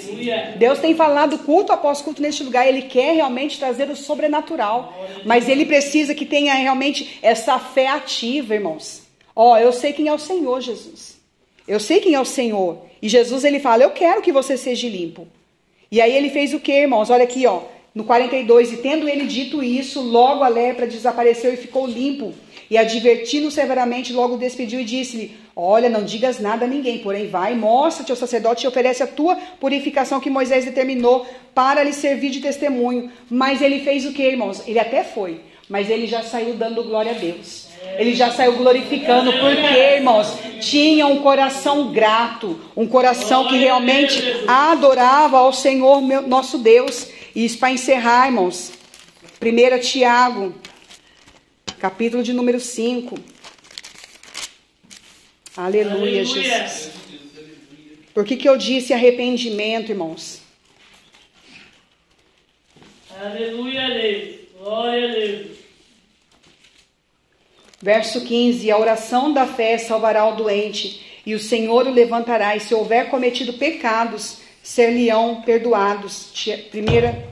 [0.57, 2.67] Deus tem falado culto após culto neste lugar.
[2.67, 4.93] Ele quer realmente trazer o sobrenatural.
[5.25, 9.03] Mas ele precisa que tenha realmente essa fé ativa, irmãos.
[9.35, 11.17] Ó, eu sei quem é o Senhor, Jesus.
[11.67, 12.77] Eu sei quem é o Senhor.
[13.01, 15.27] E Jesus ele fala: Eu quero que você seja limpo.
[15.91, 17.09] E aí ele fez o que, irmãos?
[17.09, 17.61] Olha aqui, ó.
[17.95, 22.33] No 42, e tendo ele dito isso, logo a lepra desapareceu e ficou limpo.
[22.69, 27.55] E advertindo severamente, logo despediu e disse-lhe: Olha, não digas nada a ninguém, porém vai,
[27.55, 32.41] mostra-te ao sacerdote e oferece a tua purificação que Moisés determinou para lhe servir de
[32.41, 33.09] testemunho.
[33.29, 34.61] Mas ele fez o que, irmãos?
[34.67, 35.39] Ele até foi,
[35.69, 37.67] mas ele já saiu dando glória a Deus.
[37.97, 40.27] Ele já saiu glorificando, porque, irmãos,
[40.59, 47.14] tinha um coração grato, um coração que realmente adorava ao Senhor, meu, nosso Deus.
[47.35, 48.71] E isso para encerrar, irmãos.
[49.41, 50.55] 1 Tiago,
[51.77, 53.19] capítulo de número 5.
[55.57, 56.25] Aleluia, Aleluia.
[56.25, 56.91] Jesus.
[58.13, 60.39] Por que, que eu disse arrependimento, irmãos?
[63.19, 64.35] Aleluia, Deus.
[64.57, 65.47] Glória a Deus.
[67.81, 72.61] Verso 15: A oração da fé salvará o doente, e o Senhor o levantará, e
[72.61, 76.31] se houver cometido pecados, ser-lhe-ão perdoados.
[76.71, 77.23] Primeira,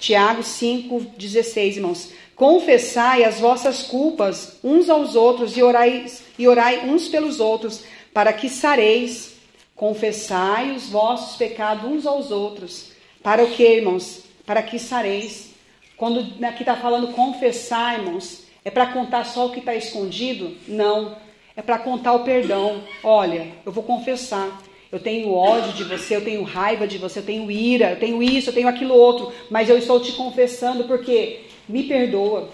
[0.00, 2.10] Tiago 5,16, irmãos.
[2.34, 6.06] Confessai as vossas culpas uns aos outros e orai,
[6.38, 7.84] e orai uns pelos outros,
[8.14, 9.34] para que sareis.
[9.76, 12.92] Confessai os vossos pecados uns aos outros.
[13.22, 14.22] Para o que, irmãos?
[14.46, 15.50] Para que sareis.
[15.98, 20.56] Quando aqui está falando confessar, irmãos, é para contar só o que está escondido?
[20.66, 21.14] Não.
[21.54, 22.82] É para contar o perdão.
[23.02, 24.63] Olha, eu vou confessar.
[24.94, 28.22] Eu tenho ódio de você, eu tenho raiva de você, eu tenho ira, eu tenho
[28.22, 32.50] isso, eu tenho aquilo outro, mas eu estou te confessando porque me perdoa.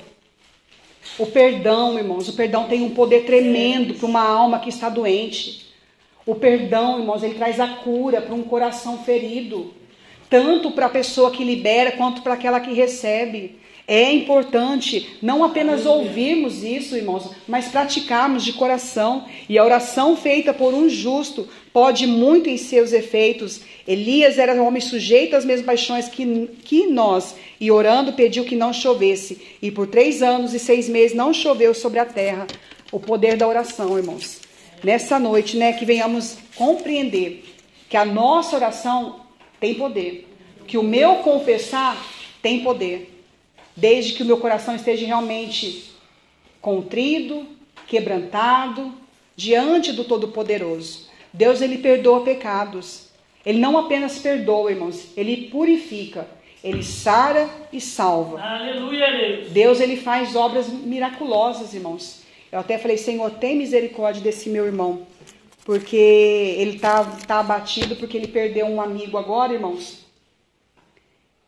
[1.19, 5.67] O perdão, irmãos, o perdão tem um poder tremendo para uma alma que está doente.
[6.25, 9.75] O perdão, irmãos, ele traz a cura para um coração ferido,
[10.31, 13.61] tanto para a pessoa que libera quanto para aquela que recebe.
[13.93, 19.25] É importante não apenas ouvirmos isso, irmãos, mas praticarmos de coração.
[19.49, 23.63] E a oração feita por um justo pode muito em seus efeitos.
[23.89, 28.55] Elias era um homem sujeito às mesmas paixões que, que nós, e orando pediu que
[28.55, 29.43] não chovesse.
[29.61, 32.47] E por três anos e seis meses não choveu sobre a terra.
[32.93, 34.41] O poder da oração, irmãos.
[34.85, 37.43] Nessa noite, né, que venhamos compreender
[37.89, 39.23] que a nossa oração
[39.59, 40.29] tem poder,
[40.65, 42.01] que o meu confessar
[42.41, 43.17] tem poder
[43.81, 45.91] desde que o meu coração esteja realmente
[46.61, 47.47] contrido,
[47.87, 48.93] quebrantado,
[49.35, 51.09] diante do Todo-Poderoso.
[51.33, 53.09] Deus, ele perdoa pecados.
[53.45, 56.29] Ele não apenas perdoa, irmãos, ele purifica,
[56.63, 58.39] ele sara e salva.
[58.39, 59.51] Aleluia, Deus.
[59.51, 62.21] Deus, ele faz obras miraculosas, irmãos.
[62.53, 65.07] Eu até falei, Senhor, tem misericórdia desse meu irmão,
[65.65, 70.05] porque ele está tá abatido porque ele perdeu um amigo agora, irmãos.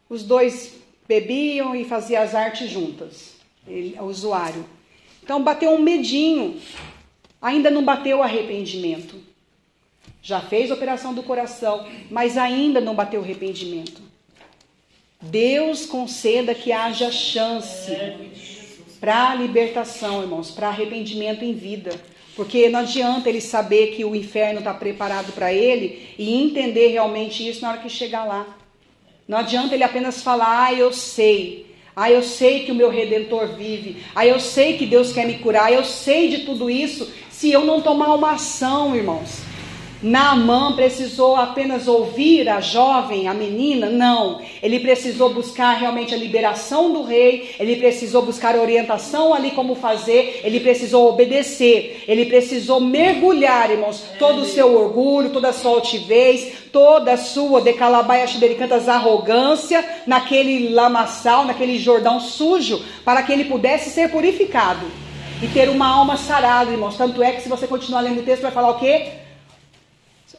[0.08, 0.80] Os dois
[1.12, 3.34] bebiam e faziam as artes juntas,
[3.66, 4.64] ele, o usuário.
[5.22, 6.58] Então bateu um medinho,
[7.40, 9.16] ainda não bateu o arrependimento.
[10.22, 14.00] Já fez a operação do coração, mas ainda não bateu o arrependimento.
[15.20, 17.92] Deus conceda que haja chance
[18.98, 21.90] para libertação, irmãos, para arrependimento em vida.
[22.34, 27.46] Porque não adianta ele saber que o inferno está preparado para ele e entender realmente
[27.46, 28.61] isso na hora que chegar lá.
[29.26, 31.66] Não adianta ele apenas falar, ah, eu sei.
[31.94, 34.02] Ah, eu sei que o meu redentor vive.
[34.14, 35.72] Ah, eu sei que Deus quer me curar.
[35.72, 37.10] Eu sei de tudo isso.
[37.30, 39.51] Se eu não tomar uma ação, irmãos.
[40.02, 43.88] Naamã precisou apenas ouvir a jovem, a menina?
[43.88, 44.40] Não.
[44.60, 50.40] Ele precisou buscar realmente a liberação do rei, ele precisou buscar orientação ali como fazer,
[50.42, 56.52] ele precisou obedecer, ele precisou mergulhar, irmãos, todo o seu orgulho, toda a sua altivez,
[56.72, 63.90] toda a sua decalabaia xibericantas arrogância naquele lamaçal, naquele Jordão sujo, para que ele pudesse
[63.90, 64.84] ser purificado
[65.40, 66.96] e ter uma alma sarada, irmãos.
[66.96, 69.21] Tanto é que se você continuar lendo o texto, vai falar o quê?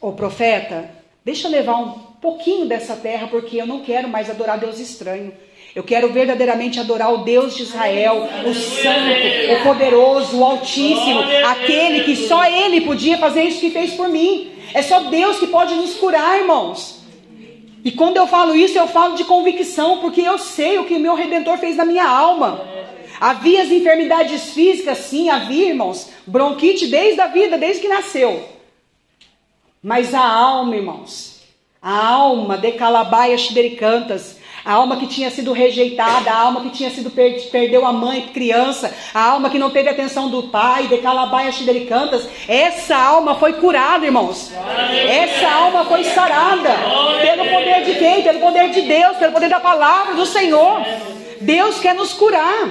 [0.03, 0.89] Ô profeta,
[1.23, 5.31] deixa eu levar um pouquinho dessa terra, porque eu não quero mais adorar Deus estranho.
[5.73, 12.03] Eu quero verdadeiramente adorar o Deus de Israel, o Santo, o Poderoso, o Altíssimo, aquele
[12.03, 14.51] que só Ele podia fazer isso que fez por mim.
[14.73, 17.01] É só Deus que pode nos curar, irmãos.
[17.81, 21.15] E quando eu falo isso, eu falo de convicção, porque eu sei o que meu
[21.15, 22.67] Redentor fez na minha alma.
[23.21, 26.09] Havia as enfermidades físicas, sim, havia, irmãos.
[26.27, 28.52] Bronquite desde a vida, desde que nasceu.
[29.84, 31.41] Mas a alma, irmãos,
[31.81, 36.89] a alma de Calabaia Xibericantas, a alma que tinha sido rejeitada, a alma que tinha
[36.89, 40.99] sido per perdeu a mãe criança, a alma que não teve atenção do pai, de
[40.99, 44.53] Calabaia Xibericantas, essa alma foi curada, irmãos.
[45.05, 46.69] Essa alma foi sarada
[47.22, 48.23] pelo poder de quem?
[48.23, 50.81] Pelo poder de Deus, pelo poder da palavra do Senhor.
[51.41, 52.69] Deus quer nos curar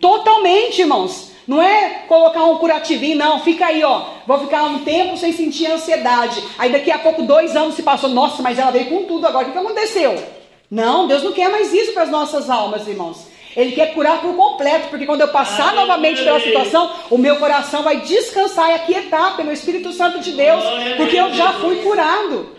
[0.00, 1.27] totalmente, irmãos.
[1.48, 3.40] Não é colocar um curativinho, não.
[3.40, 4.02] Fica aí, ó.
[4.26, 6.44] Vou ficar um tempo sem sentir ansiedade.
[6.58, 8.10] Aí daqui a pouco, dois anos se passou.
[8.10, 9.48] Nossa, mas ela veio com tudo agora.
[9.48, 10.22] O que aconteceu?
[10.70, 13.26] Não, Deus não quer mais isso para as nossas almas, irmãos.
[13.56, 17.82] Ele quer curar por completo, porque quando eu passar novamente pela situação, o meu coração
[17.82, 20.62] vai descansar e aquietar pelo Espírito Santo de Deus,
[20.98, 22.50] porque eu já fui curado.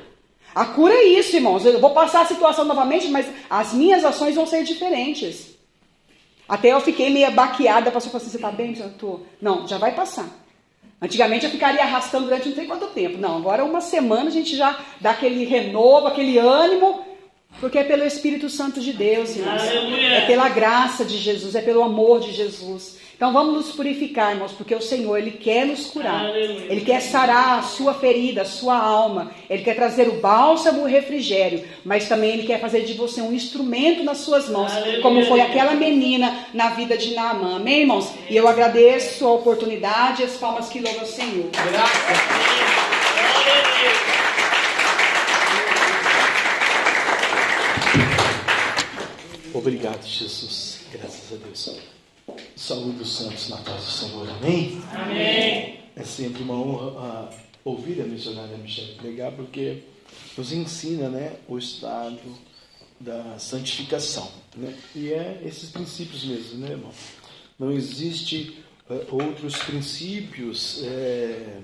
[0.53, 1.63] A cura é isso, irmãos.
[1.63, 5.48] Eu vou passar a situação novamente, mas as minhas ações vão ser diferentes.
[6.49, 8.75] Até eu fiquei meio baqueada, falou assim, você está bem?
[8.77, 9.19] Eu tô.
[9.39, 10.27] Não, já vai passar.
[11.01, 13.17] Antigamente eu ficaria arrastando durante não sei quanto tempo.
[13.19, 17.05] Não, agora uma semana a gente já dá aquele renovo, aquele ânimo,
[17.59, 19.61] porque é pelo Espírito Santo de Deus, irmãos.
[19.61, 22.97] É pela graça de Jesus, é pelo amor de Jesus.
[23.19, 26.33] Então vamos nos purificar, irmãos, porque o Senhor, Ele quer nos curar.
[26.33, 29.29] Ele quer sarar a sua ferida, a sua alma.
[29.49, 31.67] Ele quer trazer o bálsamo e o refrigério.
[31.83, 34.71] Mas também Ele quer fazer de você um instrumento nas suas mãos,
[35.01, 37.57] como foi aquela menina na vida de Naamã.
[37.57, 38.09] Amém, irmãos?
[38.29, 41.49] E eu agradeço a oportunidade e as palmas que louvam ao Senhor.
[49.53, 50.79] Obrigado, Jesus.
[50.93, 51.98] Graças a Deus.
[52.55, 54.29] Saúde os santos na paz do Senhor.
[54.29, 54.81] Amém?
[54.93, 55.79] Amém.
[55.95, 57.29] É sempre uma honra ah,
[57.63, 59.83] ouvir a missionária Michelle pregar, porque
[60.37, 62.19] nos ensina né, o estado
[62.99, 64.29] da santificação.
[64.55, 64.75] Né?
[64.95, 66.91] E é esses princípios mesmo, né, irmão?
[67.57, 68.57] Não existe
[68.89, 71.59] eh, outros princípios eh,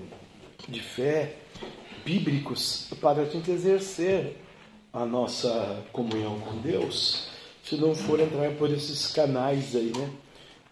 [0.68, 1.36] de fé
[2.04, 4.36] bíblicos para a gente exercer
[4.92, 7.28] a nossa comunhão com Deus,
[7.62, 10.10] se não for entrar por esses canais aí, né?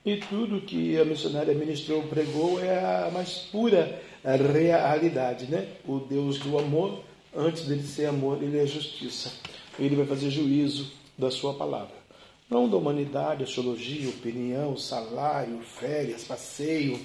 [0.04, 5.66] E tudo que a missionária ministrou, pregou, é a mais pura realidade, né?
[5.86, 7.00] O Deus do amor,
[7.34, 9.32] antes dele ser amor, ele é justiça.
[9.78, 12.04] Ele vai fazer juízo da sua palavra.
[12.50, 17.00] Não da humanidade, astrologia, opinião, salário, férias, passeio,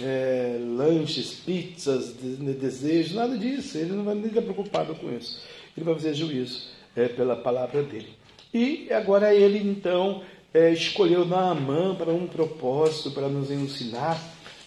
[0.00, 3.76] é, lanches, pizzas, de, desejos, nada disso.
[3.76, 5.42] Ele não vai nem estar preocupado com isso.
[5.76, 6.62] Ele vai fazer juízo
[6.96, 8.08] é, pela palavra dele.
[8.52, 10.22] E agora ele então
[10.52, 14.18] é, escolheu Naamã para um propósito, para nos ensinar.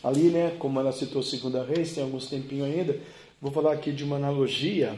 [0.04, 2.98] Ali, né, como ela citou Segunda Reis, tem alguns tempinho ainda,
[3.40, 4.98] vou falar aqui de uma analogia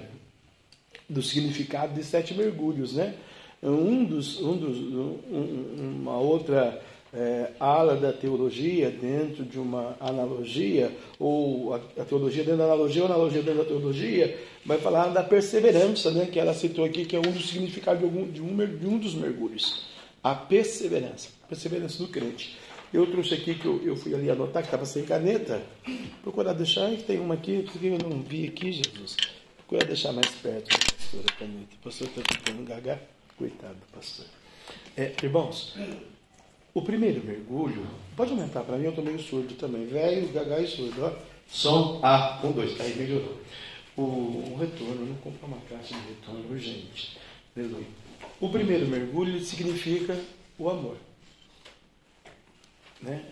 [1.10, 3.14] do significado de sete mergulhos, né?
[3.61, 6.81] Um dos, um dos, um, uma outra
[7.14, 13.03] é, ala da teologia dentro de uma analogia, ou a, a, teologia dentro da analogia,
[13.03, 17.05] ou a analogia dentro da teologia, vai falar da perseverança, né, que ela citou aqui,
[17.05, 19.93] que é um dos significados de, algum, de, um, de um dos mergulhos.
[20.23, 22.57] A perseverança, perseverança do crente.
[22.93, 25.61] Eu trouxe aqui que eu, eu fui ali anotar, que estava sem caneta.
[26.21, 29.17] Procurar deixar, tem uma aqui, porque eu não vi aqui, Jesus.
[29.57, 31.75] Procurar deixar mais perto, pastora caneta.
[31.75, 33.01] O pastor está ficando gaga.
[33.37, 34.25] Coitado do pastor.
[34.95, 35.75] É, irmãos,
[36.73, 37.85] o primeiro mergulho,
[38.15, 39.87] pode aumentar para mim, eu estou meio surdo também.
[39.87, 41.03] Velho, gaga e surdo.
[41.03, 41.11] Ó.
[41.47, 43.39] Som A, um, dois, aí melhorou.
[43.97, 47.17] O, o retorno, não comprar uma caixa de retorno urgente.
[47.57, 48.02] Aleluia.
[48.44, 50.22] O primeiro mergulho significa
[50.60, 50.98] o amor.
[53.02, 53.24] Né?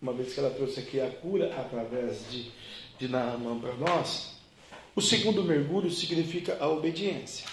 [0.00, 2.48] uma vez que ela trouxe aqui a cura através de,
[2.96, 4.36] de Naamã para nós,
[4.94, 7.44] o segundo mergulho significa a obediência.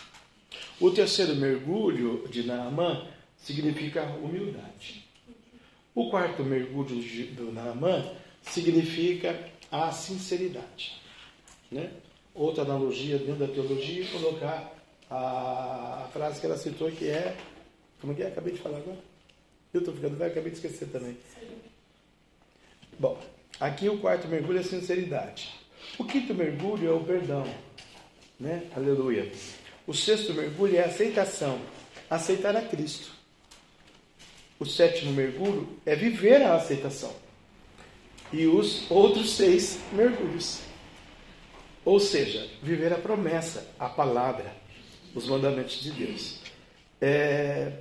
[0.79, 3.07] O terceiro mergulho de Naamã
[3.37, 5.03] significa a humildade.
[5.95, 8.07] O quarto mergulho de- do Naamã
[8.43, 11.01] significa a sinceridade.
[11.71, 11.91] Né?
[12.35, 14.78] Outra analogia dentro da teologia é colocar
[15.09, 17.35] a, a frase que ela citou que é.
[17.99, 18.27] Como que é?
[18.27, 18.99] Acabei de falar agora.
[19.73, 21.17] Eu estou ficando velho, acabei de esquecer também.
[22.97, 23.19] Bom,
[23.59, 25.53] aqui o quarto mergulho é sinceridade.
[25.97, 27.43] O quinto mergulho é o perdão.
[28.39, 28.67] Né?
[28.75, 29.31] Aleluia.
[29.85, 31.59] O sexto mergulho é aceitação.
[32.09, 33.11] Aceitar a Cristo.
[34.59, 37.13] O sétimo mergulho é viver a aceitação.
[38.31, 40.59] E os outros seis mergulhos.
[41.85, 44.53] Ou seja, viver a promessa, a palavra,
[45.15, 46.39] os mandamentos de Deus.
[47.01, 47.71] É...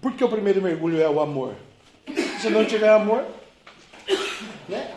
[0.00, 1.54] Por que o primeiro mergulho é o amor?
[2.40, 3.24] Se não tiver amor,
[4.68, 4.94] né?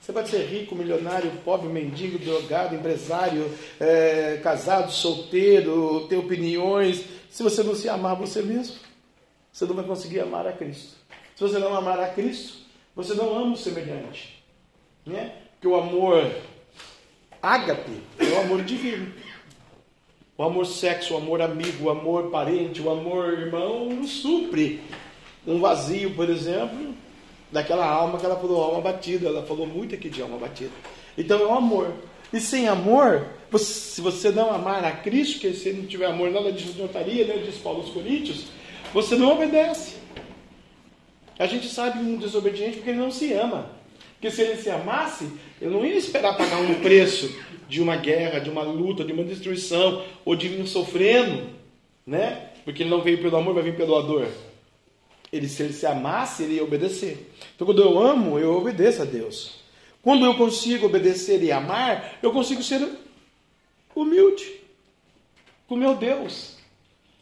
[0.00, 7.04] Você pode ser rico, milionário, pobre, mendigo, drogado, empresário, é, casado, solteiro, ter opiniões.
[7.28, 8.76] Se você não se amar você mesmo,
[9.52, 10.94] você não vai conseguir amar a Cristo.
[11.34, 12.58] Se você não amar a Cristo,
[12.94, 14.44] você não ama o semelhante.
[15.04, 15.32] Né?
[15.52, 16.32] Porque o amor
[17.42, 19.12] ágape é o amor divino.
[20.38, 24.80] O amor sexo, o amor amigo, o amor parente, o amor irmão não supre
[25.46, 26.94] um vazio, por exemplo,
[27.50, 29.28] daquela alma que ela falou, alma batida.
[29.28, 30.72] Ela falou muito aqui de alma batida.
[31.16, 31.90] Então é o amor.
[32.32, 36.30] E sem amor, você- se você não amar a Cristo, que se não tiver amor,
[36.30, 37.38] nada disso notaria, né?
[37.38, 38.46] Diz Paulo aos Coríntios,
[38.92, 39.96] você não obedece.
[41.38, 43.70] A gente sabe um desobediente porque ele não se ama.
[44.16, 45.30] Porque se ele se amasse,
[45.60, 47.34] ele não ia esperar pagar um preço
[47.68, 51.50] de uma guerra, de uma luta, de uma destruição, ou de vir sofrendo,
[52.06, 52.50] né?
[52.64, 54.26] Porque ele não veio pelo amor, vai vir pela dor.
[55.32, 57.30] Ele, se ele se amasse, ele ia obedecer.
[57.54, 59.60] Então, quando eu amo, eu obedeço a Deus.
[60.02, 62.88] Quando eu consigo obedecer e amar, eu consigo ser
[63.94, 64.60] humilde
[65.66, 66.56] com meu Deus.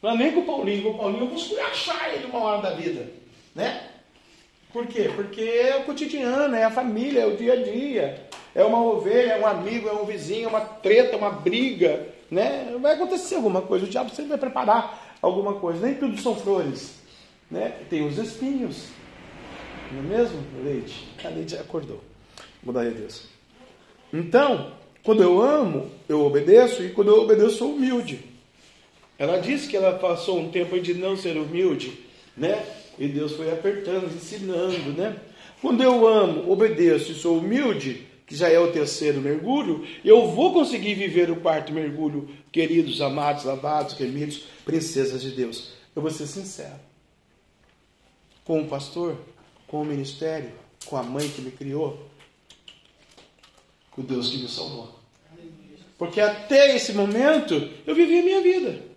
[0.03, 2.63] Não é nem com o Paulinho, com o Paulinho eu vou esculachar ele uma hora
[2.63, 3.11] da vida,
[3.55, 3.91] né?
[4.75, 5.09] Por quê?
[5.15, 8.27] Porque é o cotidiano, é a família, é o dia a dia.
[8.53, 12.77] É uma ovelha, é um amigo, é um vizinho, é uma treta, uma briga, né?
[12.81, 15.87] Vai acontecer alguma coisa, o diabo sempre vai preparar alguma coisa.
[15.87, 16.97] Nem tudo são flores,
[17.49, 17.73] né?
[17.89, 18.89] Tem os espinhos.
[19.93, 21.07] Não é mesmo, Leite?
[21.25, 22.01] A Leite acordou.
[22.65, 23.29] Glória a Deus.
[24.13, 24.73] Então,
[25.05, 28.25] quando eu amo, eu obedeço, e quando eu obedeço, sou humilde.
[29.17, 31.97] Ela disse que ela passou um tempo de não ser humilde,
[32.37, 32.61] né?
[32.99, 35.17] E Deus foi apertando, ensinando, né?
[35.61, 40.53] Quando eu amo, obedeço e sou humilde, que já é o terceiro mergulho, eu vou
[40.53, 45.73] conseguir viver o quarto mergulho, queridos, amados, lavados, remidos, princesas de Deus.
[45.95, 46.79] Eu vou ser sincero.
[48.45, 49.17] Com o pastor,
[49.67, 50.53] com o ministério,
[50.87, 52.09] com a mãe que me criou,
[53.91, 54.99] com Deus que me salvou.
[55.97, 57.55] Porque até esse momento
[57.87, 58.94] eu vivi a minha vida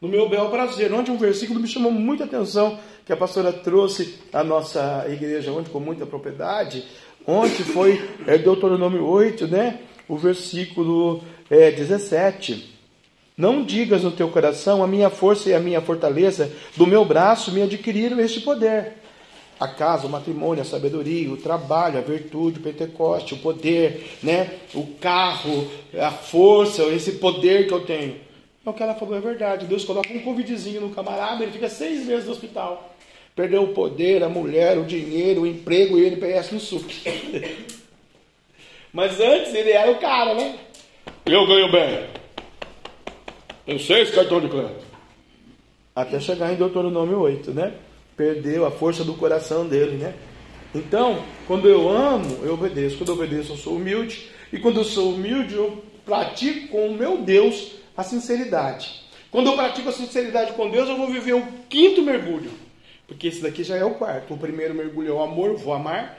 [0.00, 0.92] no meu bel prazer.
[0.92, 5.70] Onde um versículo me chamou muita atenção, que a pastora trouxe à nossa igreja ontem
[5.70, 6.84] com muita propriedade.
[7.26, 9.80] Ontem foi é, Deuteronômio 8, né?
[10.08, 12.76] O versículo é, 17.
[13.36, 17.52] Não digas no teu coração, a minha força e a minha fortaleza do meu braço
[17.52, 18.94] me adquiriram este poder.
[19.60, 24.54] A casa, o matrimônio, a sabedoria, o trabalho, a virtude, o Pentecoste, o poder, né?
[24.74, 25.68] o carro,
[26.00, 28.27] a força, esse poder que eu tenho.
[28.64, 29.66] É o que ela falou, é verdade.
[29.66, 32.94] Deus coloca um covidzinho no camarada, ele fica seis meses no hospital.
[33.34, 37.56] Perdeu o poder, a mulher, o dinheiro, o emprego e o NPS no SUC.
[38.92, 40.58] Mas antes ele era o cara, né?
[41.24, 42.06] Eu ganho bem.
[43.64, 44.86] Tenho seis cartões de crédito.
[45.94, 47.74] Até chegar em Deuteronômio 8, né?
[48.16, 50.14] Perdeu a força do coração dele, né?
[50.74, 52.98] Então, quando eu amo, eu obedeço.
[52.98, 54.28] Quando eu obedeço, eu sou humilde.
[54.52, 59.02] E quando eu sou humilde, eu pratico com o meu Deus a sinceridade.
[59.28, 62.52] Quando eu pratico a sinceridade com Deus, eu vou viver o quinto mergulho.
[63.08, 64.32] Porque esse daqui já é o quarto.
[64.32, 66.16] O primeiro mergulho é o amor, vou amar.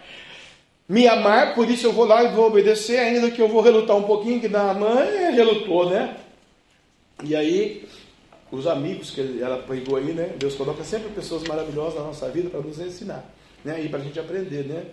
[0.89, 3.95] Me amar, por isso eu vou lá e vou obedecer, ainda que eu vou relutar
[3.95, 6.17] um pouquinho, que na mãe relutou, né?
[7.23, 7.87] E aí,
[8.51, 10.33] os amigos que ela pegou aí, né?
[10.37, 13.23] Deus coloca sempre pessoas maravilhosas na nossa vida para nos ensinar,
[13.63, 13.81] né?
[13.81, 14.83] E para a gente aprender, né?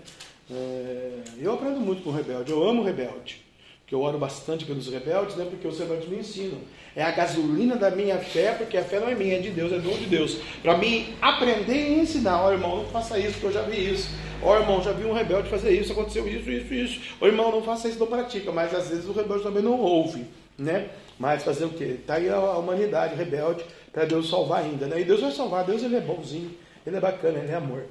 [0.48, 3.45] É, eu aprendo muito com o rebelde, eu amo o rebelde.
[3.86, 5.46] Que eu oro bastante pelos rebeldes, né?
[5.48, 6.58] Porque os rebeldes me ensinam.
[6.94, 9.72] É a gasolina da minha fé, porque a fé não é minha, é de Deus,
[9.72, 10.38] é dom de Deus.
[10.62, 12.42] Para mim aprender e ensinar.
[12.42, 14.08] Ó, irmão, não faça isso, porque eu já vi isso.
[14.42, 17.00] Ó, irmão, já vi um rebelde fazer isso, aconteceu isso, isso, isso.
[17.20, 18.50] Ó, irmão, não faça isso, não pratica.
[18.50, 20.26] Mas às vezes o rebelde também não ouve,
[20.58, 20.88] né?
[21.18, 21.96] Mas fazer o quê?
[22.00, 25.00] Está aí a humanidade rebelde para Deus salvar ainda, né?
[25.00, 26.50] E Deus vai salvar, Deus ele é bonzinho,
[26.86, 27.84] ele é bacana, ele é amor.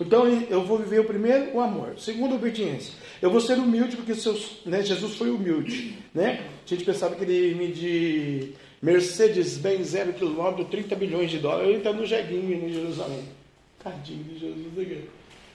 [0.00, 1.98] Então eu vou viver o primeiro, o amor.
[1.98, 2.94] Segundo, a obediência.
[3.20, 5.98] Eu vou ser humilde porque seus, né, Jesus foi humilde.
[6.14, 6.44] Né?
[6.64, 11.68] A gente pensava que ele ia me de Mercedes-Benz zero quilômetro, 30 milhões de dólares.
[11.68, 13.24] Ele está no jeguinho em Jerusalém.
[13.82, 15.08] Tadinho de Jesus aqui.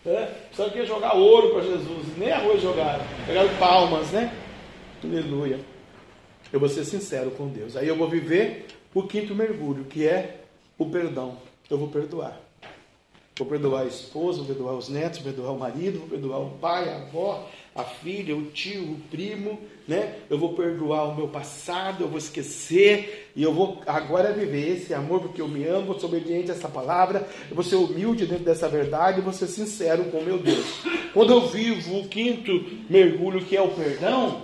[0.05, 0.31] É?
[0.53, 2.17] Só que jogar ouro para Jesus.
[2.17, 3.03] Nem arroz jogaram.
[3.25, 4.33] Pegaram palmas, né?
[5.03, 5.59] Aleluia.
[6.51, 7.75] Eu vou ser sincero com Deus.
[7.75, 10.41] Aí eu vou viver o quinto mergulho, que é
[10.77, 11.37] o perdão.
[11.69, 12.46] Eu vou perdoar.
[13.37, 16.49] Vou perdoar a esposa, vou perdoar os netos, vou perdoar o marido, vou perdoar o
[16.59, 20.15] pai, a avó, a filha, o tio, o primo, né?
[20.29, 24.93] Eu vou perdoar o meu passado, eu vou esquecer e eu vou agora viver esse
[24.93, 28.43] amor porque eu me amo, ser obediente a essa palavra, eu vou ser humilde dentro
[28.43, 30.65] dessa verdade, e vou ser sincero com meu Deus.
[31.13, 32.51] Quando eu vivo o quinto
[32.89, 34.41] mergulho que é o perdão,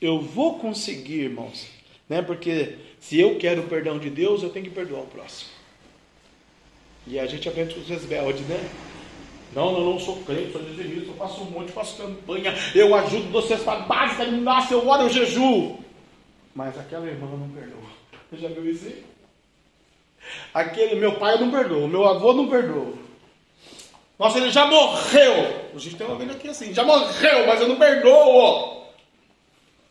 [0.00, 1.66] eu vou conseguir, irmãos,
[2.08, 2.22] né?
[2.22, 5.57] Porque se eu quero o perdão de Deus, eu tenho que perdoar o próximo.
[7.08, 8.68] E a gente aprende com os rebeldes, né?
[9.54, 13.32] Não, não, não sou crente, sou dizimista, eu faço um monte, faço campanha, eu ajudo
[13.32, 15.78] vocês para básica, nossa, eu oro, eu jejuo.
[16.54, 17.88] Mas aquela irmã não perdoa.
[18.30, 19.04] Você já viu isso aí?
[20.52, 22.92] Aquele meu pai não perdoa, meu avô não perdoa.
[24.18, 25.70] Nossa, ele já morreu.
[25.74, 28.84] A gente tem uma vendo aqui assim, já morreu, mas eu não perdoo.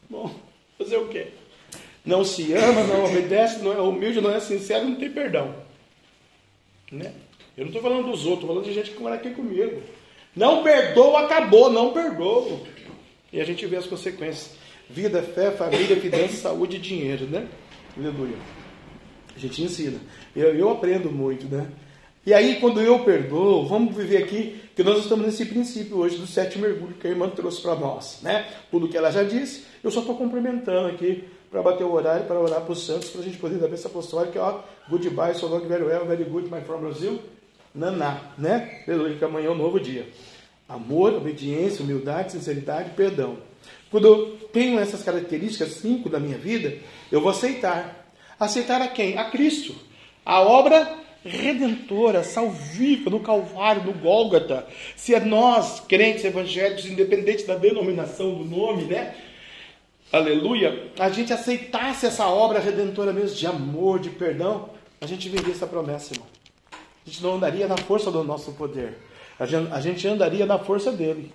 [0.08, 0.30] Bom,
[0.78, 1.30] fazer o quê?
[2.06, 5.67] Não se ama, não obedece, não é humilde, não é sincero, não tem perdão.
[6.92, 7.14] Né?
[7.58, 9.82] Eu não estou falando dos outros, estou falando de gente que mora aqui comigo.
[10.36, 12.60] Não perdoa, acabou, não perdoa.
[13.34, 14.56] E a gente vê as consequências.
[14.90, 17.48] Vida, fé, família, finanças, saúde e dinheiro, né?
[17.98, 18.38] Aleluia.
[19.36, 20.00] A gente ensina.
[20.36, 21.68] Eu, eu aprendo muito, né?
[22.26, 26.28] E aí, quando eu perdoo, vamos viver aqui, que nós estamos nesse princípio hoje do
[26.28, 28.46] sétimo mergulho que a irmã trouxe para nós, né?
[28.70, 32.40] Tudo que ela já disse, eu só estou complementando aqui para bater o horário, para
[32.40, 34.60] orar para os santos, para a gente poder dar essa apostólica, ó,
[34.90, 37.20] goodbye, so long, very well, very good, my from Brasil,
[37.74, 38.84] naná, né?
[38.88, 40.08] Aleluia, que amanhã é um novo dia.
[40.68, 43.38] Amor, obediência, humildade, sinceridade, perdão.
[43.90, 46.78] Quando eu tenho essas características, cinco da minha vida,
[47.12, 48.12] eu vou aceitar.
[48.38, 49.18] Aceitar a quem?
[49.18, 49.74] A Cristo.
[50.26, 54.68] A obra redentora, salvífica no Calvário, no Gólgota.
[54.96, 59.16] Se é nós, crentes evangélicos, independente da denominação do nome, né?
[60.12, 64.70] Aleluia, a gente aceitasse essa obra redentora mesmo de amor, de perdão,
[65.02, 66.28] a gente viria essa promessa, irmão.
[66.72, 68.98] A gente não andaria na força do nosso poder.
[69.40, 71.32] A gente andaria na força dele.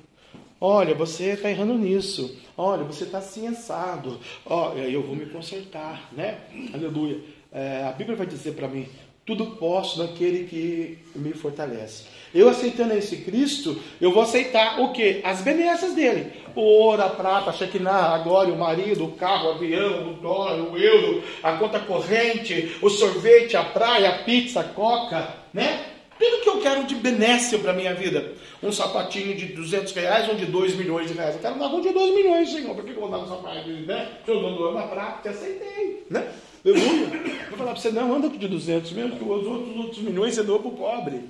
[0.60, 2.38] Olha, você está errando nisso.
[2.56, 4.18] Olha, você está assim assado.
[4.46, 6.38] Olha, eu vou me consertar, né?
[6.72, 7.20] Aleluia.
[7.50, 8.88] É, a Bíblia vai dizer para mim:
[9.34, 12.04] tudo posso naquele que me fortalece.
[12.34, 15.20] Eu aceitando esse Cristo, eu vou aceitar o que?
[15.24, 16.32] As benesses dele.
[16.54, 20.14] O ouro, a prata, a Shekinah, a glória, o marido, o carro, o avião, o
[20.14, 25.86] dólar, o euro, a conta corrente, o sorvete, a praia, a pizza, a coca, né?
[26.18, 28.32] Tudo que eu quero de benesse para minha vida.
[28.62, 31.34] Um sapatinho de 200 reais ou de 2 milhões de reais.
[31.34, 32.74] Eu quero uma de 2 milhões, senhor.
[32.74, 34.08] Por que eu vou dar um sapatinho, né?
[34.24, 36.28] Se eu não dou uma prata, te aceitei, né?
[36.64, 37.08] Aleluia.
[37.48, 40.42] Vou falar para você, não, anda de 200 mesmo, que os outros, outros milhões você
[40.42, 41.24] doa para o pobre.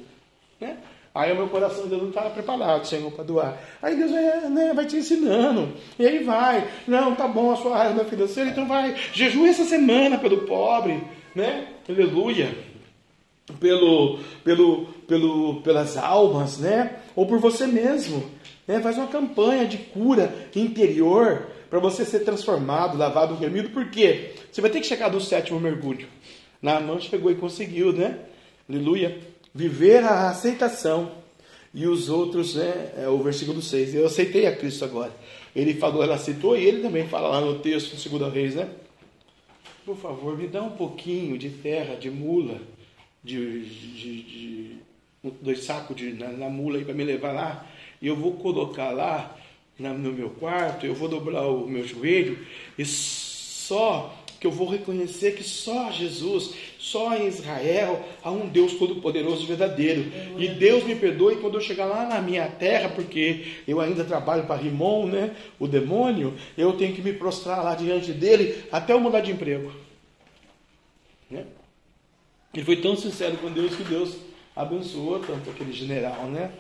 [0.60, 0.76] Né?
[1.14, 3.58] Aí o meu coração Deus não estava preparado, Senhor, para doar.
[3.82, 5.72] Aí Deus vai, né, vai te ensinando.
[5.98, 6.66] E aí vai.
[6.86, 8.96] Não, tá bom a sua área da financeira, então vai.
[9.12, 11.02] Jejum essa semana pelo pobre.
[11.34, 11.68] Né?
[11.86, 12.56] Aleluia.
[13.60, 16.96] Pelo, pelo, pelo, pelas almas, né?
[17.14, 18.24] Ou por você mesmo.
[18.66, 18.80] Né?
[18.80, 23.68] Faz uma campanha de cura interior para você ser transformado, lavado, remido.
[23.70, 24.34] Por quê?
[24.52, 26.06] Você vai ter que chegar do sétimo mergulho.
[26.60, 28.18] Na mão chegou e conseguiu, né?
[28.68, 29.18] Aleluia.
[29.54, 31.10] Viver a aceitação.
[31.72, 32.92] E os outros, né?
[32.98, 33.94] É o versículo 6.
[33.94, 35.10] Eu aceitei a Cristo agora.
[35.56, 38.68] Ele falou, ela aceitou, e ele também fala lá no texto, segunda vez, né?
[39.86, 42.60] Por favor, me dá um pouquinho de terra, de mula,
[43.24, 44.76] de, de, de
[45.40, 47.66] dois sacos de, na, na mula aí para me levar lá.
[48.02, 49.34] E eu vou colocar lá
[49.78, 52.38] no meu quarto, eu vou dobrar o meu joelho
[52.78, 58.72] e só que eu vou reconhecer que só Jesus, só em Israel há um Deus
[58.72, 60.10] todo-poderoso verdadeiro.
[60.36, 64.42] E Deus me perdoe quando eu chegar lá na minha terra, porque eu ainda trabalho
[64.42, 68.98] para Rimon, né, o demônio, eu tenho que me prostrar lá diante dele até eu
[68.98, 69.72] mudar de emprego.
[71.30, 71.44] Né?
[72.52, 74.16] Ele foi tão sincero com Deus que Deus
[74.56, 76.50] abençoou tanto aquele general, né?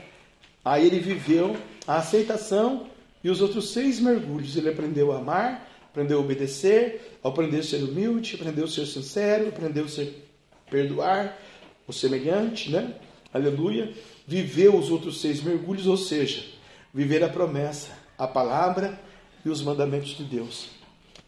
[0.64, 2.86] Aí ele viveu a aceitação
[3.24, 7.84] e os outros seis mergulhos ele aprendeu a amar, aprendeu a obedecer, aprendeu a ser
[7.84, 10.26] humilde, aprendeu a ser sincero, aprendeu a ser
[10.70, 11.38] perdoar
[11.86, 12.94] o semelhante, né?
[13.32, 13.92] Aleluia.
[14.26, 16.44] Viveu os outros seis mergulhos, ou seja,
[16.92, 18.98] viver a promessa, a palavra
[19.44, 20.70] e os mandamentos de Deus.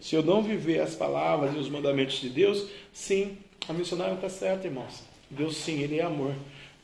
[0.01, 3.37] Se eu não viver as palavras e os mandamentos de Deus, sim,
[3.69, 5.03] a missionária está certa, irmãos.
[5.31, 6.35] Deus sim, Ele é amor.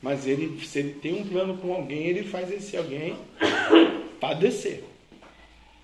[0.01, 3.15] Mas ele, se ele tem um plano com alguém, ele faz esse alguém
[4.19, 4.83] padecer.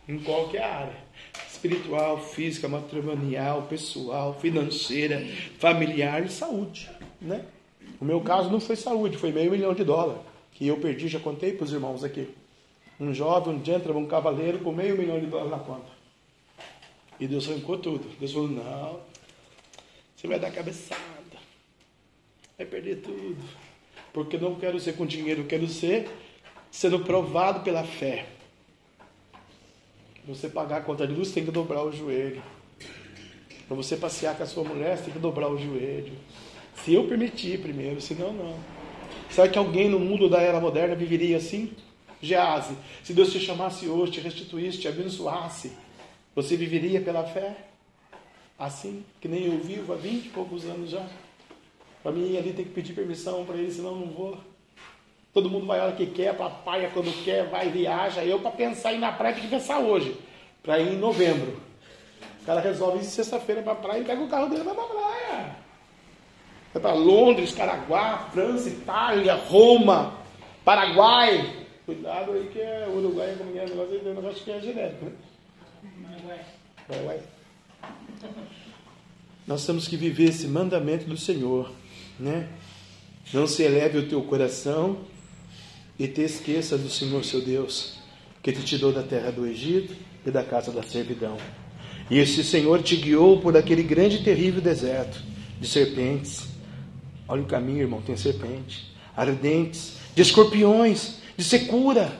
[0.07, 1.06] Em qualquer área.
[1.57, 5.25] Espiritual, física, matrimonial, pessoal, financeira,
[5.57, 6.87] familiar e saúde.
[7.19, 7.43] Né?
[7.99, 10.21] O meu caso não foi saúde, foi meio milhão de dólares.
[10.51, 12.29] Que eu perdi, já contei para os irmãos aqui.
[12.99, 15.87] Um jovem, um gentleman, um cavaleiro com meio milhão de dólares na conta.
[17.19, 18.07] E Deus arrancou tudo.
[18.19, 18.99] Deus falou, não,
[20.15, 21.01] você vai dar cabeçada.
[22.55, 23.43] Vai perder tudo.
[24.13, 26.07] Porque não quero ser com dinheiro, eu quero ser
[26.69, 28.27] sendo provado pela fé.
[30.27, 32.43] Você pagar a conta de luz, tem que dobrar o joelho.
[33.65, 36.11] Para você passear com a sua mulher, você tem que dobrar o joelho.
[36.83, 38.59] Se eu permitir primeiro, senão não.
[39.29, 41.71] Será que alguém no mundo da era moderna viveria assim?
[42.21, 45.71] Gease, se Deus te chamasse hoje, te restituísse, te abençoasse,
[46.35, 47.55] você viveria pela fé?
[48.59, 51.07] Assim, que nem eu vivo há 20 e poucos anos já.
[52.03, 54.37] Para mim ali tem que pedir permissão para ele, senão não vou.
[55.37, 58.25] Todo mundo vai a hora que quer, para a praia quando quer, vai, viaja.
[58.25, 60.19] Eu para pensar ir na praia tem que pensar hoje,
[60.63, 61.61] para ir em novembro.
[62.41, 64.83] O cara resolve ir sexta-feira para praia e pega o carro dele e vai para
[64.83, 65.55] a praia.
[66.73, 70.15] Vai para Londres, Caraguá, França, Itália, Roma,
[70.65, 71.67] Paraguai.
[71.85, 76.45] Cuidado aí que é Uruguai, como é negócio, é negócio que é genérico, né?
[76.87, 77.19] Paraguai.
[79.45, 81.71] Nós temos que viver esse mandamento do Senhor,
[82.19, 82.49] né?
[83.31, 85.05] Não se eleve o teu coração
[85.99, 87.97] e te esqueça do Senhor seu Deus,
[88.41, 89.95] que te tirou da terra do Egito
[90.25, 91.37] e da casa da servidão.
[92.09, 95.21] E esse Senhor te guiou por aquele grande e terrível deserto
[95.59, 96.47] de serpentes.
[97.27, 102.17] Olha o caminho, irmão, tem serpente, ardentes, de escorpiões, de secura,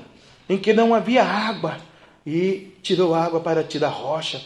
[0.50, 1.78] em que não havia água,
[2.26, 4.42] e tirou água para ti da rocha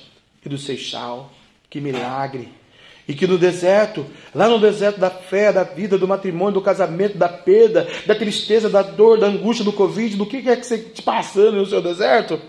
[0.46, 1.34] e do seixal.
[1.70, 2.61] Que milagre!
[3.08, 7.18] E que no deserto, lá no deserto da fé, da vida, do matrimônio, do casamento,
[7.18, 10.76] da perda, da tristeza, da dor, da angústia, do Covid, do que é que você
[10.76, 12.40] está passando no seu deserto,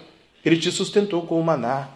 [0.44, 1.88] Ele te sustentou com o maná.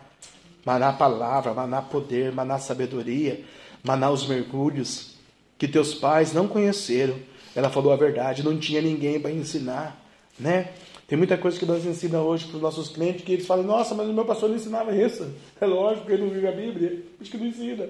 [0.65, 3.41] Maná palavra, maná poder, maná sabedoria,
[3.85, 5.15] maná os mergulhos,
[5.57, 7.15] que teus pais não conheceram.
[7.55, 9.97] Ela falou a verdade, não tinha ninguém para ensinar,
[10.39, 10.71] né?
[11.07, 13.95] Tem muita coisa que nós ensinamos hoje para os nossos clientes que eles falam, nossa,
[13.95, 15.27] mas o meu pastor não ensinava isso.
[15.61, 17.89] É lógico ele não vive a Bíblia, por isso que não ensina.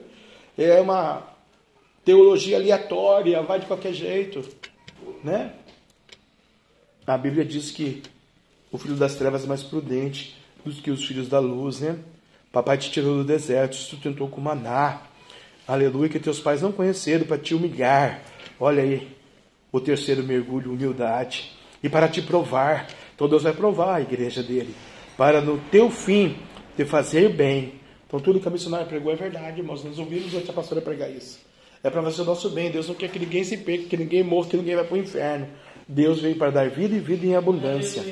[0.57, 1.23] É uma
[2.05, 4.43] teologia aleatória, vai de qualquer jeito.
[5.23, 5.53] Né?
[7.07, 8.03] A Bíblia diz que
[8.71, 11.99] o filho das trevas é mais prudente do que os filhos da luz, né?
[12.53, 15.03] Papai te tirou do deserto, te sustentou com maná.
[15.69, 18.23] Aleluia, que teus pais não conheceram para te humilhar.
[18.59, 19.09] Olha aí,
[19.71, 21.53] o terceiro mergulho, humildade.
[21.83, 24.75] E para te provar, então Deus vai provar a igreja dele.
[25.17, 26.37] Para no teu fim
[26.77, 27.75] te fazer bem.
[28.07, 29.85] Então tudo que a missionária pregou é verdade, irmãos.
[29.85, 31.41] Nós ouvimos a pastora pregar isso.
[31.83, 32.71] É para fazer o nosso bem.
[32.71, 34.99] Deus não quer que ninguém se perca, que ninguém morra, que ninguém vá para o
[34.99, 35.49] inferno.
[35.89, 38.03] Deus veio para dar vida e vida em abundância.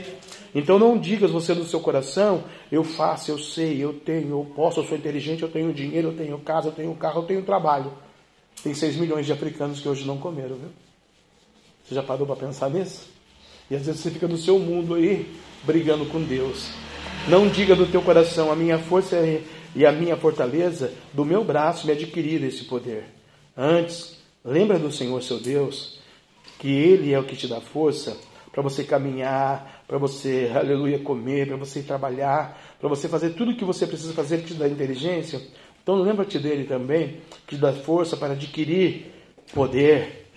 [0.54, 4.78] Então não digas você no seu coração, eu faço, eu sei, eu tenho, eu posso,
[4.78, 7.92] eu sou inteligente, eu tenho dinheiro, eu tenho casa, eu tenho carro, eu tenho trabalho.
[8.62, 10.68] Tem 6 milhões de africanos que hoje não comeram, viu?
[11.84, 13.08] Você já parou para pensar nisso?
[13.68, 15.26] E às vezes você fica no seu mundo aí,
[15.64, 16.68] brigando com Deus.
[17.26, 19.16] Não diga do teu coração, a minha força
[19.74, 23.05] e a minha fortaleza do meu braço me adquiriram esse poder.
[23.56, 25.98] Antes, lembra do Senhor seu Deus,
[26.59, 28.16] que Ele é o que te dá força
[28.52, 33.56] para você caminhar, para você, aleluia, comer, para você trabalhar, para você fazer tudo o
[33.56, 35.40] que você precisa fazer que te dá inteligência.
[35.82, 39.12] Então lembra-te dele também, que te dá força para adquirir
[39.52, 40.30] poder,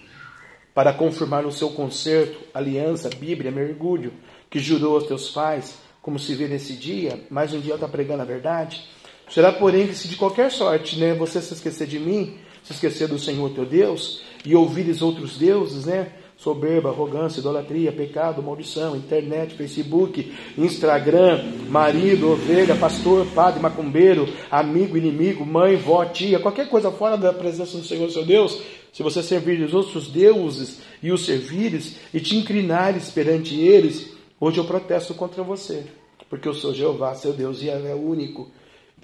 [0.74, 4.12] para confirmar no seu concerto, aliança, Bíblia, mergulho,
[4.50, 8.24] que jurou aos teus pais, como se vê nesse dia, mais um dia está pregando
[8.24, 8.84] a verdade.
[9.30, 13.08] Será, porém, que se de qualquer sorte, né, você se esquecer de mim, se esquecer
[13.08, 19.56] do Senhor teu Deus, e ouvires outros deuses, né, soberba, arrogância, idolatria, pecado, maldição, internet,
[19.56, 27.18] Facebook, Instagram, marido, ovelha, pastor, padre, macumbeiro, amigo, inimigo, mãe, vó, tia, qualquer coisa fora
[27.18, 28.62] da presença do Senhor seu Deus,
[28.94, 34.60] se você servir os outros deuses e os servires e te inclinares perante eles, hoje
[34.60, 35.86] eu protesto contra você,
[36.30, 38.50] porque eu sou Jeová, seu Deus, e é único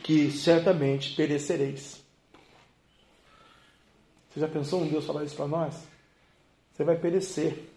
[0.03, 2.03] que certamente perecereis.
[4.30, 5.75] Você já pensou um Deus falar isso para nós?
[6.73, 7.69] Você vai perecer.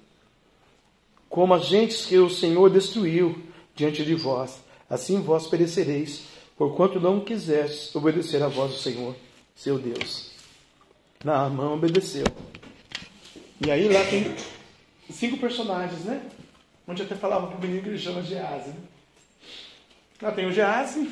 [1.28, 3.42] Como agentes que o Senhor destruiu
[3.74, 4.58] diante de vós,
[4.88, 6.24] assim vós perecereis,
[6.56, 9.14] porquanto não quisestes obedecer à voz do Senhor,
[9.54, 10.30] seu Deus.
[11.22, 12.24] Naamã obedeceu.
[13.64, 14.34] E aí lá tem
[15.10, 16.22] cinco personagens, né?
[16.88, 18.70] Onde até falava para o menino que ele chama Gease.
[18.70, 18.76] Né?
[20.22, 21.10] Lá tem o Gease,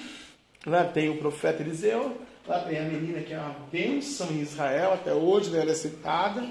[0.67, 4.95] lá tem o profeta Eliseu, lá tem a menina que é uma bênção em Israel,
[4.95, 5.61] até hoje né?
[5.61, 6.47] ela é citada.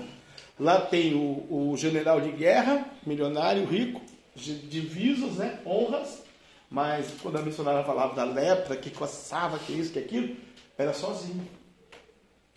[0.59, 4.01] Lá tem o, o general de guerra, milionário, rico,
[4.35, 5.59] divisos, né?
[5.65, 6.23] honras.
[6.69, 10.35] Mas quando a missionária falava da lepra, que coçava, que isso, que aquilo,
[10.77, 11.47] era sozinho.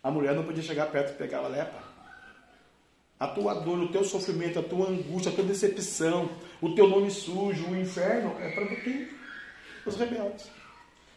[0.02, 1.84] A mulher não podia chegar perto e pegar a lepra.
[3.18, 6.30] A tua dor, o teu sofrimento, a tua angústia, a tua decepção,
[6.60, 9.08] o teu nome sujo, o inferno, é para quem?
[9.86, 10.50] Os rebeldes.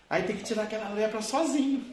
[0.09, 1.85] Aí tem que tirar aquela lepra sozinho.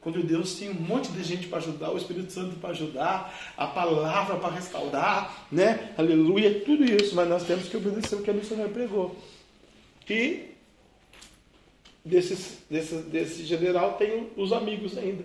[0.00, 3.66] Quando Deus tem um monte de gente para ajudar, o Espírito Santo para ajudar, a
[3.66, 5.94] palavra para restaurar, né?
[5.96, 9.16] Aleluia, tudo isso, mas nós temos que obedecer o que a missionária pregou.
[10.08, 10.54] E
[12.04, 15.24] desses, desse, desse general tem os amigos ainda,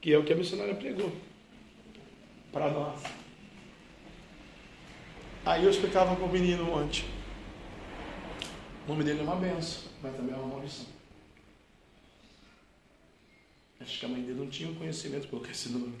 [0.00, 1.10] que é o que a missionária pregou
[2.52, 3.00] para nós.
[5.44, 7.04] Aí eu explicava para o menino ontem.
[8.86, 10.95] O nome dele é uma benção, mas também é uma maldição.
[13.86, 15.94] Acho que a mãe dele não tinha o conhecimento de colocar esse nome.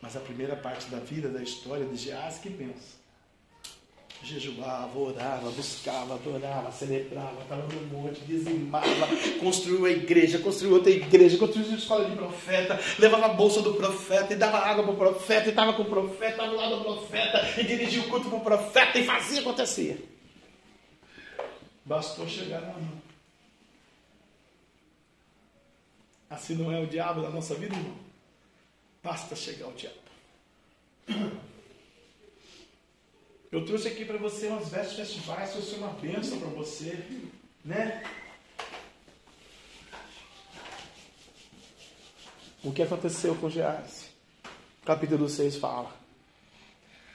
[0.00, 3.04] Mas a primeira parte da vida, da história de Geás, que pensa.
[4.22, 9.06] Jejuava, orava, buscava, adorava, celebrava, estava no monte, dizimava,
[9.38, 13.74] construiu a igreja, construiu outra igreja, construiu uma escola de profeta, levava a bolsa do
[13.74, 16.78] profeta e dava água para o profeta, e estava com o profeta, estava do lado
[16.78, 20.08] do profeta, e dirigia o culto para o profeta e fazia acontecer.
[21.84, 23.13] Bastou chegar na mão.
[26.34, 27.96] Assim não é o diabo na nossa vida, irmão?
[29.00, 29.96] Basta chegar ao diabo.
[33.52, 36.98] Eu trouxe aqui para você umas vestes festivais, fosse uma bênção para você,
[37.64, 38.02] né?
[42.64, 44.08] O que aconteceu com Geás?
[44.84, 45.94] Capítulo 6 fala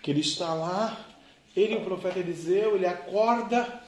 [0.02, 1.06] que ele está lá,
[1.54, 3.84] ele o profeta Eliseu, ele acorda,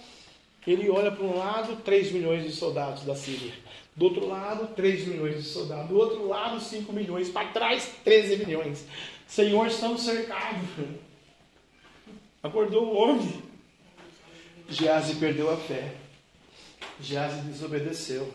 [0.68, 3.71] ele olha para um lado, 3 milhões de soldados da Síria.
[4.02, 5.88] Do outro lado, 3 milhões de soldados.
[5.88, 7.30] Do outro lado, 5 milhões.
[7.30, 8.84] Para trás, 13 milhões.
[9.28, 10.68] Senhor, estamos cercados.
[12.42, 13.44] Acordou o homem.
[14.68, 15.94] Gease perdeu a fé.
[17.00, 18.28] Gease desobedeceu.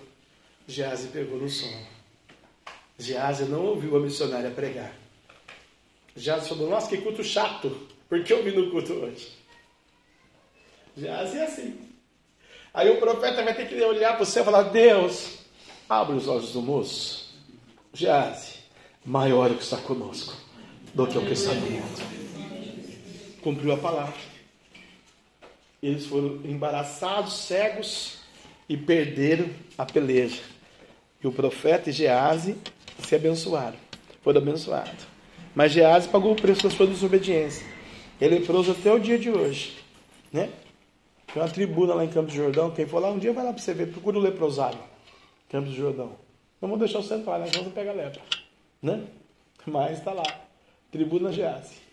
[0.68, 1.84] Gease pegou no sono.
[2.96, 4.94] Gease não ouviu a missionária pregar.
[6.14, 7.88] Gease falou: Nossa, que culto chato.
[8.08, 9.32] Por que eu vim no culto hoje?
[10.96, 11.76] Gease é assim.
[12.72, 15.35] Aí o profeta vai ter que olhar para céu e falar: Deus,
[15.88, 17.34] abre os olhos do moço.
[17.92, 18.54] Gease,
[19.04, 20.34] maior o que está conosco
[20.94, 22.16] do que o que está mundo
[23.46, 24.12] cumpriu a palavra.
[25.80, 28.18] Eles foram embaraçados, cegos
[28.68, 29.48] e perderam
[29.78, 30.42] a peleja.
[31.22, 32.56] E o profeta e Gease
[33.04, 33.76] se abençoaram,
[34.20, 35.06] foram abençoados.
[35.54, 37.64] Mas Gease pagou o preço da sua desobediência.
[38.20, 39.76] Ele é até o dia de hoje.
[40.32, 40.50] Né?
[41.32, 42.72] Tem uma tribuna lá em Campos do Jordão.
[42.72, 43.92] Quem for lá um dia vai lá para você ver.
[43.92, 44.78] Procura o leprosário.
[45.48, 46.16] Campos do Jordão.
[46.60, 47.46] Não vou deixar o central, né?
[47.54, 48.20] Vamos pegar lepra.
[48.82, 49.06] Né?
[49.66, 50.24] Mas está lá.
[50.90, 51.86] Tribuna Gease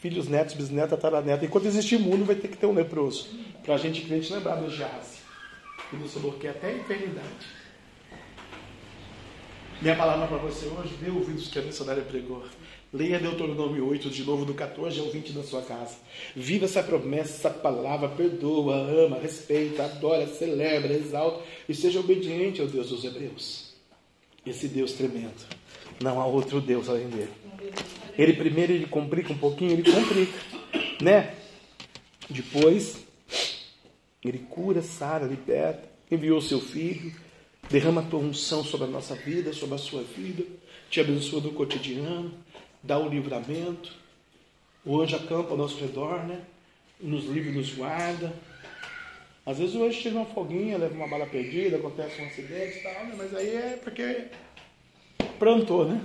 [0.00, 1.44] filhos, netos, bisnetos, tataranetos.
[1.44, 3.28] Enquanto existir mundo, vai ter que ter um leproso.
[3.64, 5.22] Para a gente crente lembrar do Jazz.
[5.90, 7.56] Que nos bloqueia até a eternidade.
[9.80, 12.44] Minha palavra para você hoje, dê ouvidos que a missionária pregou.
[12.92, 15.96] Leia Deuteronômio 8, de novo, do 14 ao 20 na sua casa.
[16.34, 22.68] Viva essa promessa, essa palavra, perdoa, ama, respeita, adora, celebra, exalta e seja obediente ao
[22.68, 23.74] Deus dos Hebreus.
[24.46, 25.44] Esse Deus tremendo.
[26.00, 27.32] Não há outro Deus além dele.
[28.16, 30.38] Ele primeiro ele complica um pouquinho, ele complica,
[31.02, 31.34] né?
[32.30, 33.04] Depois
[34.24, 37.12] ele cura, sara, liberta, enviou seu filho,
[37.68, 40.44] derrama a tua unção sobre a nossa vida, sobre a sua vida,
[40.88, 42.32] te abençoa no cotidiano,
[42.86, 43.92] dá o livramento.
[44.84, 46.42] O anjo acampa ao nosso redor, né?
[47.00, 48.32] Nos livra e nos guarda.
[49.44, 52.82] Às vezes o anjo tira uma folguinha, leva uma bala perdida, acontece um acidente e
[52.82, 53.14] tal, né?
[53.16, 54.24] mas aí é porque
[55.38, 56.00] plantou, né?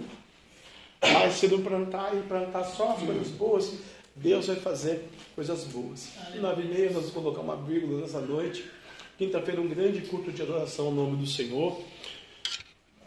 [1.01, 3.73] Mas se não plantar e plantar só as coisas boas,
[4.15, 6.09] Deus vai fazer coisas boas.
[6.35, 8.69] Nove e meia nós vamos colocar uma vírgula nessa noite.
[9.17, 11.81] Quinta-feira um grande culto de adoração ao nome do Senhor.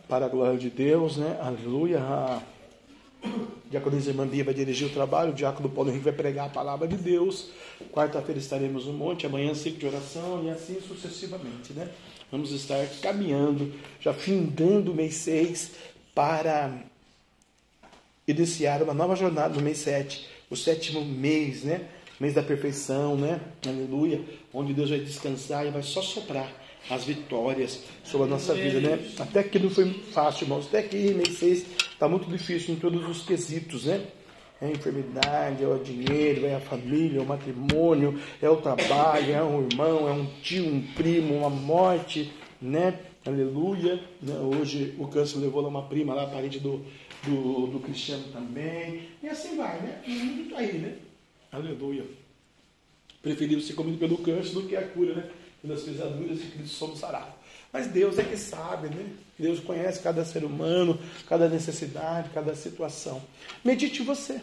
[0.09, 1.39] Para a glória de Deus, né?
[1.41, 2.01] Aleluia.
[3.71, 6.87] Diaconisa Irmã Bia vai dirigir o trabalho, o diácono Paulo Henrique vai pregar a palavra
[6.87, 7.49] de Deus.
[7.93, 11.89] Quarta-feira estaremos no monte, amanhã ciclo de oração e assim sucessivamente, né?
[12.31, 15.73] Vamos estar caminhando, já findando o mês 6
[16.15, 16.73] para
[18.27, 21.89] iniciar uma nova jornada no mês 7, o sétimo mês, né?
[22.19, 23.41] Mês da perfeição, né?
[23.67, 24.25] Aleluia.
[24.53, 28.99] Onde Deus vai descansar e vai só soprar as vitórias sobre a nossa vida, né?
[29.19, 30.67] Até que não foi fácil, irmãos.
[30.67, 34.07] Até que mês 6 está muito difícil em todos os quesitos, né?
[34.61, 39.33] É a enfermidade, é o dinheiro, é a família, é o matrimônio, é o trabalho,
[39.33, 42.99] é um irmão, é um tio, um primo, uma morte, né?
[43.27, 44.01] Aleluia.
[44.23, 44.35] Né?
[44.39, 46.85] Hoje o câncer levou lá uma prima, lá, parente do,
[47.25, 49.09] do, do Cristiano também.
[49.23, 50.03] E assim vai, né?
[50.07, 50.97] O mundo tá aí, né?
[51.51, 52.05] Aleluia.
[53.23, 55.31] Preferiu ser comido pelo câncer do que a cura, né?
[55.65, 57.33] Pelas pesaduras e Cristo somos sarados.
[57.73, 59.07] Mas Deus é que sabe, né?
[59.39, 63.23] Deus conhece cada ser humano, cada necessidade, cada situação.
[63.65, 64.43] Medite você.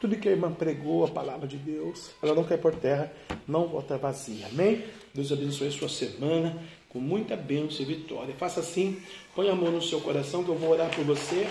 [0.00, 3.12] Tudo que a irmã pregou, a palavra de Deus, ela não cai por terra,
[3.46, 4.48] não volta vazia.
[4.48, 4.84] Amém?
[5.14, 8.34] Deus abençoe a sua semana com muita bênção e vitória.
[8.34, 9.00] Faça assim,
[9.36, 11.46] põe a mão no seu coração que eu vou orar por você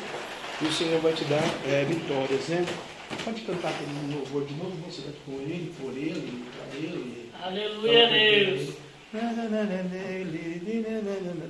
[0.62, 2.66] e o Senhor vai te dar é, vitórias, né?
[3.24, 7.29] Pode cantar aquele louvor de novo, você vai com ele, por ele, para ele.
[7.42, 8.76] Aleluia, Deus.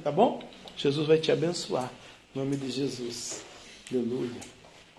[0.03, 0.41] Tá bom?
[0.77, 1.91] Jesus vai te abençoar.
[2.35, 3.43] Em nome de Jesus.
[3.91, 4.39] Aleluia.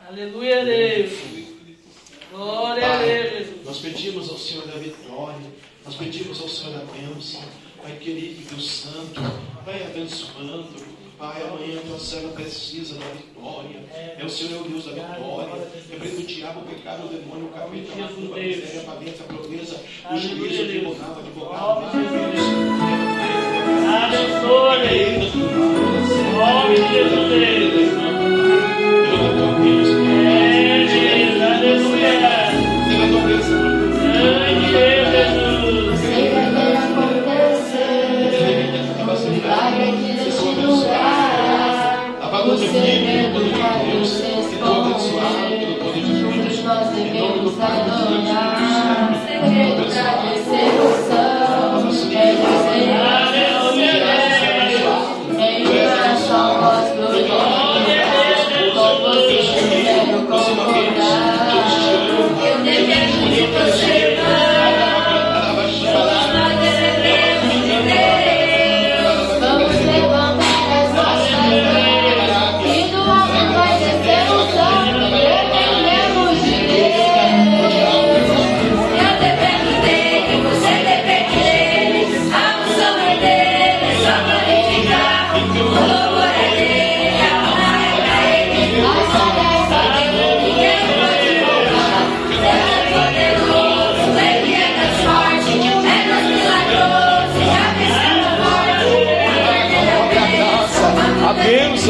[0.06, 1.12] Aleluia, Deus.
[2.30, 3.64] Glória a Deus.
[3.64, 5.50] Nós pedimos ao Senhor da vitória,
[5.84, 7.42] nós pedimos ao Senhor da bênção,
[7.82, 9.20] Pai querido Deus Santo,
[9.64, 10.89] vai abençoando.
[11.20, 13.78] Pai, amanhã tua serva precisa da vitória.
[14.18, 15.68] É o Senhor é o Deus da vitória.
[15.90, 19.26] Repreenda o diabo, o pecado, o demônio, o capeta, a macumba, a miséria, a valência,
[19.28, 22.40] a pobreza, o juízo, o tribunal, o advogado, o Deus.
[24.00, 25.34] Abençoe, Deus.
[26.32, 27.49] Nome de Jesus,
[47.60, 48.49] Salvador.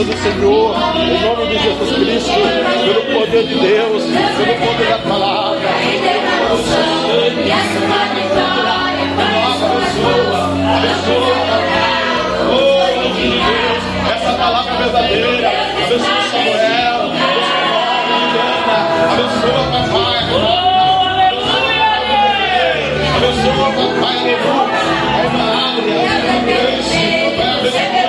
[0.00, 2.32] A bênção do Senhor, em nome de Jesus Cristo,
[2.86, 5.68] pelo poder de Deus, pelo poder da palavra.
[7.44, 9.84] E a sua vitória vai sua
[12.48, 12.88] Oh,
[14.10, 15.50] essa palavra verdadeira,
[15.84, 17.00] abençoa Samuel,
[19.12, 20.16] abençoa papai,
[23.20, 24.48] abençoa papai, aleluia,
[25.10, 25.44] a irmã
[25.76, 27.99] Águia, a irmã Grace,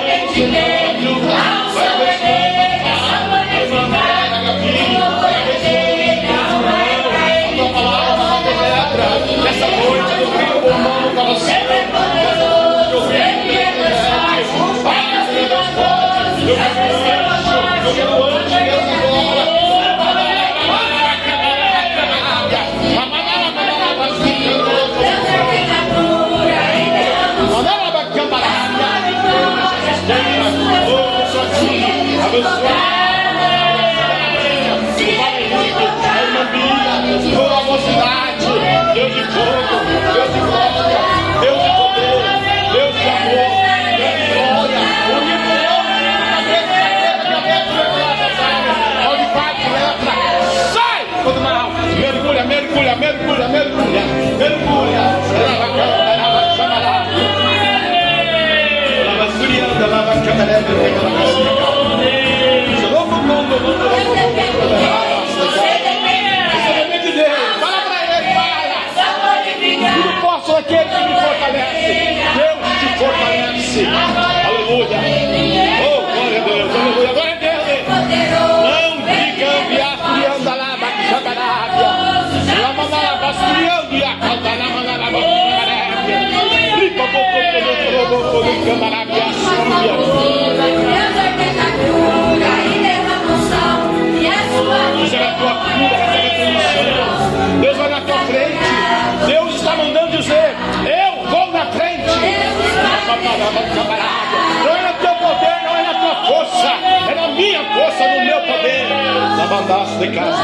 [56.18, 56.96] lava chamará,
[59.04, 62.21] lava surianda, lava camaré,
[70.62, 71.94] aquele que me fortalece.
[72.36, 73.82] Deus te fortalece.
[74.46, 74.98] Aleluia.
[75.82, 76.70] Oh, glória a Deus.
[76.74, 77.12] Aleluia.
[77.12, 77.62] Glória a Deus.
[78.68, 81.90] Não diga viaturianda lá, baixagarábia.
[82.62, 86.18] Lama lá, basturianda, e a calda lá, lá, lá, baixagarábia.
[86.76, 90.41] Ripa, boco, boco, boco, boco, camarábia, súbia.
[95.32, 96.12] Tua cura.
[97.60, 98.58] Deus vai na tua frente.
[99.26, 100.56] Deus está mandando dizer:
[100.86, 102.10] Eu vou na frente.
[104.64, 106.72] Não é no teu poder, não é na tua força,
[107.10, 108.88] é na minha força, no meu poder.
[109.38, 110.42] Lavandaço de casa.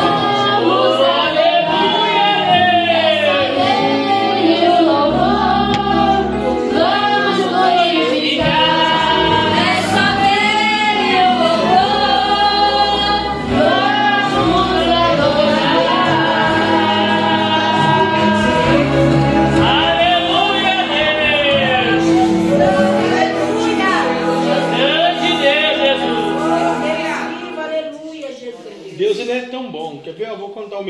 [0.63, 2.08] Vamos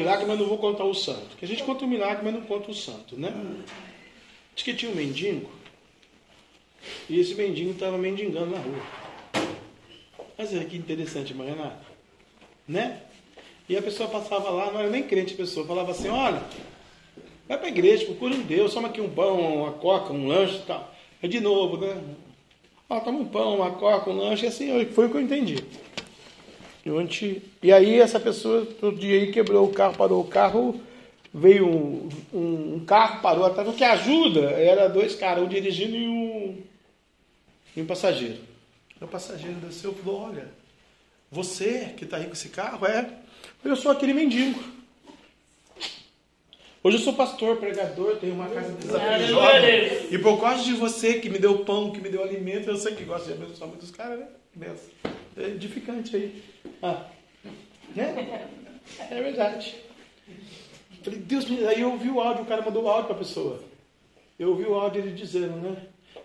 [0.09, 1.29] milagre, mas não vou contar o santo.
[1.29, 3.33] Porque a gente conta o milagre, mas não conta o santo, né?
[4.55, 5.51] Diz que tinha um mendigo.
[7.09, 8.83] E esse mendigo estava mendigando na rua.
[10.37, 11.87] Mas olha que interessante, irmã Renata.
[12.67, 13.03] Né?
[13.69, 16.43] E a pessoa passava lá, não era nem crente a pessoa, falava assim, olha,
[17.47, 20.57] vai para a igreja, procura um Deus, toma aqui um pão, uma coca, um lanche
[20.57, 20.95] e tal.
[21.23, 22.01] Aí de novo, né?
[22.89, 25.57] Ó, toma um pão, uma coca, um lanche, e assim, foi o que eu entendi.
[26.89, 30.81] E, onde, e aí essa pessoa, todo dia aí, quebrou o carro, parou o carro,
[31.35, 35.95] veio um, um, um carro, parou atrás, o que ajuda era dois caras, um dirigindo
[35.95, 36.63] e um,
[37.77, 38.39] e um passageiro.
[39.03, 40.49] O passageiro desceu e falou, olha,
[41.31, 43.07] você que está aí com esse carro, é,
[43.63, 44.59] eu sou aquele mendigo.
[46.83, 49.89] Hoje eu sou pastor, pregador, tenho uma casa de desafio Aleluia, jovem.
[49.91, 50.13] Deus.
[50.13, 52.95] E por causa de você que me deu pão, que me deu alimento, eu sei
[52.95, 54.27] que gosta de abençoar muitos caras, né?
[54.55, 54.91] Benção.
[55.37, 56.43] É edificante aí.
[56.83, 57.05] Ah,
[57.95, 58.49] né?
[59.11, 59.77] É verdade.
[61.03, 63.19] Falei, Deus, me- aí eu ouvi o áudio, o cara mandou o áudio para a
[63.21, 63.63] pessoa.
[64.39, 65.77] Eu ouvi o áudio ele dizendo, né?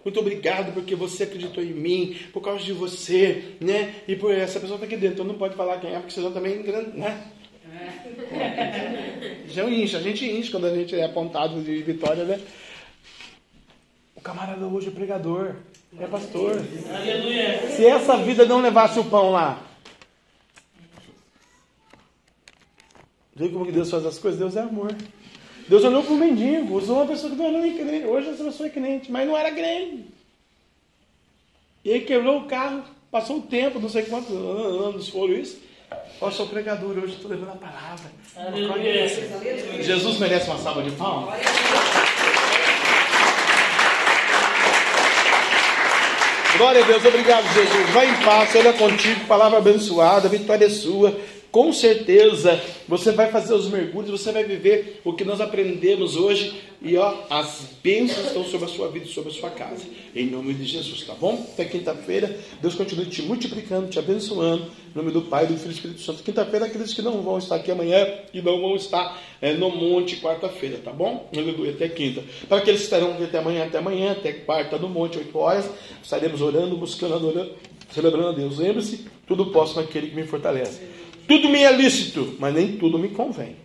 [0.03, 3.95] Muito obrigado porque você acreditou em mim, por causa de você, né?
[4.07, 6.31] E por essa pessoa está aqui dentro, então não pode falar quem é, porque senão
[6.31, 7.31] também, né?
[9.47, 12.41] Já incha, a gente incha quando a gente é apontado de vitória, né?
[14.15, 15.55] O camarada hoje é pregador,
[15.99, 16.61] é pastor.
[16.93, 17.69] Aleluia.
[17.71, 19.61] Se essa vida não levasse o pão lá.
[23.35, 24.39] Vê como que Deus faz as coisas?
[24.39, 24.95] Deus é amor.
[25.67, 28.05] Deus olhou para o mendigo, usou uma pessoa que não era nem crente.
[28.05, 30.05] Hoje essa pessoa é crente, mas não era crente.
[31.83, 35.59] E aí quebrou o carro, passou o tempo, não sei quantos anos foram isso.
[36.21, 38.11] Ó, sou pregador, hoje estou levando a palavra.
[38.35, 39.07] Aleluia.
[39.83, 41.39] Jesus merece uma salva de palmas?
[46.57, 47.89] Glória a Deus, obrigado, Jesus.
[47.89, 51.17] Vai em paz, é contigo, palavra abençoada, vitória é sua.
[51.53, 56.51] Com certeza você vai fazer os mergulhos, você vai viver o que nós aprendemos hoje
[56.81, 59.85] e ó, as bênçãos estão sobre a sua vida e sobre a sua casa.
[60.15, 61.47] Em nome de Jesus, tá bom?
[61.53, 64.63] Até quinta-feira, Deus continue te multiplicando, te abençoando.
[64.63, 66.23] Em nome do Pai, do Filho e do Espírito Santo.
[66.23, 68.03] Quinta-feira, aqueles que não vão estar aqui amanhã
[68.33, 71.29] e não vão estar é, no monte quarta-feira, tá bom?
[71.31, 72.23] Aleluia, até quinta.
[72.49, 75.69] Para aqueles que estarão aqui até amanhã, até amanhã, até quarta no monte, 8 horas,
[76.01, 77.51] estaremos orando, buscando, adorando,
[77.91, 78.57] celebrando a Deus.
[78.57, 81.02] Lembre-se, tudo posso naquele que me fortalece.
[81.27, 83.55] Tudo me é lícito, mas nem tudo me convém.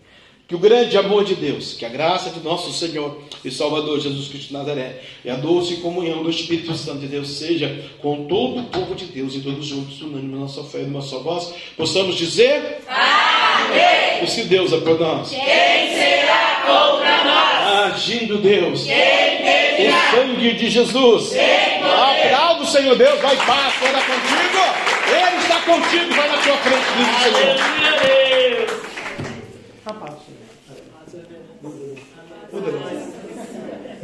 [0.46, 4.28] Que o grande amor de Deus, que a graça de nosso Senhor e Salvador Jesus
[4.28, 8.60] Cristo de Nazaré e a doce comunhão do Espírito Santo de Deus seja com todo
[8.60, 11.52] o povo de Deus e todos juntos, unânime na nossa fé e na nossa voz,
[11.76, 14.24] possamos dizer Amém!
[14.24, 17.92] E se Deus é por nós, quem será contra nós?
[17.92, 19.38] Agindo Deus, quem
[19.86, 24.57] o sangue de Jesus, aplauda o Senhor Deus, vai paz, ora contigo,
[25.68, 27.04] contigo, vai na tua frente, Deus.
[27.04, 27.54] Tá Senhor.
[27.54, 28.66] Né?
[29.84, 30.14] Rapaz,
[32.50, 33.07] poderoso.